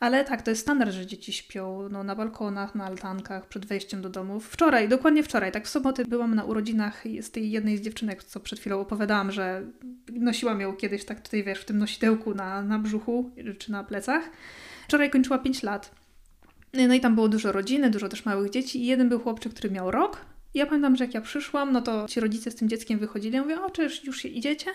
Ale 0.00 0.24
tak, 0.24 0.42
to 0.42 0.50
jest 0.50 0.62
standard, 0.62 0.90
że 0.90 1.06
dzieci 1.06 1.32
śpią 1.32 1.88
no, 1.90 2.04
na 2.04 2.16
balkonach, 2.16 2.74
na 2.74 2.84
altankach, 2.84 3.48
przed 3.48 3.66
wejściem 3.66 4.02
do 4.02 4.08
domów. 4.08 4.48
Wczoraj, 4.48 4.88
dokładnie 4.88 5.22
wczoraj, 5.22 5.52
tak 5.52 5.66
w 5.66 5.68
sobotę 5.68 6.04
byłam 6.04 6.34
na 6.34 6.44
urodzinach 6.44 7.04
z 7.20 7.30
tej 7.30 7.50
jednej 7.50 7.78
z 7.78 7.80
dziewczynek, 7.80 8.24
co 8.24 8.40
przed 8.40 8.60
chwilą 8.60 8.80
opowiadałam, 8.80 9.32
że 9.32 9.66
nosiłam 10.12 10.60
ją 10.60 10.72
kiedyś 10.72 11.04
tak 11.04 11.20
tutaj, 11.20 11.44
wiesz, 11.44 11.60
w 11.60 11.64
tym 11.64 11.78
nosidełku 11.78 12.34
na, 12.34 12.62
na 12.62 12.78
brzuchu 12.78 13.30
czy 13.58 13.72
na 13.72 13.84
plecach. 13.84 14.30
Wczoraj 14.84 15.10
kończyła 15.10 15.38
5 15.38 15.62
lat. 15.62 15.94
No 16.72 16.94
i 16.94 17.00
tam 17.00 17.14
było 17.14 17.28
dużo 17.28 17.52
rodziny, 17.52 17.90
dużo 17.90 18.08
też 18.08 18.24
małych 18.24 18.50
dzieci 18.50 18.82
i 18.82 18.86
jeden 18.86 19.08
był 19.08 19.20
chłopczyk, 19.20 19.54
który 19.54 19.70
miał 19.70 19.90
rok. 19.90 20.24
I 20.56 20.58
ja 20.58 20.66
pamiętam, 20.66 20.96
że 20.96 21.04
jak 21.04 21.14
ja 21.14 21.20
przyszłam, 21.20 21.72
no 21.72 21.82
to 21.82 22.06
ci 22.08 22.20
rodzice 22.20 22.50
z 22.50 22.54
tym 22.54 22.68
dzieckiem 22.68 22.98
wychodzili. 22.98 23.34
Ja 23.34 23.42
mówię, 23.42 23.62
o, 23.62 23.70
czy 23.70 23.88
już 24.04 24.18
się 24.18 24.28
idziecie? 24.28 24.70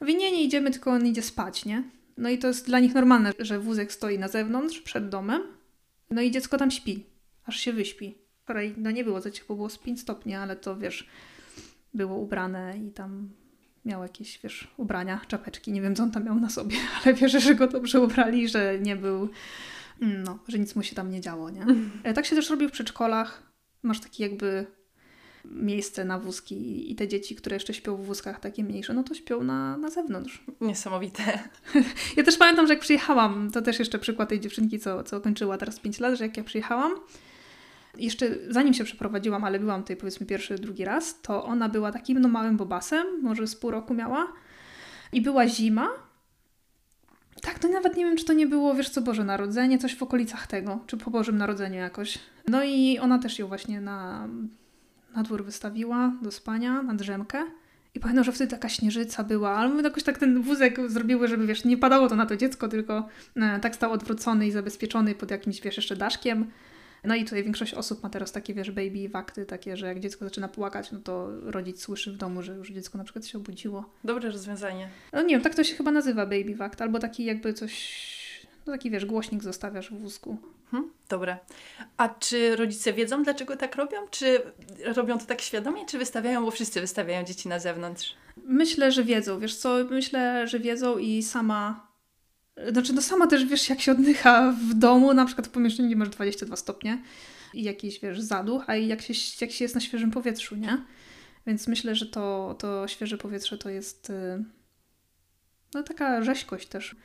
Mówię, 0.00 0.14
nie, 0.14 0.32
nie 0.32 0.44
idziemy, 0.44 0.70
tylko 0.70 0.90
on 0.90 1.06
idzie 1.06 1.22
spać, 1.22 1.64
nie? 1.64 1.82
No 2.16 2.28
i 2.28 2.38
to 2.38 2.48
jest 2.48 2.66
dla 2.66 2.78
nich 2.78 2.94
normalne, 2.94 3.32
że 3.38 3.58
wózek 3.58 3.92
stoi 3.92 4.18
na 4.18 4.28
zewnątrz, 4.28 4.80
przed 4.80 5.08
domem, 5.08 5.42
no 6.10 6.22
i 6.22 6.30
dziecko 6.30 6.58
tam 6.58 6.70
śpi, 6.70 7.06
aż 7.46 7.56
się 7.56 7.72
wyśpi. 7.72 8.14
Wczoraj 8.44 8.74
no 8.76 8.90
nie 8.90 9.04
było 9.04 9.20
za 9.20 9.30
ciepło, 9.30 9.56
było 9.56 9.68
z 9.68 9.78
5 9.78 10.00
stopni, 10.00 10.34
ale 10.34 10.56
to 10.56 10.76
wiesz, 10.76 11.08
było 11.94 12.18
ubrane 12.18 12.78
i 12.78 12.90
tam 12.90 13.30
miał 13.84 14.02
jakieś, 14.02 14.38
wiesz, 14.38 14.68
ubrania, 14.76 15.20
czapeczki, 15.28 15.72
nie 15.72 15.82
wiem 15.82 15.94
co 15.94 16.02
on 16.02 16.10
tam 16.10 16.24
miał 16.24 16.34
na 16.34 16.50
sobie, 16.50 16.76
ale 17.04 17.14
wierzę, 17.14 17.40
że 17.40 17.54
go 17.54 17.66
dobrze 17.66 18.00
ubrali, 18.00 18.48
że 18.48 18.78
nie 18.80 18.96
był, 18.96 19.28
no, 20.00 20.38
że 20.48 20.58
nic 20.58 20.76
mu 20.76 20.82
się 20.82 20.94
tam 20.94 21.10
nie 21.10 21.20
działo, 21.20 21.50
nie? 21.50 21.66
E, 22.02 22.14
tak 22.14 22.26
się 22.26 22.36
też 22.36 22.50
robi 22.50 22.68
w 22.68 22.72
przedszkolach, 22.72 23.42
masz 23.82 24.00
taki 24.00 24.22
jakby 24.22 24.66
miejsce 25.44 26.04
na 26.04 26.18
wózki 26.18 26.92
i 26.92 26.94
te 26.94 27.08
dzieci, 27.08 27.36
które 27.36 27.56
jeszcze 27.56 27.74
śpią 27.74 27.96
w 27.96 28.06
wózkach 28.06 28.40
takie 28.40 28.64
mniejsze, 28.64 28.94
no 28.94 29.02
to 29.02 29.14
śpią 29.14 29.44
na, 29.44 29.76
na 29.76 29.90
zewnątrz. 29.90 30.44
Niesamowite. 30.60 31.22
Ja 32.16 32.22
też 32.22 32.36
pamiętam, 32.36 32.66
że 32.66 32.72
jak 32.72 32.82
przyjechałam, 32.82 33.50
to 33.50 33.62
też 33.62 33.78
jeszcze 33.78 33.98
przykład 33.98 34.28
tej 34.28 34.40
dziewczynki, 34.40 34.78
co, 34.78 35.02
co 35.02 35.20
kończyła 35.20 35.58
teraz 35.58 35.80
5 35.80 36.00
lat, 36.00 36.14
że 36.14 36.24
jak 36.24 36.36
ja 36.36 36.44
przyjechałam, 36.44 36.92
jeszcze 37.98 38.26
zanim 38.48 38.74
się 38.74 38.84
przeprowadziłam, 38.84 39.44
ale 39.44 39.60
byłam 39.60 39.82
tutaj 39.82 39.96
powiedzmy 39.96 40.26
pierwszy, 40.26 40.54
drugi 40.54 40.84
raz, 40.84 41.20
to 41.20 41.44
ona 41.44 41.68
była 41.68 41.92
takim 41.92 42.18
no 42.18 42.28
małym 42.28 42.56
bobasem, 42.56 43.06
może 43.22 43.46
z 43.46 43.56
pół 43.56 43.70
roku 43.70 43.94
miała 43.94 44.32
i 45.12 45.20
była 45.20 45.48
zima. 45.48 45.88
Tak, 47.42 47.58
to 47.58 47.68
nawet 47.68 47.96
nie 47.96 48.04
wiem, 48.04 48.16
czy 48.16 48.24
to 48.24 48.32
nie 48.32 48.46
było, 48.46 48.74
wiesz 48.74 48.90
co, 48.90 49.02
Boże 49.02 49.24
Narodzenie, 49.24 49.78
coś 49.78 49.96
w 49.96 50.02
okolicach 50.02 50.46
tego, 50.46 50.80
czy 50.86 50.96
po 50.96 51.10
Bożym 51.10 51.36
Narodzeniu 51.36 51.76
jakoś. 51.76 52.18
No 52.48 52.64
i 52.64 52.98
ona 52.98 53.18
też 53.18 53.38
ją 53.38 53.48
właśnie 53.48 53.80
na 53.80 54.28
na 55.16 55.22
dwór 55.22 55.44
wystawiła 55.44 56.12
do 56.22 56.30
spania, 56.30 56.82
na 56.82 56.94
drzemkę. 56.94 57.44
I 57.94 58.00
pamiętam, 58.00 58.24
że 58.24 58.32
wtedy 58.32 58.50
taka 58.50 58.68
śnieżyca 58.68 59.24
była, 59.24 59.50
ale 59.50 59.68
my 59.68 59.82
jakoś 59.82 60.02
tak 60.02 60.18
ten 60.18 60.42
wózek 60.42 60.90
zrobiły, 60.90 61.28
żeby 61.28 61.46
wiesz, 61.46 61.64
nie 61.64 61.76
padało 61.76 62.08
to 62.08 62.16
na 62.16 62.26
to 62.26 62.36
dziecko, 62.36 62.68
tylko 62.68 63.08
e, 63.36 63.60
tak 63.60 63.74
stał 63.74 63.92
odwrócony 63.92 64.46
i 64.46 64.50
zabezpieczony 64.50 65.14
pod 65.14 65.30
jakimś, 65.30 65.60
wiesz, 65.60 65.76
jeszcze 65.76 65.96
daszkiem. 65.96 66.50
No 67.04 67.14
i 67.14 67.24
tutaj 67.24 67.44
większość 67.44 67.74
osób 67.74 68.02
ma 68.02 68.10
teraz 68.10 68.32
takie, 68.32 68.54
wiesz, 68.54 68.70
baby 68.70 69.08
wakty, 69.08 69.46
takie, 69.46 69.76
że 69.76 69.86
jak 69.86 70.00
dziecko 70.00 70.24
zaczyna 70.24 70.48
płakać, 70.48 70.92
no 70.92 71.00
to 71.00 71.28
rodzic 71.40 71.82
słyszy 71.82 72.12
w 72.12 72.16
domu, 72.16 72.42
że 72.42 72.54
już 72.54 72.70
dziecko 72.70 72.98
na 72.98 73.04
przykład 73.04 73.26
się 73.26 73.38
obudziło. 73.38 73.90
Dobre 74.04 74.30
rozwiązanie. 74.30 74.88
No 75.12 75.22
nie 75.22 75.34
wiem, 75.34 75.40
tak 75.40 75.54
to 75.54 75.64
się 75.64 75.74
chyba 75.74 75.90
nazywa 75.90 76.26
baby 76.26 76.54
wakt, 76.54 76.82
albo 76.82 76.98
taki 76.98 77.24
jakby 77.24 77.52
coś, 77.52 77.72
no 78.66 78.72
taki, 78.72 78.90
wiesz, 78.90 79.06
głośnik 79.06 79.42
zostawiasz 79.42 79.90
w 79.90 79.98
wózku. 79.98 80.38
Hmm, 80.70 80.90
dobre. 81.08 81.38
A 81.96 82.08
czy 82.08 82.56
rodzice 82.56 82.92
wiedzą, 82.92 83.22
dlaczego 83.22 83.56
tak 83.56 83.76
robią? 83.76 83.96
Czy 84.10 84.42
robią 84.84 85.18
to 85.18 85.26
tak 85.26 85.40
świadomie, 85.40 85.86
czy 85.86 85.98
wystawiają, 85.98 86.44
bo 86.44 86.50
wszyscy 86.50 86.80
wystawiają 86.80 87.24
dzieci 87.24 87.48
na 87.48 87.58
zewnątrz? 87.58 88.14
Myślę, 88.36 88.92
że 88.92 89.04
wiedzą. 89.04 89.38
Wiesz 89.38 89.56
co, 89.56 89.76
myślę, 89.90 90.48
że 90.48 90.58
wiedzą 90.58 90.98
i 90.98 91.22
sama... 91.22 91.92
Znaczy, 92.72 92.92
no 92.92 93.02
sama 93.02 93.26
też 93.26 93.44
wiesz, 93.44 93.68
jak 93.68 93.80
się 93.80 93.92
oddycha 93.92 94.54
w 94.70 94.74
domu, 94.74 95.14
na 95.14 95.26
przykład 95.26 95.46
w 95.46 95.50
pomieszczeniu, 95.50 95.88
gdzie 95.88 95.96
masz 95.96 96.08
22 96.08 96.56
stopnie 96.56 97.02
i 97.54 97.62
jakiś, 97.62 98.00
wiesz, 98.00 98.20
zaduch, 98.20 98.64
a 98.66 98.76
jak 98.76 99.02
się, 99.02 99.14
jak 99.40 99.50
się 99.50 99.64
jest 99.64 99.74
na 99.74 99.80
świeżym 99.80 100.10
powietrzu, 100.10 100.56
nie? 100.56 100.82
Więc 101.46 101.68
myślę, 101.68 101.94
że 101.94 102.06
to, 102.06 102.56
to 102.58 102.88
świeże 102.88 103.18
powietrze 103.18 103.58
to 103.58 103.70
jest 103.70 104.10
y, 104.10 104.44
no 105.74 105.82
taka 105.82 106.22
rzeźkość 106.22 106.68
też 106.68 106.96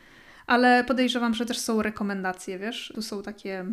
ale 0.48 0.84
podejrzewam, 0.84 1.34
że 1.34 1.46
też 1.46 1.60
są 1.60 1.82
rekomendacje, 1.82 2.60
wiesz? 2.60 2.92
Tu 2.96 3.02
są 3.02 3.24
takie 3.24 3.66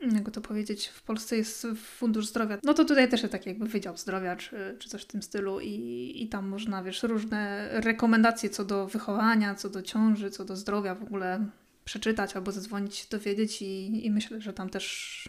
jakby 0.00 0.30
to 0.30 0.40
powiedzieć, 0.40 0.86
w 0.86 1.02
Polsce 1.02 1.36
jest 1.36 1.66
Fundusz 1.76 2.26
Zdrowia. 2.26 2.58
No 2.64 2.74
to 2.74 2.84
tutaj 2.84 3.08
też 3.08 3.22
jest 3.22 3.32
taki 3.32 3.48
jakby 3.48 3.66
Wydział 3.66 3.96
Zdrowia, 3.96 4.36
czy, 4.36 4.76
czy 4.78 4.88
coś 4.88 5.02
w 5.02 5.06
tym 5.06 5.22
stylu 5.22 5.60
i, 5.60 6.12
i 6.16 6.28
tam 6.28 6.48
można, 6.48 6.82
wiesz, 6.82 7.02
różne 7.02 7.68
rekomendacje 7.72 8.50
co 8.50 8.64
do 8.64 8.86
wychowania, 8.86 9.54
co 9.54 9.70
do 9.70 9.82
ciąży, 9.82 10.30
co 10.30 10.44
do 10.44 10.56
zdrowia 10.56 10.94
w 10.94 11.02
ogóle 11.02 11.46
przeczytać 11.84 12.36
albo 12.36 12.52
zadzwonić, 12.52 13.06
dowiedzieć 13.06 13.62
i, 13.62 14.06
i 14.06 14.10
myślę, 14.10 14.40
że 14.40 14.52
tam 14.52 14.70
też 14.70 15.28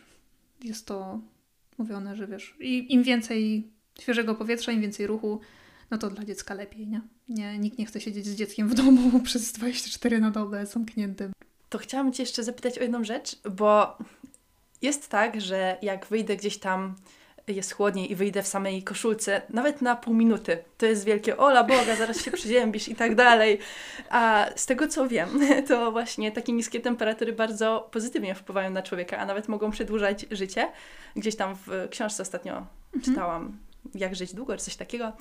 jest 0.64 0.86
to 0.86 1.22
mówione, 1.78 2.16
że 2.16 2.28
wiesz, 2.28 2.56
i 2.60 2.94
im 2.94 3.04
więcej 3.04 3.72
świeżego 4.00 4.36
powietrza, 4.36 4.72
im 4.72 4.82
więcej 4.82 5.08
ruchu, 5.08 5.40
no 5.92 5.98
to 5.98 6.10
dla 6.10 6.26
dziecka 6.26 6.54
lepiej, 6.54 6.88
nie? 6.88 7.02
nie? 7.30 7.60
Nikt 7.60 7.78
nie 7.78 7.86
chce 7.86 8.02
siedzieć 8.02 8.26
z 8.26 8.36
dzieckiem 8.36 8.70
w 8.70 8.74
domu 8.74 9.20
przez 9.24 9.52
24 9.52 10.20
na 10.20 10.32
dobę 10.32 10.66
zamkniętym. 10.66 11.32
To 11.70 11.78
chciałam 11.78 12.14
Cię 12.14 12.24
jeszcze 12.24 12.44
zapytać 12.44 12.80
o 12.80 12.82
jedną 12.82 13.04
rzecz, 13.04 13.40
bo 13.52 13.98
jest 14.82 15.10
tak, 15.10 15.42
że 15.42 15.78
jak 15.82 16.06
wyjdę 16.06 16.36
gdzieś 16.36 16.58
tam, 16.58 16.96
jest 17.48 17.72
chłodniej 17.72 18.12
i 18.12 18.16
wyjdę 18.16 18.44
w 18.44 18.48
samej 18.48 18.84
koszulce, 18.84 19.42
nawet 19.50 19.82
na 19.82 19.96
pół 19.96 20.14
minuty, 20.14 20.58
to 20.78 20.86
jest 20.86 21.06
wielkie 21.06 21.38
ola 21.38 21.64
Boga, 21.64 21.96
zaraz 21.96 22.22
się 22.22 22.32
przeziębisz 22.32 22.88
i 22.88 22.96
tak 22.96 23.16
dalej. 23.16 23.60
A 24.10 24.46
z 24.56 24.66
tego 24.66 24.88
co 24.88 25.08
wiem, 25.08 25.30
to 25.68 25.92
właśnie 25.92 26.32
takie 26.32 26.54
niskie 26.54 26.80
temperatury 26.80 27.34
bardzo 27.34 27.90
pozytywnie 27.92 28.36
wpływają 28.36 28.70
na 28.70 28.82
człowieka, 28.82 29.18
a 29.18 29.26
nawet 29.26 29.48
mogą 29.48 29.72
przedłużać 29.72 30.26
życie. 30.32 30.72
Gdzieś 31.16 31.36
tam 31.36 31.56
w 31.56 31.88
książce 31.90 32.24
ostatnio 32.24 32.54
mhm. 32.54 33.04
czytałam 33.04 33.58
jak 33.96 34.16
żyć 34.16 34.34
długo, 34.34 34.58
czy 34.58 34.64
coś 34.64 34.76
takiego. 34.76 35.14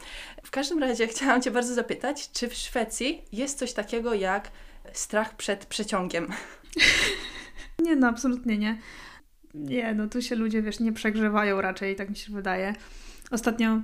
W 0.42 0.50
każdym 0.50 0.78
razie 0.78 1.06
chciałam 1.06 1.42
Cię 1.42 1.50
bardzo 1.50 1.74
zapytać, 1.74 2.30
czy 2.30 2.48
w 2.48 2.54
Szwecji 2.54 3.22
jest 3.32 3.58
coś 3.58 3.72
takiego 3.72 4.14
jak 4.14 4.50
strach 4.92 5.36
przed 5.36 5.66
przeciągiem? 5.66 6.28
Nie, 7.84 7.96
no 7.96 8.08
absolutnie 8.08 8.58
nie. 8.58 8.78
Nie, 9.54 9.94
no 9.94 10.08
tu 10.08 10.22
się 10.22 10.34
ludzie, 10.34 10.62
wiesz, 10.62 10.80
nie 10.80 10.92
przegrzewają 10.92 11.60
raczej, 11.60 11.96
tak 11.96 12.10
mi 12.10 12.16
się 12.16 12.32
wydaje. 12.32 12.74
Ostatnio, 13.30 13.80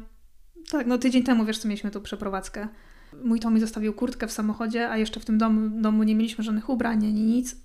tak, 0.71 0.87
no 0.87 0.99
tydzień 0.99 1.23
temu, 1.23 1.45
wiesz 1.45 1.59
co, 1.59 1.69
mieliśmy 1.69 1.91
tu 1.91 2.01
przeprowadzkę. 2.01 2.69
Mój 3.25 3.41
Tomi 3.41 3.61
zostawił 3.61 3.93
kurtkę 3.93 4.27
w 4.27 4.33
samochodzie, 4.33 4.91
a 4.91 4.97
jeszcze 4.97 5.21
w 5.21 5.25
tym 5.25 5.39
domu, 5.39 5.81
domu 5.83 6.03
nie 6.03 6.15
mieliśmy 6.15 6.45
żadnych 6.45 6.69
ubrań 6.69 7.07
ani 7.07 7.23
nic. 7.23 7.57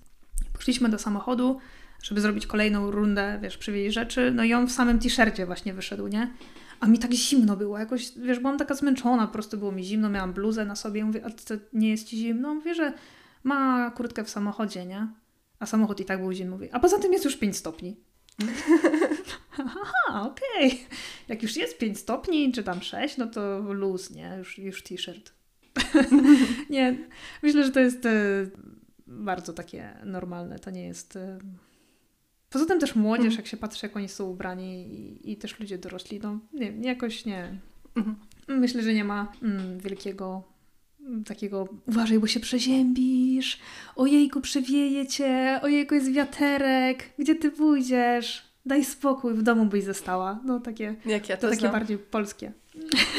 Poszliśmy 0.52 0.88
do 0.88 0.98
samochodu, 0.98 1.58
żeby 2.02 2.20
zrobić 2.20 2.46
kolejną 2.46 2.90
rundę, 2.90 3.38
wiesz, 3.42 3.58
przywieźć 3.58 3.94
rzeczy, 3.94 4.32
no 4.34 4.44
i 4.44 4.54
on 4.54 4.66
w 4.66 4.72
samym 4.72 4.98
t-shircie 4.98 5.46
właśnie 5.46 5.74
wyszedł, 5.74 6.08
nie? 6.08 6.30
A 6.80 6.86
mi 6.86 6.98
tak 6.98 7.12
zimno 7.12 7.56
było, 7.56 7.78
jakoś, 7.78 8.18
wiesz, 8.18 8.38
byłam 8.38 8.58
taka 8.58 8.74
zmęczona, 8.74 9.26
po 9.26 9.32
prostu 9.32 9.58
było 9.58 9.72
mi 9.72 9.84
zimno, 9.84 10.08
miałam 10.08 10.32
bluzę 10.32 10.64
na 10.64 10.76
sobie, 10.76 11.04
mówię, 11.04 11.24
a 11.24 11.30
to 11.30 11.54
nie 11.72 11.90
jest 11.90 12.06
ci 12.06 12.16
zimno? 12.16 12.54
Mówię, 12.54 12.74
że 12.74 12.92
ma 13.44 13.90
kurtkę 13.90 14.24
w 14.24 14.30
samochodzie, 14.30 14.86
nie? 14.86 15.08
A 15.58 15.66
samochód 15.66 16.00
i 16.00 16.04
tak 16.04 16.20
był 16.20 16.32
zimny, 16.32 16.50
mówię, 16.50 16.68
a 16.72 16.80
poza 16.80 16.98
tym 16.98 17.12
jest 17.12 17.24
już 17.24 17.36
5 17.36 17.56
stopni. 17.56 17.96
Aha, 19.58 20.22
okej. 20.22 20.66
Okay. 20.66 20.78
Jak 21.28 21.42
już 21.42 21.56
jest 21.56 21.78
5 21.78 21.98
stopni, 21.98 22.52
czy 22.52 22.62
tam 22.62 22.82
6, 22.82 23.16
no 23.16 23.26
to 23.26 23.58
luz, 23.58 24.10
nie? 24.10 24.34
Już, 24.38 24.58
już 24.58 24.82
t-shirt. 24.82 25.32
nie, 26.70 27.08
myślę, 27.42 27.64
że 27.64 27.70
to 27.70 27.80
jest 27.80 28.06
e, 28.06 28.46
bardzo 29.06 29.52
takie 29.52 29.96
normalne. 30.04 30.58
To 30.58 30.70
nie 30.70 30.86
jest... 30.86 31.18
Poza 32.50 32.66
tym 32.66 32.80
też 32.80 32.94
młodzież, 32.94 33.26
mhm. 33.26 33.36
jak 33.36 33.46
się 33.46 33.56
patrzy, 33.56 33.86
jak 33.86 33.96
oni 33.96 34.08
są 34.08 34.24
ubrani 34.24 34.94
i, 34.94 35.32
i 35.32 35.36
też 35.36 35.60
ludzie 35.60 35.78
dorośli, 35.78 36.20
no 36.20 36.38
nie 36.52 36.72
jakoś 36.80 37.24
nie. 37.24 37.58
Mhm. 37.96 38.16
Myślę, 38.48 38.82
że 38.82 38.94
nie 38.94 39.04
ma 39.04 39.32
mm, 39.42 39.78
wielkiego 39.78 40.42
mm, 41.00 41.24
takiego 41.24 41.68
uważaj, 41.86 42.18
bo 42.18 42.26
się 42.26 42.40
przeziębisz, 42.40 43.58
ojejku, 43.96 44.40
przewieje 44.40 45.06
cię, 45.06 45.60
ojejku, 45.62 45.94
jest 45.94 46.12
wiaterek, 46.12 47.10
gdzie 47.18 47.34
ty 47.34 47.50
pójdziesz? 47.50 48.50
Daj 48.66 48.84
spokój, 48.84 49.34
w 49.34 49.42
domu 49.42 49.66
byś 49.66 49.84
została. 49.84 50.40
No 50.44 50.60
takie, 50.60 50.94
jak 51.06 51.28
ja 51.28 51.36
to, 51.36 51.50
to 51.50 51.56
takie 51.56 51.68
bardziej 51.68 51.98
polskie. 51.98 52.52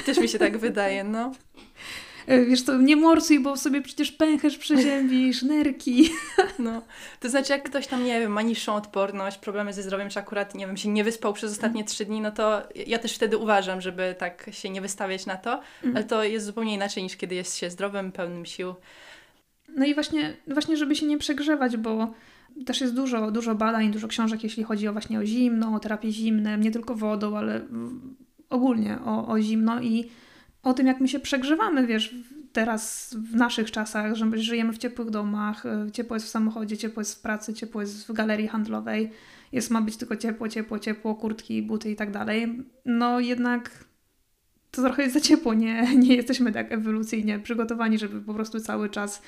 Też 0.05 0.17
mi 0.17 0.29
się 0.29 0.39
tak 0.39 0.57
wydaje, 0.57 1.03
no. 1.03 1.31
E, 2.27 2.45
wiesz 2.45 2.63
to 2.63 2.77
nie 2.77 2.95
morsuj, 2.95 3.39
bo 3.39 3.57
sobie 3.57 3.81
przecież 3.81 4.11
pęcherz 4.11 4.57
przeziębisz, 4.57 5.41
nerki. 5.41 6.09
No, 6.59 6.81
to 7.19 7.29
znaczy 7.29 7.53
jak 7.53 7.63
ktoś 7.63 7.87
tam, 7.87 8.03
nie 8.03 8.19
wiem, 8.19 8.31
ma 8.31 8.41
niższą 8.41 8.75
odporność, 8.75 9.37
problemy 9.37 9.73
ze 9.73 9.83
zdrowiem, 9.83 10.09
czy 10.09 10.19
akurat, 10.19 10.55
nie 10.55 10.67
wiem, 10.67 10.77
się 10.77 10.89
nie 10.89 11.03
wyspał 11.03 11.33
przez 11.33 11.51
ostatnie 11.51 11.83
trzy 11.83 12.05
dni, 12.05 12.21
no 12.21 12.31
to 12.31 12.61
ja 12.87 12.99
też 12.99 13.15
wtedy 13.15 13.37
uważam, 13.37 13.81
żeby 13.81 14.15
tak 14.17 14.49
się 14.51 14.69
nie 14.69 14.81
wystawiać 14.81 15.25
na 15.25 15.37
to, 15.37 15.53
mhm. 15.53 15.95
ale 15.95 16.03
to 16.03 16.23
jest 16.23 16.45
zupełnie 16.45 16.73
inaczej 16.73 17.03
niż 17.03 17.17
kiedy 17.17 17.35
jest 17.35 17.57
się 17.57 17.69
zdrowym, 17.69 18.11
pełnym 18.11 18.45
sił. 18.45 18.73
No 19.75 19.85
i 19.85 19.93
właśnie, 19.93 20.33
właśnie 20.47 20.77
żeby 20.77 20.95
się 20.95 21.05
nie 21.05 21.17
przegrzewać, 21.17 21.77
bo 21.77 22.13
też 22.65 22.81
jest 22.81 22.93
dużo, 22.93 23.31
dużo 23.31 23.55
badań, 23.55 23.91
dużo 23.91 24.07
książek, 24.07 24.43
jeśli 24.43 24.63
chodzi 24.63 24.87
o 24.87 24.91
właśnie 24.91 25.19
o 25.19 25.25
zimno, 25.25 25.75
o 25.75 25.79
terapię 25.79 26.11
zimne, 26.11 26.57
nie 26.57 26.71
tylko 26.71 26.95
wodą, 26.95 27.37
ale 27.37 27.61
ogólnie 28.49 28.97
o, 29.05 29.27
o 29.27 29.41
zimno 29.41 29.81
i 29.81 30.09
o 30.63 30.73
tym, 30.73 30.87
jak 30.87 31.01
my 31.01 31.07
się 31.07 31.19
przegrzewamy, 31.19 31.87
wiesz, 31.87 32.15
teraz 32.53 33.15
w 33.31 33.35
naszych 33.35 33.71
czasach, 33.71 34.15
że 34.15 34.37
żyjemy 34.37 34.73
w 34.73 34.77
ciepłych 34.77 35.09
domach, 35.09 35.65
y, 35.65 35.91
ciepło 35.91 36.15
jest 36.15 36.25
w 36.25 36.29
samochodzie, 36.29 36.77
ciepło 36.77 37.01
jest 37.01 37.15
w 37.15 37.21
pracy, 37.21 37.53
ciepło 37.53 37.81
jest 37.81 38.07
w 38.07 38.13
galerii 38.13 38.47
handlowej, 38.47 39.11
jest 39.51 39.69
ma 39.69 39.81
być 39.81 39.97
tylko 39.97 40.15
ciepło, 40.15 40.49
ciepło, 40.49 40.79
ciepło, 40.79 41.15
kurtki, 41.15 41.61
buty 41.61 41.91
i 41.91 41.95
tak 41.95 42.11
dalej. 42.11 42.63
No 42.85 43.19
jednak 43.19 43.85
to 44.71 44.81
trochę 44.81 45.01
jest 45.01 45.13
za 45.13 45.21
ciepło, 45.21 45.53
nie, 45.53 45.87
nie 46.05 46.15
jesteśmy 46.15 46.51
tak 46.51 46.71
ewolucyjnie 46.71 47.39
przygotowani, 47.39 47.97
żeby 47.97 48.21
po 48.21 48.33
prostu 48.33 48.59
cały 48.59 48.89
czas 48.89 49.21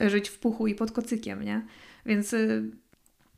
żyć 0.00 0.28
w 0.28 0.38
puchu 0.38 0.66
i 0.66 0.74
pod 0.74 0.92
kocykiem, 0.92 1.42
nie? 1.42 1.66
Więc 2.06 2.32
y, 2.32 2.70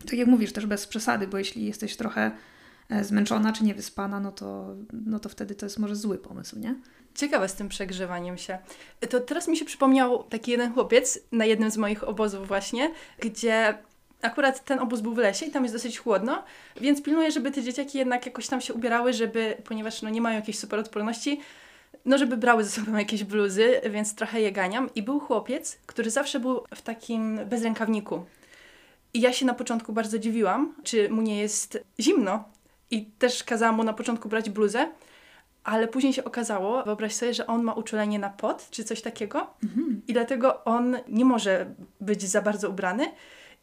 tak 0.06 0.12
jak 0.12 0.28
mówisz, 0.28 0.52
też 0.52 0.66
bez 0.66 0.86
przesady, 0.86 1.26
bo 1.26 1.38
jeśli 1.38 1.66
jesteś 1.66 1.96
trochę 1.96 2.30
e, 2.88 3.04
zmęczona 3.04 3.52
czy 3.52 3.64
niewyspana, 3.64 4.20
no 4.20 4.32
to, 4.32 4.76
no 4.92 5.18
to 5.18 5.28
wtedy 5.28 5.54
to 5.54 5.66
jest 5.66 5.78
może 5.78 5.96
zły 5.96 6.18
pomysł, 6.18 6.58
nie? 6.58 6.74
Ciekawe 7.14 7.48
z 7.48 7.54
tym 7.54 7.68
przegrzewaniem 7.68 8.38
się. 8.38 8.58
To 9.10 9.20
teraz 9.20 9.48
mi 9.48 9.56
się 9.56 9.64
przypomniał 9.64 10.24
taki 10.24 10.50
jeden 10.50 10.74
chłopiec 10.74 11.18
na 11.32 11.44
jednym 11.44 11.70
z 11.70 11.76
moich 11.76 12.04
obozów 12.08 12.48
właśnie, 12.48 12.90
gdzie 13.20 13.78
akurat 14.22 14.64
ten 14.64 14.78
obóz 14.78 15.00
był 15.00 15.14
w 15.14 15.18
lesie 15.18 15.46
i 15.46 15.50
tam 15.50 15.62
jest 15.62 15.74
dosyć 15.74 15.98
chłodno, 15.98 16.44
więc 16.80 17.02
pilnuję, 17.02 17.30
żeby 17.30 17.50
te 17.50 17.62
dzieciaki 17.62 17.98
jednak 17.98 18.26
jakoś 18.26 18.48
tam 18.48 18.60
się 18.60 18.74
ubierały, 18.74 19.12
żeby, 19.12 19.56
ponieważ 19.64 20.02
no 20.02 20.10
nie 20.10 20.20
mają 20.20 20.36
jakiejś 20.36 20.58
super 20.58 20.78
odporności, 20.78 21.40
no 22.04 22.18
żeby 22.18 22.36
brały 22.36 22.64
ze 22.64 22.70
sobą 22.70 22.96
jakieś 22.96 23.24
bluzy, 23.24 23.80
więc 23.90 24.14
trochę 24.14 24.40
je 24.40 24.52
ganiam. 24.52 24.90
I 24.94 25.02
był 25.02 25.20
chłopiec, 25.20 25.78
który 25.86 26.10
zawsze 26.10 26.40
był 26.40 26.64
w 26.74 26.82
takim 26.82 27.40
bezrękawniku. 27.46 28.24
I 29.14 29.20
ja 29.20 29.32
się 29.32 29.46
na 29.46 29.54
początku 29.54 29.92
bardzo 29.92 30.18
dziwiłam, 30.18 30.74
czy 30.84 31.10
mu 31.10 31.22
nie 31.22 31.40
jest 31.40 31.84
zimno. 32.00 32.44
I 32.90 33.04
też 33.04 33.44
kazałam 33.44 33.76
mu 33.76 33.84
na 33.84 33.92
początku 33.92 34.28
brać 34.28 34.50
bluzę, 34.50 34.88
ale 35.64 35.88
później 35.88 36.12
się 36.12 36.24
okazało, 36.24 36.82
wyobraź 36.82 37.14
sobie, 37.14 37.34
że 37.34 37.46
on 37.46 37.62
ma 37.62 37.72
uczulenie 37.72 38.18
na 38.18 38.30
pot, 38.30 38.70
czy 38.70 38.84
coś 38.84 39.02
takiego. 39.02 39.46
Mhm. 39.62 40.02
I 40.08 40.12
dlatego 40.12 40.64
on 40.64 40.96
nie 41.08 41.24
może 41.24 41.66
być 42.00 42.22
za 42.22 42.42
bardzo 42.42 42.70
ubrany. 42.70 43.12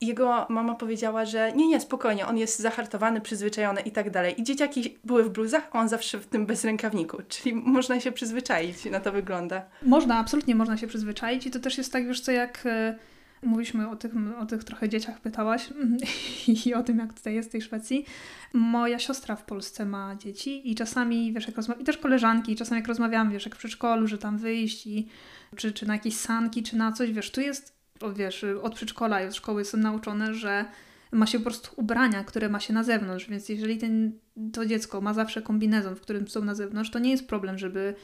I 0.02 0.08
jego 0.08 0.45
mama 0.50 0.76
powiedziała, 0.76 1.26
że 1.26 1.52
nie, 1.52 1.68
nie, 1.68 1.80
spokojnie, 1.80 2.28
on 2.28 2.38
jest 2.38 2.60
zahartowany, 2.60 3.22
przyzwyczajony 3.22 3.82
i 3.82 3.91
tak 3.91 4.10
dalej. 4.10 4.41
I 4.41 4.43
dzieciaki 4.43 4.97
były 5.04 5.24
w 5.24 5.30
bluzach, 5.30 5.70
a 5.72 5.80
on 5.80 5.89
zawsze 5.89 6.18
w 6.18 6.28
tym 6.28 6.45
bezrękawniku. 6.45 7.18
Czyli 7.28 7.56
można 7.56 8.00
się 8.00 8.12
przyzwyczaić, 8.12 8.86
na 8.86 9.00
to 9.00 9.12
wygląda. 9.12 9.66
Można, 9.82 10.18
absolutnie 10.18 10.56
można 10.56 10.78
się 10.78 10.88
przyzwyczaić 10.88 11.45
i 11.45 11.52
to 11.52 11.60
też 11.60 11.78
jest 11.78 11.93
tak, 11.93 12.08
wiesz 12.08 12.22
co, 12.22 12.32
jak 12.32 12.66
e, 12.66 12.95
mówiliśmy 13.44 13.90
o 13.90 13.96
tych, 13.96 14.12
o 14.40 14.46
tych 14.46 14.64
trochę 14.64 14.90
dzieciach, 14.90 15.22
pytałaś 15.22 15.70
i 16.66 16.74
o 16.74 16.84
tym, 16.84 16.98
jak 16.98 17.14
tutaj 17.14 17.36
jest 17.36 17.50
w 17.50 17.52
tej 17.52 17.62
Szwecji. 17.62 18.06
Moja 18.54 19.00
siostra 19.00 19.36
w 19.36 19.46
Polsce 19.46 19.86
ma 19.86 20.16
dzieci 20.16 20.72
i 20.72 20.76
czasami, 20.76 21.34
wiesz, 21.34 21.48
jak 21.48 21.56
rozmawiam, 21.56 21.82
i 21.82 21.86
też 21.86 21.98
koleżanki, 21.98 22.52
i 22.52 22.56
czasami 22.56 22.80
jak 22.80 22.88
rozmawiam, 22.88 23.32
wiesz, 23.32 23.46
jak 23.46 23.56
w 23.56 23.58
przedszkolu, 23.58 24.08
że 24.08 24.18
tam 24.18 24.38
wyjść 24.38 24.88
i 24.88 25.08
czy, 25.56 25.72
czy 25.72 25.88
na 25.88 25.94
jakieś 25.94 26.16
sanki, 26.16 26.64
czy 26.64 26.78
na 26.78 26.92
coś, 26.92 27.12
wiesz, 27.12 27.32
tu 27.32 27.42
jest 27.42 27.80
wiesz, 28.16 28.46
od 28.62 28.76
przedszkola 28.76 29.24
i 29.24 29.28
od 29.28 29.36
szkoły 29.36 29.66
są 29.66 29.78
nauczone, 29.78 30.34
że 30.34 30.66
ma 31.12 31.26
się 31.26 31.38
po 31.38 31.44
prostu 31.44 31.72
ubrania, 31.76 32.24
które 32.24 32.50
ma 32.50 32.60
się 32.60 32.74
na 32.74 32.84
zewnątrz, 32.84 33.30
więc 33.30 33.50
jeżeli 33.50 33.78
ten, 33.78 34.12
to 34.54 34.66
dziecko 34.66 35.02
ma 35.02 35.14
zawsze 35.14 35.42
kombinezon, 35.42 35.96
w 35.96 36.02
którym 36.02 36.28
są 36.28 36.46
na 36.46 36.56
zewnątrz, 36.56 36.92
to 36.92 37.00
nie 37.00 37.12
jest 37.12 37.28
problem, 37.28 37.58
żeby 37.58 37.96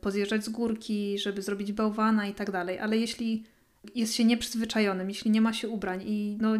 pozjeżdżać 0.00 0.44
z 0.44 0.48
górki, 0.48 1.18
żeby 1.18 1.42
zrobić 1.42 1.72
bałwana 1.72 2.26
i 2.26 2.34
tak 2.34 2.50
dalej, 2.50 2.78
ale 2.78 2.98
jeśli 2.98 3.44
jest 3.94 4.14
się 4.14 4.24
nieprzyzwyczajonym, 4.24 5.08
jeśli 5.08 5.30
nie 5.30 5.40
ma 5.40 5.52
się 5.52 5.68
ubrań 5.68 6.02
i 6.06 6.38
no, 6.40 6.52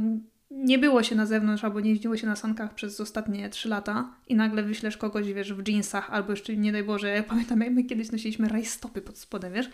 nie 0.50 0.78
było 0.78 1.02
się 1.02 1.16
na 1.16 1.26
zewnątrz 1.26 1.64
albo 1.64 1.80
nie 1.80 1.90
jeździło 1.90 2.16
się 2.16 2.26
na 2.26 2.36
sankach 2.36 2.74
przez 2.74 3.00
ostatnie 3.00 3.48
trzy 3.48 3.68
lata 3.68 4.14
i 4.28 4.34
nagle 4.34 4.62
wyślesz 4.62 4.96
kogoś, 4.96 5.32
wiesz, 5.32 5.52
w 5.52 5.68
jeansach 5.68 6.10
albo 6.10 6.30
jeszcze, 6.30 6.56
nie 6.56 6.72
daj 6.72 6.84
Boże, 6.84 7.08
ja 7.08 7.22
pamiętam 7.22 7.60
jak 7.60 7.72
my 7.72 7.84
kiedyś 7.84 8.12
nosiliśmy 8.12 8.48
rajstopy 8.48 9.02
pod 9.02 9.18
spodem, 9.18 9.52
wiesz, 9.52 9.70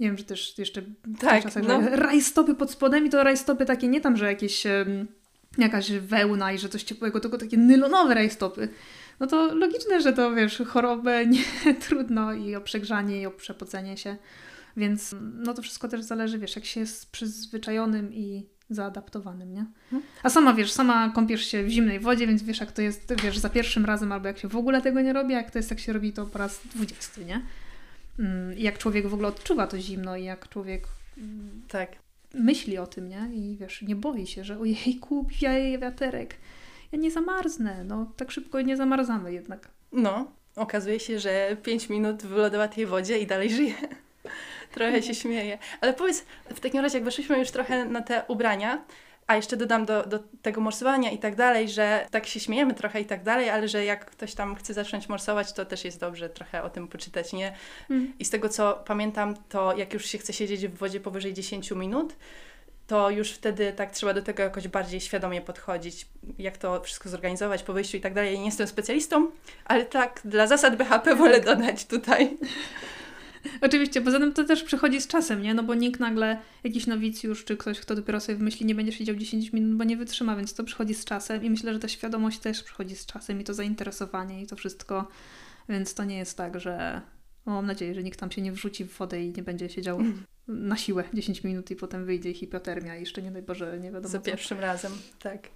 nie 0.00 0.06
wiem, 0.06 0.16
czy 0.16 0.24
też 0.24 0.58
jeszcze 0.58 0.82
w 0.82 1.18
tak, 1.20 1.42
czasach, 1.42 1.62
no. 1.68 1.82
że 1.82 1.96
rajstopy 1.96 2.54
pod 2.54 2.70
spodem 2.70 3.06
i 3.06 3.10
to 3.10 3.24
rajstopy 3.24 3.64
takie 3.64 3.88
nie 3.88 4.00
tam, 4.00 4.16
że 4.16 4.26
jakieś 4.26 4.66
um, 4.66 5.06
jakaś 5.58 5.92
wełna 5.92 6.52
i 6.52 6.58
że 6.58 6.68
coś 6.68 6.82
ciepłego, 6.82 7.20
tylko 7.20 7.38
takie 7.38 7.56
nylonowe 7.56 8.14
rajstopy. 8.14 8.68
No 9.20 9.26
to 9.26 9.54
logiczne, 9.54 10.00
że 10.00 10.12
to 10.12 10.34
wiesz, 10.34 10.62
chorobę 10.66 11.26
nie 11.26 11.44
trudno 11.88 12.32
i 12.32 12.56
o 12.56 12.60
przegrzanie 12.60 13.20
i 13.20 13.26
o 13.26 13.30
przepocenie 13.30 13.96
się. 13.96 14.16
Więc 14.76 15.14
no 15.20 15.54
to 15.54 15.62
wszystko 15.62 15.88
też 15.88 16.02
zależy, 16.02 16.38
wiesz, 16.38 16.56
jak 16.56 16.64
się 16.64 16.80
jest 16.80 17.12
przyzwyczajonym 17.12 18.14
i 18.14 18.46
zaadaptowanym, 18.70 19.52
nie? 19.52 19.66
Mhm. 19.92 20.02
A 20.22 20.30
sama 20.30 20.54
wiesz, 20.54 20.72
sama 20.72 21.10
kąpiesz 21.10 21.46
się 21.46 21.64
w 21.64 21.68
zimnej 21.68 22.00
wodzie, 22.00 22.26
więc 22.26 22.42
wiesz, 22.42 22.60
jak 22.60 22.72
to 22.72 22.82
jest, 22.82 23.22
wiesz, 23.22 23.38
za 23.38 23.48
pierwszym 23.50 23.84
razem, 23.84 24.12
albo 24.12 24.26
jak 24.26 24.38
się 24.38 24.48
w 24.48 24.56
ogóle 24.56 24.82
tego 24.82 25.00
nie 25.00 25.12
robi, 25.12 25.32
jak 25.32 25.50
to 25.50 25.58
jest, 25.58 25.70
jak 25.70 25.80
się 25.80 25.92
robi 25.92 26.12
to 26.12 26.26
po 26.26 26.38
raz 26.38 26.60
dwudziesty, 26.74 27.24
nie? 27.24 27.42
Mm, 28.18 28.58
jak 28.58 28.78
człowiek 28.78 29.06
w 29.06 29.14
ogóle 29.14 29.28
odczuwa 29.28 29.66
to 29.66 29.78
zimno 29.78 30.16
i 30.16 30.24
jak 30.24 30.48
człowiek 30.48 30.88
mm, 31.18 31.62
tak. 31.68 31.90
myśli 32.34 32.78
o 32.78 32.86
tym, 32.86 33.08
nie? 33.08 33.28
I 33.32 33.56
wiesz, 33.60 33.82
nie 33.82 33.96
boi 33.96 34.26
się, 34.26 34.44
że 34.44 34.58
ojejku, 34.58 35.26
wieje 35.40 35.78
wiaterek. 35.78 36.34
Ja 36.92 36.98
nie 36.98 37.10
zamarznę. 37.10 37.84
No, 37.84 38.12
tak 38.16 38.30
szybko 38.30 38.60
nie 38.60 38.76
zamarzamy 38.76 39.32
jednak. 39.32 39.68
No, 39.92 40.32
okazuje 40.56 41.00
się, 41.00 41.18
że 41.18 41.56
5 41.62 41.88
minut 41.88 42.22
w 42.22 42.30
lodowatej 42.30 42.86
wodzie 42.86 43.18
i 43.18 43.26
dalej 43.26 43.50
żyje. 43.50 43.74
Trochę 44.72 45.02
się 45.02 45.14
śmieję. 45.14 45.58
Ale 45.80 45.94
powiedz, 45.94 46.24
w 46.50 46.60
takim 46.60 46.80
razie, 46.80 46.98
jak 46.98 47.04
weszliśmy 47.04 47.38
już 47.38 47.50
trochę 47.50 47.84
na 47.84 48.02
te 48.02 48.22
ubrania, 48.28 48.84
a 49.26 49.36
jeszcze 49.36 49.56
dodam 49.56 49.86
do, 49.86 50.02
do 50.02 50.18
tego 50.42 50.60
morsowania 50.60 51.10
i 51.10 51.18
tak 51.18 51.34
dalej, 51.34 51.68
że 51.68 52.06
tak 52.10 52.26
się 52.26 52.40
śmiejemy 52.40 52.74
trochę 52.74 53.00
i 53.00 53.04
tak 53.04 53.22
dalej, 53.22 53.50
ale 53.50 53.68
że 53.68 53.84
jak 53.84 54.04
ktoś 54.04 54.34
tam 54.34 54.54
chce 54.54 54.74
zacząć 54.74 55.08
morsować, 55.08 55.52
to 55.52 55.64
też 55.64 55.84
jest 55.84 56.00
dobrze 56.00 56.28
trochę 56.28 56.62
o 56.62 56.70
tym 56.70 56.88
poczytać, 56.88 57.32
nie? 57.32 57.52
Mm. 57.90 58.12
I 58.18 58.24
z 58.24 58.30
tego 58.30 58.48
co 58.48 58.82
pamiętam, 58.86 59.34
to 59.48 59.76
jak 59.76 59.94
już 59.94 60.06
się 60.06 60.18
chce 60.18 60.32
siedzieć 60.32 60.66
w 60.66 60.76
wodzie 60.76 61.00
powyżej 61.00 61.34
10 61.34 61.70
minut, 61.70 62.16
to 62.86 63.10
już 63.10 63.32
wtedy 63.32 63.72
tak 63.72 63.90
trzeba 63.90 64.14
do 64.14 64.22
tego 64.22 64.42
jakoś 64.42 64.68
bardziej 64.68 65.00
świadomie 65.00 65.40
podchodzić, 65.40 66.06
jak 66.38 66.58
to 66.58 66.80
wszystko 66.80 67.08
zorganizować 67.08 67.62
po 67.62 67.72
wyjściu 67.72 67.96
i 67.96 68.00
tak 68.00 68.14
dalej. 68.14 68.32
Ja 68.34 68.38
nie 68.38 68.46
jestem 68.46 68.66
specjalistą, 68.66 69.30
ale 69.64 69.84
tak 69.84 70.20
dla 70.24 70.46
zasad 70.46 70.76
BHP 70.76 71.16
wolę 71.16 71.40
dodać 71.40 71.84
tutaj. 71.84 72.36
Oczywiście, 73.60 74.00
poza 74.00 74.18
tym 74.18 74.32
to 74.32 74.44
też 74.44 74.62
przychodzi 74.62 75.00
z 75.00 75.06
czasem, 75.06 75.42
nie? 75.42 75.54
No 75.54 75.62
bo 75.62 75.74
nikt 75.74 76.00
nagle, 76.00 76.38
jakiś 76.64 76.86
nowicjusz, 76.86 77.44
czy 77.44 77.56
ktoś, 77.56 77.80
kto 77.80 77.94
dopiero 77.94 78.20
sobie 78.20 78.38
wymyśli, 78.38 78.66
nie 78.66 78.74
będzie 78.74 78.92
siedział 78.92 79.16
10 79.16 79.52
minut, 79.52 79.76
bo 79.76 79.84
nie 79.84 79.96
wytrzyma, 79.96 80.36
więc 80.36 80.54
to 80.54 80.64
przychodzi 80.64 80.94
z 80.94 81.04
czasem 81.04 81.44
i 81.44 81.50
myślę, 81.50 81.74
że 81.74 81.78
ta 81.78 81.88
świadomość 81.88 82.38
też 82.38 82.62
przychodzi 82.62 82.96
z 82.96 83.06
czasem 83.06 83.40
i 83.40 83.44
to 83.44 83.54
zainteresowanie 83.54 84.42
i 84.42 84.46
to 84.46 84.56
wszystko, 84.56 85.08
więc 85.68 85.94
to 85.94 86.04
nie 86.04 86.16
jest 86.16 86.36
tak, 86.36 86.60
że 86.60 87.00
no, 87.46 87.52
mam 87.52 87.66
nadzieję, 87.66 87.94
że 87.94 88.02
nikt 88.02 88.20
tam 88.20 88.30
się 88.30 88.42
nie 88.42 88.52
wrzuci 88.52 88.84
w 88.84 88.92
wodę 88.92 89.22
i 89.22 89.32
nie 89.32 89.42
będzie 89.42 89.68
siedział 89.68 89.98
na 90.48 90.76
siłę 90.76 91.04
10 91.14 91.44
minut 91.44 91.70
i 91.70 91.76
potem 91.76 92.04
wyjdzie 92.04 92.34
hipotermia 92.34 92.96
i 92.96 93.00
jeszcze 93.00 93.22
nie 93.22 93.30
daj 93.30 93.42
Boże, 93.42 93.78
nie 93.78 93.90
wiadomo 93.90 94.08
Za 94.08 94.18
co. 94.18 94.24
pierwszym 94.24 94.60
razem, 94.60 94.92
tak. 95.22 95.48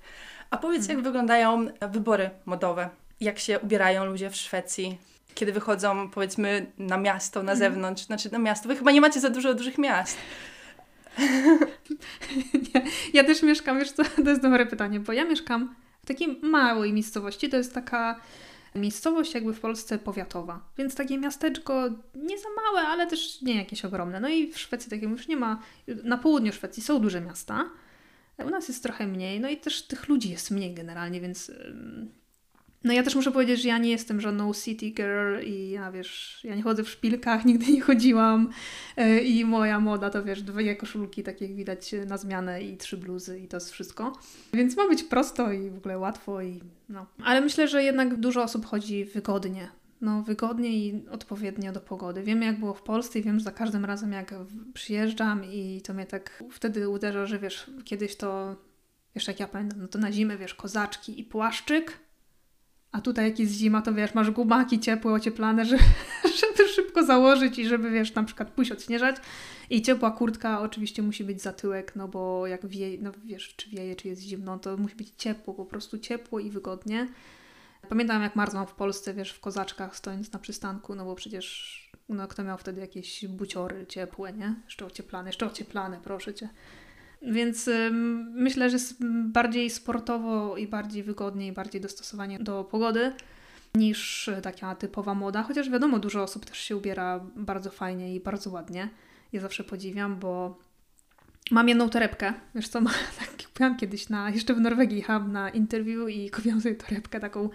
A 0.50 0.56
powiedz, 0.56 0.82
jak 0.82 0.88
hmm. 0.88 1.04
wyglądają 1.04 1.66
wybory 1.92 2.30
modowe? 2.46 2.90
Jak 3.20 3.38
się 3.38 3.58
ubierają 3.58 4.04
ludzie 4.04 4.30
w 4.30 4.36
Szwecji? 4.36 4.98
Kiedy 5.34 5.52
wychodzą 5.52 6.10
powiedzmy 6.10 6.72
na 6.78 6.96
miasto, 6.96 7.42
na 7.42 7.52
mhm. 7.52 7.58
zewnątrz, 7.58 8.04
znaczy 8.04 8.32
na 8.32 8.38
miasto. 8.38 8.68
Wy 8.68 8.76
chyba 8.76 8.92
nie 8.92 9.00
macie 9.00 9.20
za 9.20 9.30
dużo 9.30 9.54
dużych 9.54 9.78
miast. 9.78 10.16
nie, 12.74 12.82
ja 13.12 13.24
też 13.24 13.42
mieszkam, 13.42 13.78
wiesz 13.78 13.92
co, 13.92 14.02
to 14.24 14.30
jest 14.30 14.42
dobre 14.42 14.66
pytanie, 14.66 15.00
bo 15.00 15.12
ja 15.12 15.24
mieszkam 15.24 15.74
w 16.02 16.06
takiej 16.06 16.38
małej 16.42 16.92
miejscowości, 16.92 17.48
to 17.48 17.56
jest 17.56 17.74
taka 17.74 18.20
miejscowość 18.74 19.34
jakby 19.34 19.54
w 19.54 19.60
Polsce 19.60 19.98
powiatowa, 19.98 20.60
więc 20.78 20.94
takie 20.94 21.18
miasteczko 21.18 21.88
nie 22.14 22.38
za 22.38 22.48
małe, 22.56 22.88
ale 22.88 23.06
też 23.06 23.42
nie 23.42 23.56
jakieś 23.56 23.84
ogromne. 23.84 24.20
No 24.20 24.28
i 24.28 24.52
w 24.52 24.58
Szwecji 24.58 24.90
takiego 24.90 25.12
już 25.12 25.28
nie 25.28 25.36
ma, 25.36 25.62
na 26.04 26.18
południu 26.18 26.52
Szwecji 26.52 26.82
są 26.82 27.00
duże 27.00 27.20
miasta, 27.20 27.70
u 28.46 28.50
nas 28.50 28.68
jest 28.68 28.82
trochę 28.82 29.06
mniej, 29.06 29.40
no 29.40 29.48
i 29.48 29.56
też 29.56 29.82
tych 29.82 30.08
ludzi 30.08 30.30
jest 30.30 30.50
mniej 30.50 30.74
generalnie, 30.74 31.20
więc 31.20 31.52
no 32.84 32.92
ja 32.92 33.02
też 33.02 33.14
muszę 33.14 33.32
powiedzieć, 33.32 33.62
że 33.62 33.68
ja 33.68 33.78
nie 33.78 33.90
jestem 33.90 34.20
żadną 34.20 34.54
city 34.54 34.90
girl 34.90 35.40
i 35.44 35.70
ja 35.70 35.92
wiesz, 35.92 36.40
ja 36.44 36.54
nie 36.54 36.62
chodzę 36.62 36.84
w 36.84 36.88
szpilkach, 36.88 37.44
nigdy 37.50 37.72
nie 37.72 37.80
chodziłam 37.80 38.50
e, 38.96 39.20
i 39.20 39.44
moja 39.44 39.80
moda 39.80 40.10
to 40.10 40.24
wiesz, 40.24 40.42
dwie 40.42 40.76
koszulki, 40.76 41.22
tak 41.22 41.40
jak 41.40 41.54
widać 41.54 41.94
na 42.06 42.16
zmianę 42.16 42.62
i 42.62 42.76
trzy 42.76 42.96
bluzy 42.96 43.38
i 43.38 43.48
to 43.48 43.56
jest 43.56 43.70
wszystko. 43.70 44.18
Więc 44.52 44.76
ma 44.76 44.88
być 44.88 45.02
prosto 45.02 45.52
i 45.52 45.70
w 45.70 45.76
ogóle 45.76 45.98
łatwo 45.98 46.42
i 46.42 46.60
no. 46.88 47.06
Ale 47.24 47.40
myślę, 47.40 47.68
że 47.68 47.82
jednak 47.82 48.16
dużo 48.16 48.42
osób 48.42 48.66
chodzi 48.66 49.04
wygodnie. 49.04 49.68
No 50.00 50.22
wygodnie 50.22 50.68
i 50.68 51.08
odpowiednio 51.10 51.72
do 51.72 51.80
pogody. 51.80 52.22
Wiem 52.22 52.42
jak 52.42 52.58
było 52.58 52.74
w 52.74 52.82
Polsce 52.82 53.18
i 53.18 53.22
wiem, 53.22 53.38
że 53.38 53.44
za 53.44 53.50
każdym 53.50 53.84
razem 53.84 54.12
jak 54.12 54.34
przyjeżdżam 54.74 55.44
i 55.44 55.80
to 55.84 55.94
mnie 55.94 56.06
tak 56.06 56.44
wtedy 56.50 56.88
uderza, 56.88 57.26
że 57.26 57.38
wiesz, 57.38 57.70
kiedyś 57.84 58.16
to, 58.16 58.56
wiesz 59.14 59.28
jak 59.28 59.40
ja 59.40 59.48
pamiętam, 59.48 59.80
no 59.80 59.88
to 59.88 59.98
na 59.98 60.12
zimę 60.12 60.36
wiesz, 60.36 60.54
kozaczki 60.54 61.20
i 61.20 61.24
płaszczyk 61.24 61.98
a 62.92 63.00
tutaj 63.00 63.24
jak 63.24 63.38
jest 63.38 63.52
zima, 63.52 63.82
to 63.82 63.94
wiesz, 63.94 64.14
masz 64.14 64.30
gumaki 64.30 64.80
ciepłe, 64.80 65.12
ocieplane, 65.12 65.64
żeby, 65.70 65.82
żeby 66.24 66.68
szybko 66.68 67.04
założyć 67.04 67.58
i 67.58 67.66
żeby, 67.66 67.90
wiesz, 67.90 68.14
na 68.14 68.22
przykład 68.22 68.50
pójść 68.50 68.72
odśnieżać. 68.72 69.16
I 69.70 69.82
ciepła 69.82 70.10
kurtka 70.10 70.60
oczywiście 70.60 71.02
musi 71.02 71.24
być 71.24 71.42
za 71.42 71.52
tyłek, 71.52 71.96
no 71.96 72.08
bo 72.08 72.46
jak 72.46 72.66
wieje, 72.66 72.98
no 73.02 73.12
wiesz, 73.24 73.54
czy 73.56 73.70
wieje, 73.70 73.96
czy 73.96 74.08
jest 74.08 74.22
zimno, 74.22 74.58
to 74.58 74.76
musi 74.76 74.96
być 74.96 75.12
ciepło, 75.16 75.54
po 75.54 75.64
prostu 75.64 75.98
ciepło 75.98 76.40
i 76.40 76.50
wygodnie. 76.50 77.08
Pamiętam 77.88 78.22
jak 78.22 78.36
marzłam 78.36 78.66
w 78.66 78.72
Polsce, 78.72 79.14
wiesz, 79.14 79.32
w 79.32 79.40
kozaczkach 79.40 79.96
stojąc 79.96 80.32
na 80.32 80.38
przystanku, 80.38 80.94
no 80.94 81.04
bo 81.04 81.14
przecież 81.14 81.90
no, 82.08 82.28
kto 82.28 82.44
miał 82.44 82.58
wtedy 82.58 82.80
jakieś 82.80 83.26
buciory 83.26 83.86
ciepłe, 83.86 84.32
nie? 84.32 84.54
Jeszcze 84.64 84.86
ocieplane, 84.86 85.28
jeszcze 85.28 85.46
ocieplane, 85.46 86.00
proszę 86.04 86.34
cię. 86.34 86.48
Więc 87.22 87.70
myślę, 88.32 88.70
że 88.70 88.76
jest 88.76 89.04
bardziej 89.24 89.70
sportowo 89.70 90.56
i 90.56 90.66
bardziej 90.66 91.02
wygodnie 91.02 91.46
i 91.46 91.52
bardziej 91.52 91.80
dostosowanie 91.80 92.38
do 92.38 92.64
pogody 92.64 93.12
niż 93.74 94.30
taka 94.42 94.74
typowa 94.74 95.14
moda. 95.14 95.42
Chociaż 95.42 95.70
wiadomo, 95.70 95.98
dużo 95.98 96.22
osób 96.22 96.44
też 96.44 96.58
się 96.58 96.76
ubiera 96.76 97.20
bardzo 97.36 97.70
fajnie 97.70 98.14
i 98.14 98.20
bardzo 98.20 98.50
ładnie. 98.50 98.88
Ja 99.32 99.40
zawsze 99.40 99.64
podziwiam, 99.64 100.18
bo 100.18 100.58
mam 101.50 101.68
jedną 101.68 101.88
torebkę. 101.88 102.34
Wiesz 102.54 102.68
co, 102.68 102.80
tak 103.18 103.46
kupiłam 103.46 103.76
kiedyś 103.76 104.08
na, 104.08 104.30
jeszcze 104.30 104.54
w 104.54 104.60
Norwegii 104.60 104.96
jechałam 104.96 105.32
na 105.32 105.50
interview 105.50 106.08
i 106.08 106.30
kupiłam 106.30 106.60
sobie 106.60 106.74
torebkę 106.74 107.20
taką, 107.20 107.50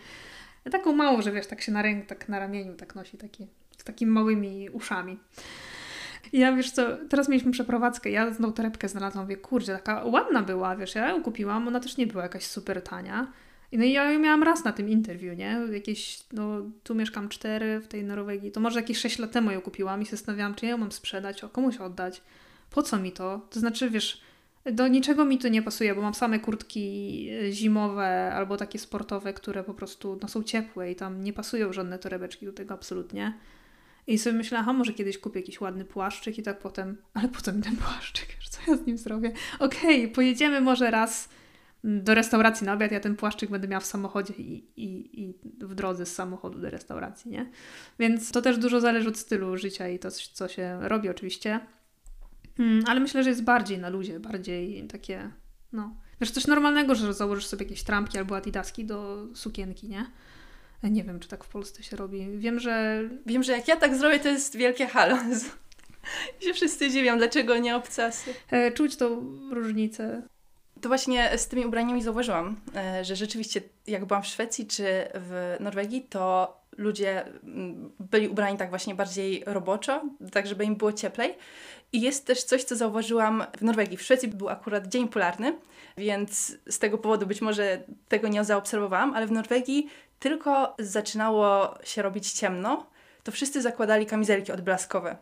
taką 0.72 0.94
małą, 0.94 1.22
że 1.22 1.32
wiesz, 1.32 1.48
tak 1.48 1.62
się 1.62 1.72
na 1.72 1.82
ręku, 1.82 2.08
tak 2.08 2.30
na 2.30 2.40
ramieniu 2.40 2.76
tak 2.76 2.96
nosi, 2.96 3.18
taki, 3.18 3.48
z 3.78 3.84
takimi 3.84 4.12
małymi 4.12 4.70
uszami. 4.70 5.20
Ja 6.34 6.56
wiesz 6.56 6.72
co, 6.72 6.98
teraz 7.10 7.30
mieliśmy 7.30 7.52
przeprowadzkę, 7.52 8.10
ja 8.10 8.34
znowu 8.34 8.54
torebkę 8.54 8.90
znalazłam, 8.90 9.26
mówię, 9.26 9.38
kurczę, 9.38 9.74
taka 9.74 10.04
ładna 10.04 10.42
była, 10.42 10.76
wiesz, 10.76 10.96
ja 10.96 11.10
ją 11.10 11.24
kupiłam, 11.24 11.68
ona 11.68 11.80
też 11.80 11.98
nie 11.98 12.08
była 12.08 12.24
jakaś 12.24 12.44
super 12.46 12.82
tania. 12.82 13.32
No 13.72 13.84
i 13.84 13.92
ja 13.92 14.12
ją 14.12 14.20
miałam 14.20 14.44
raz 14.44 14.64
na 14.64 14.72
tym 14.72 14.90
interwiu, 14.90 15.34
nie? 15.34 15.60
Jakieś, 15.72 16.24
no 16.34 16.62
tu 16.84 16.96
mieszkam 16.96 17.30
cztery 17.30 17.80
w 17.80 17.88
tej 17.88 18.04
Norwegii, 18.04 18.52
to 18.52 18.60
może 18.60 18.80
jakieś 18.80 18.98
sześć 18.98 19.20
lat 19.20 19.32
temu 19.32 19.52
ją 19.52 19.62
kupiłam 19.62 20.02
i 20.02 20.06
się 20.06 20.12
zastanawiałam, 20.12 20.56
czy 20.56 20.66
ja 20.66 20.72
ją 20.72 20.78
mam 20.78 20.92
sprzedać, 20.92 21.44
o 21.44 21.50
komuś 21.50 21.78
oddać. 21.78 22.22
Po 22.72 22.84
co 22.84 23.00
mi 23.00 23.12
to? 23.12 23.48
To 23.50 23.60
znaczy, 23.60 23.90
wiesz, 23.90 24.22
do 24.66 24.88
niczego 24.88 25.26
mi 25.26 25.38
to 25.38 25.48
nie 25.48 25.62
pasuje, 25.62 25.96
bo 25.96 26.02
mam 26.02 26.14
same 26.14 26.40
kurtki 26.40 27.30
zimowe 27.52 28.34
albo 28.34 28.58
takie 28.58 28.80
sportowe, 28.80 29.34
które 29.34 29.64
po 29.64 29.74
prostu 29.74 30.20
no, 30.22 30.28
są 30.28 30.44
ciepłe 30.44 30.92
i 30.92 30.96
tam 30.96 31.24
nie 31.24 31.34
pasują 31.34 31.74
żadne 31.74 32.00
torebeczki 32.00 32.46
do 32.46 32.54
tego 32.54 32.74
absolutnie. 32.74 33.34
I 34.08 34.18
sobie 34.18 34.36
myślałam, 34.36 34.70
a 34.70 34.74
może 34.74 34.94
kiedyś 34.94 35.18
kupię 35.18 35.40
jakiś 35.40 35.62
ładny 35.62 35.86
płaszczyk 35.86 36.38
i 36.38 36.44
tak 36.44 36.60
potem, 36.60 36.98
ale 37.14 37.28
po 37.28 37.42
co 37.42 37.54
mi 37.54 37.62
ten 37.62 37.76
płaszczyk? 37.76 38.28
Co 38.50 38.72
ja 38.72 38.78
z 38.78 38.86
nim 38.86 38.98
zrobię? 38.98 39.32
Okej, 39.60 40.02
okay, 40.02 40.16
pojedziemy 40.16 40.62
może 40.62 40.92
raz 40.92 41.30
do 41.84 42.16
restauracji 42.16 42.66
na 42.66 42.74
obiad, 42.74 42.92
ja 42.92 43.00
ten 43.00 43.16
płaszczyk 43.16 43.50
będę 43.50 43.68
miała 43.68 43.80
w 43.80 43.86
samochodzie 43.86 44.34
i, 44.34 44.66
i, 44.76 45.22
i 45.24 45.34
w 45.60 45.76
drodze 45.76 46.06
z 46.06 46.16
samochodu 46.16 46.60
do 46.60 46.70
restauracji, 46.70 47.32
nie? 47.32 47.52
Więc 48.00 48.32
to 48.32 48.42
też 48.42 48.58
dużo 48.58 48.82
zależy 48.82 49.10
od 49.10 49.18
stylu 49.18 49.58
życia 49.58 49.88
i 49.88 50.00
to, 50.00 50.12
co 50.12 50.48
się 50.48 50.80
robi 50.82 51.10
oczywiście. 51.10 51.60
Hmm, 52.58 52.84
ale 52.88 53.00
myślę, 53.00 53.24
że 53.24 53.30
jest 53.30 53.44
bardziej 53.44 53.80
na 53.80 53.90
luzie, 53.90 54.20
bardziej 54.20 54.88
takie, 54.88 55.32
no... 55.72 55.96
Wiesz, 56.22 56.32
coś 56.32 56.48
normalnego, 56.48 56.96
że 56.96 57.14
założysz 57.14 57.46
sobie 57.46 57.66
jakieś 57.66 57.84
trampki 57.84 58.18
albo 58.18 58.36
adidaski 58.36 58.86
do 58.86 59.28
sukienki, 59.34 59.90
nie? 59.90 60.06
Nie 60.92 61.04
wiem, 61.04 61.20
czy 61.20 61.28
tak 61.28 61.44
w 61.44 61.48
Polsce 61.48 61.84
się 61.84 61.96
robi. 61.96 62.38
Wiem, 62.38 62.60
że... 62.60 63.02
Wiem, 63.26 63.44
że 63.44 63.52
jak 63.52 63.68
ja 63.68 63.76
tak 63.76 63.96
zrobię, 63.96 64.20
to 64.20 64.30
jest 64.30 64.56
wielkie 64.56 64.88
halo. 64.88 65.18
I 66.42 66.46
się 66.46 66.54
wszyscy 66.54 66.90
dziwią, 66.90 67.18
dlaczego 67.18 67.58
nie 67.58 67.76
obcasy. 67.76 68.34
E, 68.52 68.72
czuć 68.72 68.96
tą 68.96 69.22
różnicę. 69.52 70.22
To 70.82 70.90
właśnie 70.90 71.38
z 71.38 71.48
tymi 71.48 71.66
ubraniami 71.66 72.04
zauważyłam, 72.04 72.56
e, 72.76 73.06
że 73.06 73.16
rzeczywiście 73.16 73.62
jak 73.88 74.06
byłam 74.06 74.24
w 74.24 74.28
Szwecji 74.28 74.68
czy 74.68 74.84
w 75.14 75.58
Norwegii, 75.60 76.02
to 76.02 76.58
ludzie 76.78 77.26
mm, 77.44 77.92
byli 78.00 78.28
ubrani 78.28 78.58
tak 78.58 78.70
właśnie 78.70 78.96
bardziej 78.96 79.44
roboczo, 79.46 80.02
tak 80.32 80.48
żeby 80.48 80.66
im 80.66 80.76
było 80.76 80.94
cieplej. 80.94 81.34
I 81.94 82.02
jest 82.02 82.26
też 82.26 82.44
coś, 82.44 82.64
co 82.64 82.76
zauważyłam 82.76 83.44
w 83.58 83.62
Norwegii. 83.62 83.98
W 83.98 84.02
Szwecji 84.02 84.28
był 84.28 84.50
akurat 84.50 84.88
dzień 84.88 85.08
polarny, 85.08 85.56
więc 85.98 86.58
z 86.70 86.80
tego 86.80 86.98
powodu 86.98 87.28
być 87.28 87.42
może 87.42 87.84
tego 88.08 88.28
nie 88.28 88.44
zaobserwowałam, 88.44 89.14
ale 89.14 89.28
w 89.28 89.32
Norwegii 89.32 89.88
tylko 90.20 90.76
zaczynało 90.80 91.78
się 91.84 92.02
robić 92.02 92.32
ciemno, 92.32 92.90
to 93.24 93.32
wszyscy 93.32 93.62
zakładali 93.62 94.06
kamizelki 94.06 94.52
odblaskowe. 94.52 95.18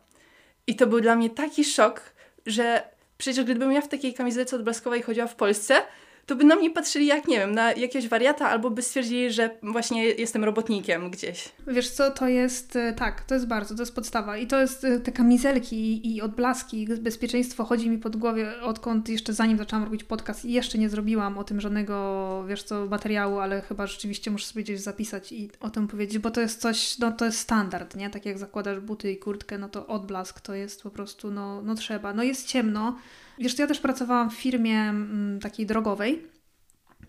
I 0.67 0.75
to 0.75 0.87
był 0.87 1.01
dla 1.01 1.15
mnie 1.15 1.29
taki 1.29 1.63
szok, 1.63 2.01
że 2.45 2.83
przecież 3.17 3.45
gdybym 3.45 3.71
ja 3.71 3.81
w 3.81 3.87
takiej 3.87 4.13
kamizelce 4.13 4.55
odblaskowej 4.55 5.01
chodziła 5.01 5.27
w 5.27 5.35
Polsce, 5.35 5.81
to 6.25 6.35
by 6.35 6.43
na 6.43 6.55
mnie 6.55 6.69
patrzyli 6.69 7.05
jak, 7.05 7.27
nie 7.27 7.39
wiem, 7.39 7.51
na 7.51 7.71
jakiegoś 7.71 8.07
wariata, 8.07 8.49
albo 8.49 8.69
by 8.69 8.81
stwierdzili, 8.81 9.31
że 9.31 9.49
właśnie 9.63 10.05
jestem 10.05 10.43
robotnikiem 10.43 11.11
gdzieś. 11.11 11.49
Wiesz 11.67 11.89
co, 11.89 12.11
to 12.11 12.27
jest, 12.27 12.75
e, 12.75 12.93
tak, 12.93 13.23
to 13.23 13.33
jest 13.33 13.47
bardzo, 13.47 13.75
to 13.75 13.81
jest 13.81 13.95
podstawa. 13.95 14.37
I 14.37 14.47
to 14.47 14.61
jest 14.61 14.83
e, 14.83 14.99
te 14.99 15.11
kamizelki 15.11 16.15
i 16.15 16.21
odblaski, 16.21 16.87
bezpieczeństwo 17.01 17.63
chodzi 17.63 17.89
mi 17.89 17.97
pod 17.97 18.15
głowę, 18.15 18.61
odkąd 18.61 19.09
jeszcze 19.09 19.33
zanim 19.33 19.57
zaczęłam 19.57 19.85
robić 19.85 20.03
podcast 20.03 20.45
i 20.45 20.53
jeszcze 20.53 20.77
nie 20.77 20.89
zrobiłam 20.89 21.37
o 21.37 21.43
tym 21.43 21.61
żadnego, 21.61 22.45
wiesz 22.47 22.63
co, 22.63 22.85
materiału, 22.85 23.39
ale 23.39 23.61
chyba 23.61 23.87
rzeczywiście 23.87 24.31
muszę 24.31 24.45
sobie 24.45 24.63
gdzieś 24.63 24.79
zapisać 24.79 25.31
i 25.31 25.49
o 25.59 25.69
tym 25.69 25.87
powiedzieć, 25.87 26.19
bo 26.19 26.31
to 26.31 26.41
jest 26.41 26.61
coś, 26.61 26.97
no 26.99 27.11
to 27.11 27.25
jest 27.25 27.39
standard, 27.39 27.95
nie? 27.95 28.09
Tak 28.09 28.25
jak 28.25 28.37
zakładasz 28.37 28.79
buty 28.79 29.11
i 29.11 29.17
kurtkę, 29.17 29.57
no 29.57 29.69
to 29.69 29.87
odblask 29.87 30.41
to 30.41 30.53
jest 30.53 30.83
po 30.83 30.89
prostu, 30.89 31.31
no, 31.31 31.61
no 31.61 31.75
trzeba. 31.75 32.13
No 32.13 32.23
jest 32.23 32.47
ciemno, 32.47 32.95
Wiesz, 33.37 33.59
ja 33.59 33.67
też 33.67 33.79
pracowałam 33.79 34.29
w 34.29 34.33
firmie 34.33 34.79
mm, 34.79 35.39
takiej 35.39 35.65
drogowej. 35.65 36.23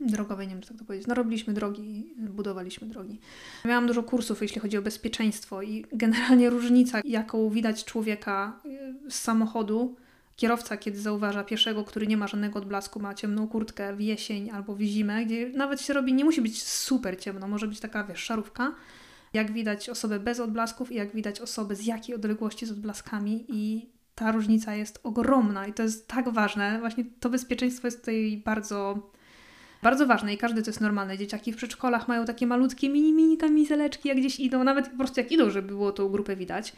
Drogowej, 0.00 0.46
nie 0.46 0.52
wiem, 0.54 0.62
czy 0.62 0.68
tak 0.68 0.78
to 0.78 0.84
powiedzieć. 0.84 1.06
No, 1.06 1.14
robiliśmy 1.14 1.54
drogi, 1.54 2.14
budowaliśmy 2.16 2.88
drogi. 2.88 3.20
Miałam 3.64 3.86
dużo 3.86 4.02
kursów, 4.02 4.42
jeśli 4.42 4.60
chodzi 4.60 4.78
o 4.78 4.82
bezpieczeństwo, 4.82 5.62
i 5.62 5.84
generalnie 5.92 6.50
różnica, 6.50 7.00
jaką 7.04 7.50
widać 7.50 7.84
człowieka 7.84 8.60
y, 9.06 9.10
z 9.10 9.20
samochodu, 9.20 9.96
kierowca, 10.36 10.76
kiedy 10.76 11.00
zauważa 11.00 11.44
pieszego, 11.44 11.84
który 11.84 12.06
nie 12.06 12.16
ma 12.16 12.28
żadnego 12.28 12.58
odblasku, 12.58 13.00
ma 13.00 13.14
ciemną 13.14 13.48
kurtkę 13.48 13.96
w 13.96 14.00
jesień 14.00 14.50
albo 14.50 14.74
w 14.74 14.80
zimę, 14.80 15.24
gdzie 15.24 15.48
nawet 15.48 15.80
się 15.80 15.92
robi, 15.92 16.14
nie 16.14 16.24
musi 16.24 16.42
być 16.42 16.62
super 16.62 17.20
ciemno, 17.20 17.48
może 17.48 17.68
być 17.68 17.80
taka, 17.80 18.04
wiesz, 18.04 18.20
szarówka. 18.20 18.74
Jak 19.32 19.52
widać 19.52 19.90
osobę 19.90 20.20
bez 20.20 20.40
odblasków 20.40 20.92
i 20.92 20.94
jak 20.94 21.14
widać 21.14 21.40
osobę 21.40 21.76
z 21.76 21.86
jakiej 21.86 22.14
odległości 22.14 22.66
z 22.66 22.70
odblaskami 22.70 23.44
i 23.48 23.93
ta 24.14 24.32
różnica 24.32 24.74
jest 24.74 25.00
ogromna 25.02 25.66
i 25.66 25.72
to 25.72 25.82
jest 25.82 26.08
tak 26.08 26.28
ważne. 26.28 26.80
Właśnie 26.80 27.04
to 27.20 27.30
bezpieczeństwo 27.30 27.86
jest 27.86 28.00
tutaj 28.00 28.42
bardzo, 28.44 29.10
bardzo 29.82 30.06
ważne 30.06 30.34
i 30.34 30.38
każdy 30.38 30.62
to 30.62 30.70
jest 30.70 30.80
normalne. 30.80 31.18
Dzieciaki 31.18 31.52
w 31.52 31.56
przedszkolach 31.56 32.08
mają 32.08 32.24
takie 32.24 32.46
malutkie 32.46 32.88
mini, 32.88 33.12
mini 33.12 33.38
kamizeleczki, 33.38 34.08
jak 34.08 34.18
gdzieś 34.18 34.40
idą, 34.40 34.64
nawet 34.64 34.88
po 34.88 34.96
prostu 34.96 35.20
jak 35.20 35.32
idą, 35.32 35.50
żeby 35.50 35.68
było 35.68 35.92
tą 35.92 36.08
grupę 36.08 36.36
widać. 36.36 36.72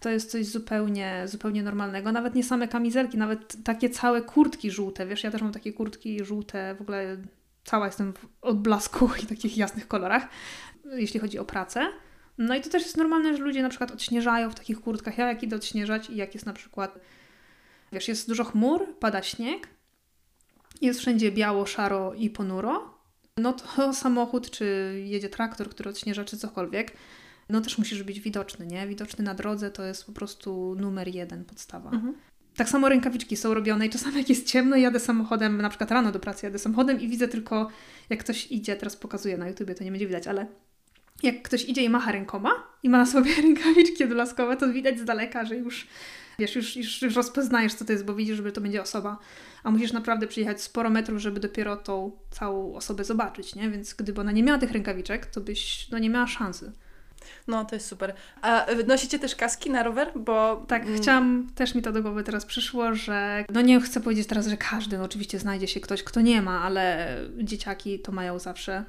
To 0.00 0.10
jest 0.10 0.30
coś 0.30 0.46
zupełnie, 0.46 1.22
zupełnie 1.26 1.62
normalnego. 1.62 2.12
Nawet 2.12 2.34
nie 2.34 2.44
same 2.44 2.68
kamizelki, 2.68 3.18
nawet 3.18 3.64
takie 3.64 3.90
całe 3.90 4.22
kurtki 4.22 4.70
żółte. 4.70 5.06
Wiesz, 5.06 5.24
ja 5.24 5.30
też 5.30 5.42
mam 5.42 5.52
takie 5.52 5.72
kurtki 5.72 6.24
żółte, 6.24 6.74
w 6.74 6.80
ogóle 6.80 7.16
cała 7.64 7.86
jestem 7.86 8.12
w 8.12 8.26
odblasku 8.42 9.10
i 9.22 9.26
takich 9.26 9.56
jasnych 9.56 9.88
kolorach, 9.88 10.28
jeśli 10.84 11.20
chodzi 11.20 11.38
o 11.38 11.44
pracę. 11.44 11.86
No 12.40 12.54
i 12.54 12.60
to 12.60 12.70
też 12.70 12.82
jest 12.82 12.96
normalne, 12.96 13.36
że 13.36 13.42
ludzie 13.42 13.62
na 13.62 13.68
przykład 13.68 13.90
odśnieżają 13.90 14.50
w 14.50 14.54
takich 14.54 14.80
kurtkach. 14.80 15.18
Ja 15.18 15.28
jak 15.28 15.42
idę 15.42 15.56
odśnieżać 15.56 16.10
i 16.10 16.16
jak 16.16 16.34
jest 16.34 16.46
na 16.46 16.52
przykład, 16.52 16.98
wiesz, 17.92 18.08
jest 18.08 18.28
dużo 18.28 18.44
chmur, 18.44 18.98
pada 18.98 19.22
śnieg, 19.22 19.68
jest 20.80 21.00
wszędzie 21.00 21.32
biało, 21.32 21.66
szaro 21.66 22.14
i 22.14 22.30
ponuro, 22.30 22.98
no 23.36 23.52
to 23.52 23.92
samochód, 24.02 24.50
czy 24.50 24.94
jedzie 25.04 25.28
traktor, 25.28 25.70
który 25.70 25.90
odśnieża, 25.90 26.24
czy 26.24 26.36
cokolwiek, 26.36 26.92
no 27.48 27.60
też 27.60 27.78
musisz 27.78 28.02
być 28.02 28.20
widoczny, 28.20 28.66
nie? 28.66 28.86
Widoczny 28.86 29.24
na 29.24 29.34
drodze 29.34 29.70
to 29.70 29.84
jest 29.84 30.06
po 30.06 30.12
prostu 30.12 30.76
numer 30.78 31.08
jeden, 31.08 31.44
podstawa. 31.44 31.90
Mhm. 31.90 32.14
Tak 32.56 32.68
samo 32.68 32.88
rękawiczki 32.88 33.36
są 33.36 33.54
robione 33.54 33.86
i 33.86 33.90
czasami 33.90 34.18
jak 34.18 34.28
jest 34.28 34.46
ciemno, 34.46 34.76
jadę 34.76 35.00
samochodem, 35.00 35.62
na 35.62 35.68
przykład 35.68 35.90
rano 35.90 36.12
do 36.12 36.20
pracy 36.20 36.46
jadę 36.46 36.58
samochodem 36.58 37.00
i 37.00 37.08
widzę 37.08 37.28
tylko, 37.28 37.68
jak 38.10 38.20
ktoś 38.20 38.52
idzie, 38.52 38.76
teraz 38.76 38.96
pokazuję 38.96 39.38
na 39.38 39.48
YouTubie, 39.48 39.74
to 39.74 39.84
nie 39.84 39.90
będzie 39.90 40.06
widać, 40.06 40.26
ale 40.26 40.46
jak 41.22 41.42
ktoś 41.42 41.64
idzie 41.64 41.82
i 41.82 41.88
macha 41.88 42.12
rękoma 42.12 42.50
i 42.82 42.88
ma 42.88 42.98
na 42.98 43.06
sobie 43.06 43.34
rękawiczki 43.42 44.04
odblaskowe, 44.04 44.56
to 44.56 44.72
widać 44.72 44.98
z 44.98 45.04
daleka, 45.04 45.44
że 45.44 45.56
już 45.56 45.86
wiesz, 46.38 46.56
już, 46.56 46.76
już, 46.76 47.02
już 47.02 47.16
rozpoznajesz, 47.16 47.74
co 47.74 47.84
to 47.84 47.92
jest, 47.92 48.04
bo 48.04 48.14
widzisz, 48.14 48.36
że 48.36 48.52
to 48.52 48.60
będzie 48.60 48.82
osoba, 48.82 49.18
a 49.62 49.70
musisz 49.70 49.92
naprawdę 49.92 50.26
przyjechać 50.26 50.62
sporo 50.62 50.90
metrów, 50.90 51.18
żeby 51.18 51.40
dopiero 51.40 51.76
tą 51.76 52.12
całą 52.30 52.74
osobę 52.74 53.04
zobaczyć, 53.04 53.54
nie? 53.54 53.70
Więc 53.70 53.94
gdyby 53.94 54.20
ona 54.20 54.32
nie 54.32 54.42
miała 54.42 54.58
tych 54.58 54.72
rękawiczek, 54.72 55.26
to 55.26 55.40
byś 55.40 55.88
no, 55.90 55.98
nie 55.98 56.10
miała 56.10 56.26
szansy. 56.26 56.72
No, 57.48 57.64
to 57.64 57.76
jest 57.76 57.86
super. 57.86 58.14
A 58.42 58.66
nosicie 58.86 59.18
też 59.18 59.36
kaski 59.36 59.70
na 59.70 59.82
rower? 59.82 60.12
Bo... 60.16 60.64
Tak, 60.68 60.82
mm. 60.82 60.96
chciałam, 60.96 61.46
też 61.54 61.74
mi 61.74 61.82
to 61.82 61.92
do 61.92 62.02
głowy 62.02 62.24
teraz 62.24 62.46
przyszło, 62.46 62.94
że 62.94 63.44
no 63.52 63.60
nie 63.60 63.80
chcę 63.80 64.00
powiedzieć 64.00 64.26
teraz, 64.26 64.46
że 64.46 64.56
każdy, 64.56 64.98
no 64.98 65.04
oczywiście 65.04 65.38
znajdzie 65.38 65.68
się 65.68 65.80
ktoś, 65.80 66.02
kto 66.02 66.20
nie 66.20 66.42
ma, 66.42 66.62
ale 66.62 67.16
dzieciaki 67.38 67.98
to 67.98 68.12
mają 68.12 68.38
zawsze 68.38 68.84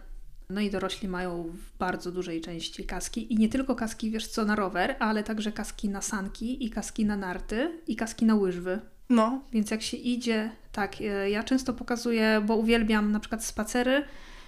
no 0.52 0.62
i 0.62 0.70
dorośli 0.70 1.08
mają 1.08 1.44
w 1.44 1.78
bardzo 1.78 2.12
dużej 2.12 2.42
części 2.42 2.86
kaski 2.86 3.34
i 3.34 3.38
nie 3.38 3.50
tylko 3.50 3.76
kaski, 3.76 4.12
wiesz 4.12 4.28
co, 4.28 4.46
na 4.46 4.56
rower, 4.56 4.96
ale 5.00 5.24
także 5.24 5.52
kaski 5.52 5.90
na 5.90 6.02
sanki 6.02 6.66
i 6.66 6.70
kaski 6.70 7.06
na 7.06 7.18
narty 7.18 7.80
i 7.88 7.96
kaski 7.96 8.26
na 8.26 8.36
łyżwy. 8.36 8.80
No. 9.10 9.42
Więc 9.52 9.72
jak 9.72 9.82
się 9.82 9.98
idzie, 9.98 10.52
tak, 10.72 11.02
e, 11.02 11.30
ja 11.30 11.44
często 11.44 11.74
pokazuję, 11.74 12.42
bo 12.48 12.56
uwielbiam 12.56 13.12
na 13.12 13.20
przykład 13.20 13.46
spacery. 13.46 14.04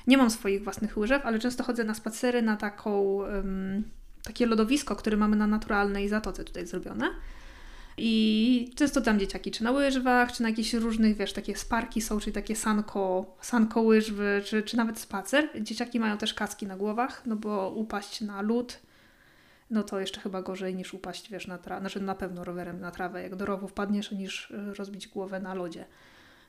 Nie 0.07 0.17
mam 0.17 0.29
swoich 0.29 0.63
własnych 0.63 0.97
łyżew, 0.97 1.25
ale 1.25 1.39
często 1.39 1.63
chodzę 1.63 1.83
na 1.83 1.93
spacery 1.93 2.41
na 2.41 2.57
taką, 2.57 3.01
um, 3.01 3.83
takie 4.23 4.45
lodowisko, 4.45 4.95
które 4.95 5.17
mamy 5.17 5.35
na 5.35 5.47
naturalnej 5.47 6.09
zatoce 6.09 6.43
tutaj 6.43 6.67
zrobione. 6.67 7.09
I 7.97 8.71
często 8.75 9.01
tam 9.01 9.19
dzieciaki 9.19 9.51
czy 9.51 9.63
na 9.63 9.71
łyżwach, 9.71 10.31
czy 10.31 10.43
na 10.43 10.49
jakichś 10.49 10.73
różnych, 10.73 11.17
wiesz, 11.17 11.33
takie 11.33 11.55
sparki 11.55 12.01
są, 12.01 12.19
czyli 12.19 12.33
takie 12.33 12.55
sanko, 12.55 13.35
sanko 13.41 13.81
łyżwy, 13.81 14.41
czy, 14.45 14.63
czy 14.63 14.77
nawet 14.77 14.99
spacer. 14.99 15.49
Dzieciaki 15.61 15.99
mają 15.99 16.17
też 16.17 16.33
kaski 16.33 16.67
na 16.67 16.77
głowach, 16.77 17.21
no 17.25 17.35
bo 17.35 17.69
upaść 17.69 18.21
na 18.21 18.41
lód, 18.41 18.79
no 19.69 19.83
to 19.83 19.99
jeszcze 19.99 20.21
chyba 20.21 20.41
gorzej 20.41 20.75
niż 20.75 20.93
upaść, 20.93 21.31
wiesz, 21.31 21.47
na 21.47 21.57
trawę, 21.57 21.81
znaczy 21.81 22.01
na 22.01 22.15
pewno 22.15 22.43
rowerem 22.43 22.79
na 22.79 22.91
trawę, 22.91 23.23
jak 23.23 23.35
do 23.35 23.45
rowu 23.45 23.67
wpadniesz, 23.67 24.11
niż 24.11 24.51
y, 24.51 24.73
rozbić 24.73 25.07
głowę 25.07 25.39
na 25.39 25.53
lodzie. 25.53 25.85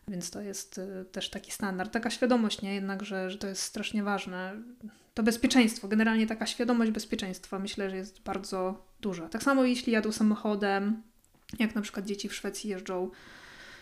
Więc 0.08 0.30
to 0.30 0.40
jest 0.40 0.78
y, 0.78 1.04
też 1.12 1.30
taki 1.30 1.50
standard, 1.50 1.92
taka 1.92 2.10
świadomość, 2.10 2.62
nie? 2.62 2.74
Jednak, 2.74 3.04
że, 3.04 3.30
że 3.30 3.38
to 3.38 3.46
jest 3.46 3.62
strasznie 3.62 4.02
ważne. 4.02 4.52
To 5.14 5.22
bezpieczeństwo, 5.22 5.88
generalnie 5.88 6.26
taka 6.26 6.46
świadomość 6.46 6.90
bezpieczeństwa 6.90 7.58
myślę, 7.58 7.90
że 7.90 7.96
jest 7.96 8.22
bardzo 8.22 8.84
duża. 9.00 9.28
Tak 9.28 9.42
samo 9.42 9.64
jeśli 9.64 9.92
jadą 9.92 10.12
samochodem, 10.12 11.02
jak 11.58 11.74
na 11.74 11.82
przykład 11.82 12.06
dzieci 12.06 12.28
w 12.28 12.34
Szwecji 12.34 12.70
jeżdżą 12.70 13.10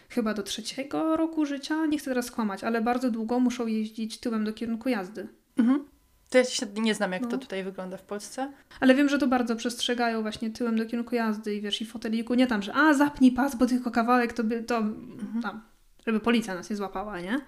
chyba 0.09 0.35
do 0.35 0.43
trzeciego 0.43 1.17
roku 1.17 1.47
życia, 1.47 1.87
nie 1.87 1.99
chcę 1.99 2.11
teraz 2.11 2.31
kłamać, 2.31 2.65
ale 2.65 2.81
bardzo 2.81 3.11
długo 3.11 3.41
muszą 3.41 3.67
jeździć 3.67 4.19
tyłem 4.19 4.45
do 4.45 4.53
kierunku 4.53 4.89
jazdy. 4.89 5.29
Mhm. 5.57 5.85
To 6.31 6.39
ja 6.39 6.45
się 6.45 6.67
nie 6.67 6.95
znam, 6.95 7.13
jak 7.13 7.23
no. 7.23 7.29
to 7.29 7.39
tutaj 7.39 7.65
wygląda 7.65 7.97
w 7.97 8.03
Polsce. 8.03 8.53
Ale 8.81 8.95
wiem, 8.95 9.09
że 9.09 9.19
to 9.19 9.27
bardzo 9.27 9.57
przestrzegają 9.57 10.23
właśnie 10.23 10.51
tyłem 10.51 10.77
do 10.77 10.87
kierunku 10.87 11.15
jazdy 11.15 11.55
i 11.55 11.61
wiesz, 11.61 11.83
i 11.83 11.87
foteliku, 11.87 12.35
nie 12.35 12.47
tam, 12.47 12.63
że 12.63 12.75
a 12.75 12.95
zapnij 12.95 13.33
pas, 13.33 13.55
bo 13.55 13.67
tylko 13.67 13.91
kawałek 13.91 14.33
to 14.33 14.45
by 14.45 14.63
to 14.63 14.79
mhm. 14.79 15.43
tam, 15.43 15.63
żeby 16.07 16.21
policja 16.21 16.55
nas 16.55 16.71
nie 16.71 16.77
złapała, 16.77 17.21
nie? 17.21 17.39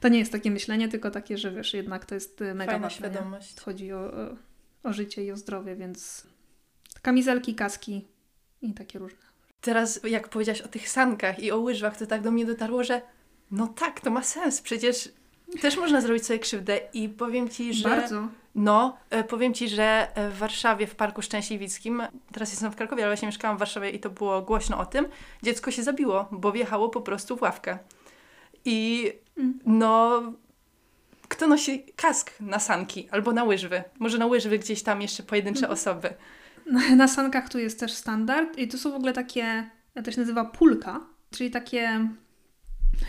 To 0.00 0.08
nie 0.08 0.18
jest 0.18 0.32
takie 0.32 0.50
myślenie, 0.50 0.88
tylko 0.88 1.10
takie, 1.10 1.38
że 1.38 1.52
wiesz, 1.52 1.74
jednak 1.74 2.04
to 2.04 2.14
jest 2.14 2.40
y, 2.40 2.54
mega 2.54 2.72
Fajna 2.72 2.86
ważne. 2.86 3.08
świadomość. 3.08 3.56
Nie? 3.56 3.62
Chodzi 3.62 3.92
o, 3.92 3.98
o, 3.98 4.36
o 4.82 4.92
życie 4.92 5.24
i 5.24 5.32
o 5.32 5.36
zdrowie, 5.36 5.76
więc 5.76 6.26
kamizelki, 7.02 7.54
kaski 7.54 8.04
i 8.62 8.74
takie 8.74 8.98
różne. 8.98 9.25
Teraz, 9.66 10.00
jak 10.04 10.28
powiedziałaś 10.28 10.60
o 10.60 10.68
tych 10.68 10.88
sankach 10.88 11.38
i 11.38 11.52
o 11.52 11.58
łyżwach, 11.58 11.96
to 11.96 12.06
tak 12.06 12.22
do 12.22 12.30
mnie 12.30 12.46
dotarło, 12.46 12.84
że 12.84 13.02
no 13.50 13.66
tak, 13.66 14.00
to 14.00 14.10
ma 14.10 14.22
sens. 14.22 14.60
Przecież 14.60 15.12
też 15.60 15.76
można 15.76 16.00
zrobić 16.00 16.26
sobie 16.26 16.38
krzywdę 16.38 16.80
i 16.92 17.08
powiem 17.08 17.48
Ci, 17.48 17.74
że... 17.74 17.88
Bardzo. 17.88 18.28
No, 18.54 18.96
e, 19.10 19.24
powiem 19.24 19.54
Ci, 19.54 19.68
że 19.68 20.08
e, 20.14 20.30
w 20.30 20.38
Warszawie, 20.38 20.86
w 20.86 20.94
Parku 20.94 21.22
Szczęśliwickim, 21.22 22.02
teraz 22.32 22.50
jestem 22.50 22.72
w 22.72 22.76
Krakowie, 22.76 23.02
ale 23.02 23.12
właśnie 23.12 23.26
mieszkałam 23.26 23.56
w 23.56 23.60
Warszawie 23.60 23.90
i 23.90 24.00
to 24.00 24.10
było 24.10 24.42
głośno 24.42 24.78
o 24.78 24.86
tym, 24.86 25.06
dziecko 25.42 25.70
się 25.70 25.82
zabiło, 25.82 26.28
bo 26.30 26.52
wjechało 26.52 26.88
po 26.88 27.00
prostu 27.00 27.36
w 27.36 27.42
ławkę. 27.42 27.78
I 28.64 29.12
mm. 29.38 29.58
no, 29.66 30.22
kto 31.28 31.46
nosi 31.46 31.84
kask 31.96 32.40
na 32.40 32.58
sanki 32.58 33.08
albo 33.10 33.32
na 33.32 33.44
łyżwy? 33.44 33.84
Może 33.98 34.18
na 34.18 34.26
łyżwy 34.26 34.58
gdzieś 34.58 34.82
tam 34.82 35.02
jeszcze 35.02 35.22
pojedyncze 35.22 35.66
mm. 35.66 35.70
osoby. 35.70 36.14
Na, 36.96 37.08
sankach 37.08 37.48
tu 37.48 37.58
jest 37.58 37.80
też 37.80 37.92
standard 37.92 38.58
i 38.58 38.68
to 38.68 38.78
są 38.78 38.90
w 38.90 38.94
ogóle 38.94 39.12
takie, 39.12 39.70
to 40.04 40.12
się 40.12 40.20
nazywa 40.20 40.44
pulka, 40.44 41.00
czyli 41.30 41.50
takie 41.50 42.08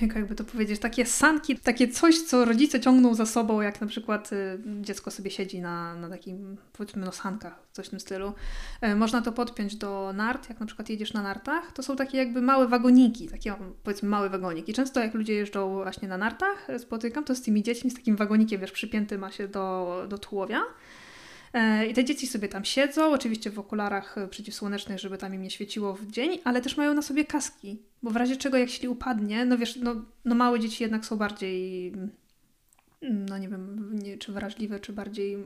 jak 0.01 0.15
jakby 0.15 0.35
to 0.35 0.43
powiedzieć, 0.43 0.79
takie 0.79 1.05
sanki, 1.05 1.57
takie 1.57 1.87
coś, 1.87 2.21
co 2.21 2.45
rodzice 2.45 2.79
ciągną 2.79 3.13
za 3.13 3.25
sobą, 3.25 3.61
jak 3.61 3.81
na 3.81 3.87
przykład 3.87 4.33
y, 4.33 4.59
dziecko 4.81 5.11
sobie 5.11 5.31
siedzi 5.31 5.61
na, 5.61 5.95
na 5.95 6.09
takim, 6.09 6.57
powiedzmy, 6.73 7.05
no 7.05 7.11
sankach, 7.11 7.59
coś 7.71 7.87
w 7.87 7.89
tym 7.89 7.99
stylu. 7.99 8.33
E, 8.81 8.95
można 8.95 9.21
to 9.21 9.31
podpiąć 9.31 9.75
do 9.75 10.13
nart, 10.13 10.49
jak 10.49 10.59
na 10.59 10.65
przykład 10.65 10.89
jedziesz 10.89 11.13
na 11.13 11.23
nartach, 11.23 11.71
to 11.71 11.83
są 11.83 11.95
takie 11.95 12.17
jakby 12.17 12.41
małe 12.41 12.67
wagoniki, 12.67 13.27
takie 13.27 13.55
powiedzmy 13.83 14.09
małe 14.09 14.29
wagoniki. 14.29 14.73
Często 14.73 14.99
jak 14.99 15.13
ludzie 15.13 15.33
jeżdżą 15.33 15.73
właśnie 15.73 16.07
na 16.07 16.17
nartach, 16.17 16.67
spotykam 16.77 17.23
to 17.23 17.35
z 17.35 17.41
tymi 17.41 17.63
dziećmi, 17.63 17.91
z 17.91 17.95
takim 17.95 18.15
wagonikiem, 18.15 18.61
wiesz, 18.61 18.71
przypięty 18.71 19.17
ma 19.17 19.31
się 19.31 19.47
do, 19.47 20.05
do 20.09 20.17
tułowia. 20.17 20.61
E, 21.53 21.85
I 21.85 21.93
te 21.93 22.05
dzieci 22.05 22.27
sobie 22.27 22.47
tam 22.47 22.65
siedzą, 22.65 23.11
oczywiście 23.11 23.51
w 23.51 23.59
okularach 23.59 24.17
e, 24.17 24.27
przeciwsłonecznych, 24.27 24.99
żeby 24.99 25.17
tam 25.17 25.33
im 25.33 25.41
nie 25.41 25.49
świeciło 25.49 25.93
w 25.93 26.11
dzień, 26.11 26.39
ale 26.43 26.61
też 26.61 26.77
mają 26.77 26.93
na 26.93 27.01
sobie 27.01 27.25
kaski, 27.25 27.81
bo 28.03 28.11
w 28.11 28.15
razie 28.15 28.37
czego, 28.37 28.57
jak 28.57 28.69
jeśli 28.69 28.87
upadnie, 28.87 29.45
no 29.45 29.57
wiesz, 29.57 29.75
no, 29.75 29.95
no 30.25 30.35
małe 30.35 30.59
dzieci 30.59 30.83
jednak 30.83 31.05
są 31.05 31.17
bardziej, 31.17 31.87
mm, 33.01 33.25
no 33.29 33.37
nie 33.37 33.49
wiem, 33.49 33.89
nie, 33.93 34.17
czy 34.17 34.31
wrażliwe, 34.31 34.79
czy 34.79 34.93
bardziej, 34.93 35.37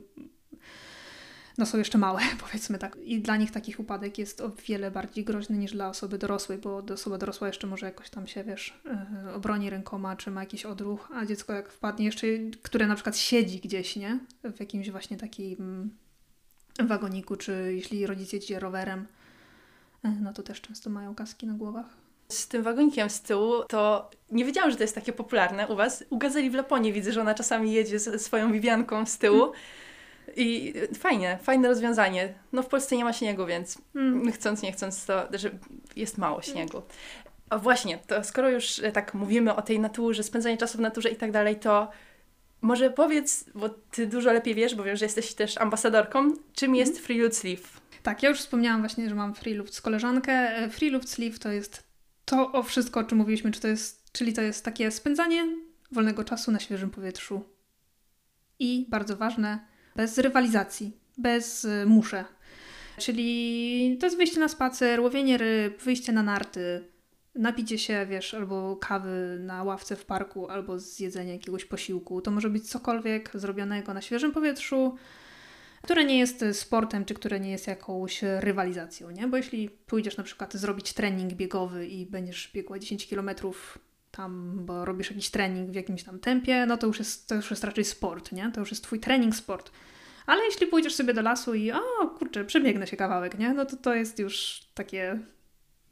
no 1.62 1.66
są 1.66 1.78
jeszcze 1.78 1.97
małe, 1.97 2.22
powiedzmy 2.47 2.78
tak. 2.78 2.97
I 3.03 3.22
dla 3.22 3.38
nich 3.38 3.51
takich 3.51 3.80
upadek 3.80 4.18
jest 4.18 4.41
o 4.41 4.51
wiele 4.68 4.91
bardziej 4.91 5.24
groźny 5.24 5.57
niż 5.57 5.72
dla 5.72 5.89
osoby 5.89 6.18
dorosłej, 6.18 6.57
bo 6.57 6.84
osoba 6.93 7.18
dorosła 7.18 7.47
jeszcze 7.47 7.68
może 7.68 7.86
jakoś 7.86 8.09
tam 8.09 8.28
się, 8.28 8.43
wiesz, 8.43 8.82
e, 8.86 9.34
obroni 9.34 9.70
rękoma, 9.70 10.16
czy 10.16 10.32
ma 10.32 10.39
jakiś 10.39 10.66
odruch, 10.66 11.09
a 11.14 11.26
dziecko 11.26 11.53
jak 11.53 11.72
wpadnie 11.72 12.05
jeszcze, 12.05 12.28
które 12.62 12.88
na 12.88 12.95
przykład 12.95 13.18
siedzi 13.18 13.59
gdzieś, 13.59 13.95
nie? 13.95 14.20
W 14.43 14.59
jakimś 14.59 14.89
właśnie 14.89 15.18
takim 15.18 15.91
wagoniku, 16.80 17.36
czy 17.36 17.74
jeśli 17.76 18.07
rodzic 18.07 18.34
jedzie 18.34 18.59
rowerem, 18.59 19.07
e, 20.03 20.09
no 20.09 20.34
to 20.34 20.43
też 20.43 20.62
często 20.62 20.89
mają 20.89 21.16
kaski 21.16 21.47
na 21.47 21.53
głowach. 21.53 21.86
Z 22.28 22.47
tym 22.47 22.64
wagonikiem 22.64 23.09
z 23.09 23.22
tyłu, 23.22 23.64
to 23.70 24.09
nie 24.32 24.45
wiedziałam, 24.45 24.72
że 24.72 24.78
to 24.78 24.84
jest 24.84 24.95
takie 24.95 25.14
popularne 25.14 25.68
u 25.68 25.76
Was. 25.76 26.03
U 26.09 26.18
Gazeli 26.18 26.49
w 26.49 26.53
Laponii 26.53 26.93
widzę, 26.93 27.12
że 27.12 27.22
ona 27.22 27.34
czasami 27.34 27.74
jedzie 27.74 27.99
ze 27.99 28.20
swoją 28.20 28.51
Wiwianką 28.51 29.05
z 29.05 29.18
tyłu. 29.18 29.51
Mm. 30.32 30.47
I 30.47 30.73
fajnie, 30.97 31.39
fajne 31.43 31.67
rozwiązanie. 31.67 32.34
No 32.51 32.63
w 32.63 32.67
Polsce 32.67 32.97
nie 32.97 33.03
ma 33.03 33.13
śniegu, 33.13 33.45
więc 33.45 33.77
mm. 33.95 34.32
chcąc, 34.32 34.61
nie 34.61 34.71
chcąc, 34.71 35.05
to 35.05 35.27
że 35.34 35.51
jest 35.95 36.17
mało 36.17 36.41
śniegu. 36.41 36.82
A 37.49 37.57
właśnie, 37.57 37.97
to 38.07 38.23
skoro 38.23 38.49
już 38.49 38.79
e, 38.79 38.91
tak 38.91 39.13
mówimy 39.13 39.55
o 39.55 39.61
tej 39.61 39.79
naturze, 39.79 40.23
spędzanie 40.23 40.57
czasu 40.57 40.77
w 40.77 40.82
naturze 40.82 41.09
i 41.09 41.15
tak 41.15 41.32
dalej, 41.32 41.55
to 41.55 41.91
może 42.61 42.89
powiedz, 42.89 43.45
bo 43.55 43.69
ty 43.69 44.07
dużo 44.07 44.34
lepiej 44.34 44.55
wiesz, 44.55 44.75
bo 44.75 44.84
wiem, 44.84 44.95
że 44.95 45.05
jesteś 45.05 45.34
też 45.34 45.57
ambasadorką, 45.57 46.34
czym 46.53 46.75
jest 46.75 46.91
mhm. 46.91 47.05
Free 47.05 47.19
Loot 47.19 47.36
Sleeve? 47.36 47.82
Tak, 48.03 48.23
ja 48.23 48.29
już 48.29 48.39
wspomniałam 48.39 48.79
właśnie, 48.82 49.09
że 49.09 49.15
mam 49.15 49.36
Free 49.36 49.53
Loot 49.53 49.75
z 49.75 49.82
koleżankę. 49.82 50.34
E, 50.34 50.69
free 50.69 50.89
Loot 50.89 51.09
Sleeve 51.09 51.39
to 51.39 51.51
jest 51.51 51.84
to 52.25 52.51
o 52.51 52.63
wszystko, 52.63 52.99
o 52.99 53.03
czym 53.03 53.17
mówiliśmy, 53.17 53.51
czy 53.51 53.61
to 53.61 53.67
jest, 53.67 54.11
czyli 54.11 54.34
to 54.34 54.41
jest 54.41 54.65
takie 54.65 54.91
spędzanie 54.91 55.47
wolnego 55.91 56.23
czasu 56.23 56.51
na 56.51 56.59
świeżym 56.59 56.89
powietrzu. 56.89 57.43
I 58.59 58.86
bardzo 58.89 59.17
ważne, 59.17 59.59
bez 59.95 60.17
rywalizacji, 60.17 60.97
bez 61.17 61.65
y, 61.65 61.85
muszę. 61.85 62.25
Czyli 62.97 63.97
to 63.99 64.05
jest 64.05 64.17
wyjście 64.17 64.39
na 64.39 64.47
spacer, 64.47 64.99
łowienie 64.99 65.37
ryb, 65.37 65.81
wyjście 65.81 66.11
na 66.11 66.23
narty, 66.23 66.83
napicie 67.35 67.77
się, 67.77 68.05
wiesz, 68.09 68.33
albo 68.33 68.75
kawy 68.75 69.37
na 69.39 69.63
ławce 69.63 69.95
w 69.95 70.05
parku, 70.05 70.49
albo 70.49 70.79
zjedzenie 70.79 71.33
jakiegoś 71.33 71.65
posiłku. 71.65 72.21
To 72.21 72.31
może 72.31 72.49
być 72.49 72.69
cokolwiek 72.69 73.31
zrobionego 73.33 73.93
na 73.93 74.01
świeżym 74.01 74.31
powietrzu, 74.31 74.95
które 75.81 76.05
nie 76.05 76.19
jest 76.19 76.45
sportem, 76.53 77.05
czy 77.05 77.13
które 77.13 77.39
nie 77.39 77.51
jest 77.51 77.67
jakąś 77.67 78.21
rywalizacją, 78.39 79.11
nie? 79.11 79.27
Bo 79.27 79.37
jeśli 79.37 79.69
pójdziesz 79.69 80.17
na 80.17 80.23
przykład 80.23 80.53
zrobić 80.53 80.93
trening 80.93 81.33
biegowy 81.33 81.87
i 81.87 82.05
będziesz 82.05 82.51
biegła 82.53 82.79
10 82.79 83.07
km 83.07 83.29
tam, 84.12 84.59
bo 84.66 84.86
robisz 84.86 85.09
jakiś 85.09 85.30
trening 85.30 85.70
w 85.72 85.76
jakimś 85.76 86.03
tam 86.03 86.20
tempie, 86.20 86.66
no 86.66 86.78
to 86.78 86.88
już 86.88 86.99
jest, 86.99 87.28
to 87.28 87.36
już 87.36 87.49
jest 87.49 87.64
raczej 87.64 87.86
sport, 87.86 88.32
nie? 88.32 88.51
To 88.51 88.59
już 88.59 88.72
jest 88.72 88.84
twój 88.84 88.99
trening 88.99 89.36
sport. 89.36 89.72
Ale 90.26 90.43
jeśli 90.45 90.68
pójdziesz 90.68 90.95
sobie 90.95 91.14
do 91.14 91.22
lasu 91.22 91.53
i 91.53 91.72
o 91.72 91.80
kurczę, 92.18 92.45
przebiegnę 92.45 92.88
się 92.88 92.97
kawałek, 92.97 93.39
nie? 93.39 93.53
No 93.53 93.66
to 93.66 93.78
to 93.78 93.95
jest 93.95 94.20
już 94.20 94.62
takie 94.74 95.20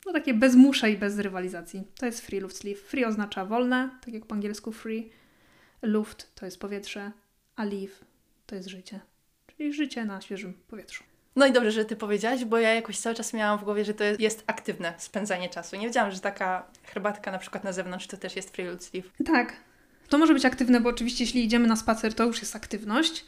no 0.06 0.14
takie 0.14 0.34
bez 0.34 0.56
musza 0.56 0.88
i 0.88 0.98
bez 0.98 1.20
rywalizacji. 1.20 1.84
To 2.00 2.06
jest 2.06 2.22
free 2.22 2.40
luft 2.40 2.58
sleeve. 2.58 2.82
Free 2.82 3.06
oznacza 3.06 3.46
wolne, 3.46 3.90
tak 4.02 4.14
jak 4.14 4.26
po 4.26 4.36
angielsku 4.36 4.72
free. 4.72 5.10
Luft 5.82 6.36
to 6.36 6.46
jest 6.46 6.60
powietrze, 6.60 7.12
a 7.56 7.64
leave 7.64 8.06
to 8.46 8.56
jest 8.56 8.68
życie. 8.68 9.00
Czyli 9.48 9.74
życie 9.74 10.06
na 10.06 10.22
świeżym 10.22 10.54
powietrzu. 10.68 11.04
No 11.40 11.46
i 11.46 11.52
dobrze, 11.52 11.72
że 11.72 11.86
Ty 11.86 11.96
powiedziałaś, 11.96 12.46
bo 12.46 12.58
ja 12.58 12.74
jakoś 12.74 12.98
cały 12.98 13.16
czas 13.16 13.34
miałam 13.34 13.60
w 13.60 13.64
głowie, 13.64 13.86
że 13.86 13.94
to 13.94 14.04
jest 14.20 14.44
aktywne 14.48 14.94
spędzanie 14.98 15.50
czasu. 15.50 15.76
Nie 15.76 15.88
wiedziałam, 15.88 16.12
że 16.12 16.20
taka 16.20 16.66
herbatka 16.84 17.32
na 17.32 17.38
przykład 17.38 17.64
na 17.64 17.72
zewnątrz 17.72 18.08
to 18.08 18.18
też 18.18 18.36
jest 18.36 18.56
free 18.56 18.80
sleeve. 18.80 19.10
Tak. 19.26 19.54
To 20.10 20.18
może 20.18 20.34
być 20.34 20.46
aktywne, 20.46 20.82
bo 20.82 20.90
oczywiście 20.90 21.24
jeśli 21.24 21.44
idziemy 21.44 21.68
na 21.68 21.76
spacer, 21.76 22.14
to 22.14 22.24
już 22.26 22.42
jest 22.42 22.56
aktywność. 22.56 23.26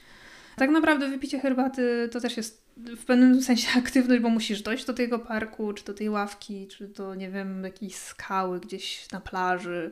Tak 0.55 0.70
naprawdę 0.70 1.09
wypicie 1.09 1.39
herbaty 1.39 2.09
to 2.12 2.20
też 2.20 2.38
jest 2.38 2.62
w 2.78 3.05
pewnym 3.05 3.41
sensie 3.41 3.68
aktywność, 3.80 4.22
bo 4.22 4.30
musisz 4.30 4.62
dojść 4.62 4.86
do 4.86 4.93
tego 4.93 5.20
parku, 5.20 5.74
czy 5.74 5.86
do 5.86 5.93
tej 5.93 6.09
ławki, 6.09 6.68
czy 6.68 6.88
do, 6.88 7.16
nie 7.16 7.30
wiem, 7.30 7.64
jakiejś 7.64 7.95
skały 7.95 8.59
gdzieś 8.59 9.12
na 9.12 9.22
plaży 9.22 9.91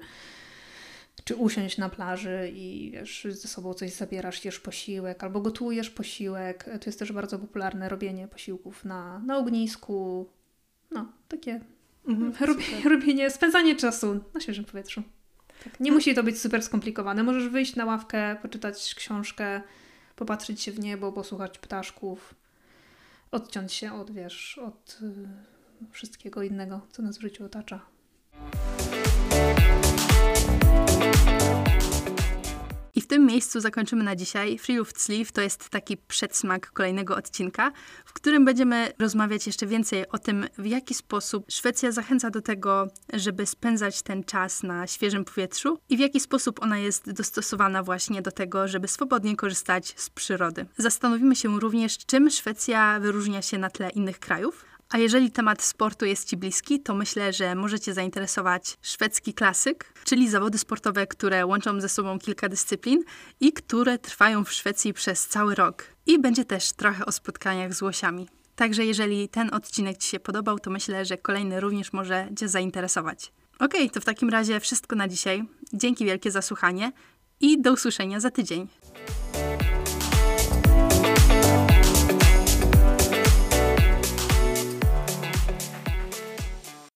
czy 1.30 1.36
usiąść 1.36 1.78
na 1.78 1.90
plaży 1.90 2.52
i 2.54 2.92
wiesz, 2.92 3.28
ze 3.30 3.48
sobą 3.48 3.74
coś 3.74 3.94
zabierasz, 3.94 4.46
jesz 4.46 4.60
posiłek, 4.60 5.24
albo 5.24 5.42
gotujesz 5.42 5.90
posiłek. 5.90 6.64
To 6.64 6.86
jest 6.86 7.00
też 7.00 7.12
bardzo 7.12 7.40
popularne 7.40 7.90
robienie 7.90 8.28
posiłków 8.28 8.86
na, 8.86 9.20
na 9.20 9.38
ognisku. 9.38 10.30
No, 10.92 11.12
takie 11.28 11.60
mhm, 12.08 12.34
robienie, 12.54 12.90
robienie, 12.90 13.30
spędzanie 13.30 13.76
czasu 13.76 14.20
na 14.34 14.40
świeżym 14.40 14.66
powietrzu. 14.66 15.04
Tak. 15.64 15.80
Nie 15.80 15.92
musi 15.92 16.16
to 16.16 16.24
być 16.24 16.42
super 16.42 16.64
skomplikowane. 16.64 17.24
Możesz 17.24 17.50
wyjść 17.50 17.76
na 17.76 17.86
ławkę, 17.86 18.36
poczytać 18.42 18.96
książkę, 18.96 19.62
popatrzeć 20.16 20.62
się 20.62 20.72
w 20.72 20.80
niebo, 20.80 21.12
posłuchać 21.12 21.60
ptaszków, 21.60 22.36
odciąć 23.32 23.74
się 23.74 23.94
od, 23.94 24.12
wiesz, 24.12 24.58
od 24.58 25.00
y, 25.02 25.88
wszystkiego 25.92 26.44
innego, 26.44 26.82
co 26.92 27.02
nas 27.02 27.18
w 27.18 27.22
życiu 27.22 27.46
otacza. 27.46 27.82
Tym 33.08 33.26
miejscu 33.26 33.60
zakończymy 33.60 34.04
na 34.04 34.16
dzisiaj. 34.16 34.58
Free 34.58 34.78
Luft 34.78 35.02
Sleeve 35.02 35.32
to 35.32 35.42
jest 35.42 35.70
taki 35.70 35.98
przedsmak 35.98 36.72
kolejnego 36.72 37.16
odcinka, 37.16 37.72
w 38.06 38.14
którym 38.14 38.46
będziemy 38.46 38.94
rozmawiać 39.00 39.48
jeszcze 39.48 39.68
więcej 39.68 40.10
o 40.10 40.18
tym, 40.18 40.48
w 40.58 40.66
jaki 40.66 40.94
sposób 40.94 41.46
Szwecja 41.50 41.92
zachęca 41.92 42.30
do 42.30 42.42
tego, 42.42 42.88
żeby 43.14 43.46
spędzać 43.46 44.02
ten 44.02 44.24
czas 44.24 44.64
na 44.64 44.88
świeżym 44.88 45.26
powietrzu 45.26 45.80
i 45.90 45.98
w 45.98 46.00
jaki 46.00 46.20
sposób 46.20 46.64
ona 46.64 46.78
jest 46.78 47.12
dostosowana 47.12 47.84
właśnie 47.84 48.22
do 48.22 48.32
tego, 48.32 48.68
żeby 48.68 48.88
swobodnie 48.88 49.36
korzystać 49.36 49.94
z 49.98 50.10
przyrody. 50.10 50.66
Zastanowimy 50.78 51.36
się 51.36 51.60
również, 51.60 51.98
czym 51.98 52.30
Szwecja 52.30 53.00
wyróżnia 53.00 53.42
się 53.42 53.58
na 53.58 53.70
tle 53.70 53.90
innych 53.90 54.20
krajów. 54.20 54.66
A 54.90 54.98
jeżeli 54.98 55.32
temat 55.32 55.62
sportu 55.62 56.06
jest 56.06 56.30
Ci 56.30 56.38
bliski, 56.38 56.80
to 56.80 56.96
myślę, 56.96 57.34
że 57.34 57.56
możecie 57.56 57.94
zainteresować 57.94 58.78
szwedzki 58.82 59.34
klasyk, 59.34 59.94
czyli 60.04 60.30
zawody 60.30 60.58
sportowe, 60.58 61.08
które 61.08 61.46
łączą 61.46 61.82
ze 61.82 61.90
sobą 61.90 62.20
kilka 62.20 62.50
dyscyplin 62.50 63.04
i 63.40 63.54
które 63.54 63.98
trwają 63.98 64.44
w 64.44 64.54
Szwecji 64.54 64.94
przez 64.94 65.28
cały 65.28 65.56
rok. 65.56 65.84
I 66.06 66.20
będzie 66.20 66.46
też 66.46 66.72
trochę 66.72 67.06
o 67.06 67.12
spotkaniach 67.12 67.74
z 67.74 67.82
łosiami. 67.82 68.28
Także 68.56 68.86
jeżeli 68.86 69.30
ten 69.30 69.54
odcinek 69.54 69.98
Ci 69.98 70.10
się 70.10 70.20
podobał, 70.20 70.60
to 70.60 70.70
myślę, 70.70 71.06
że 71.06 71.18
kolejny 71.18 71.60
również 71.60 71.94
może 71.94 72.28
Cię 72.40 72.48
zainteresować. 72.48 73.32
Ok, 73.60 73.74
to 73.94 74.02
w 74.02 74.06
takim 74.06 74.30
razie 74.30 74.60
wszystko 74.60 74.96
na 74.96 75.08
dzisiaj. 75.08 75.44
Dzięki 75.74 76.06
wielkie 76.06 76.32
za 76.32 76.42
słuchanie 76.42 76.92
i 77.40 77.62
do 77.62 77.74
usłyszenia 77.74 78.20
za 78.20 78.32
tydzień. 78.32 78.68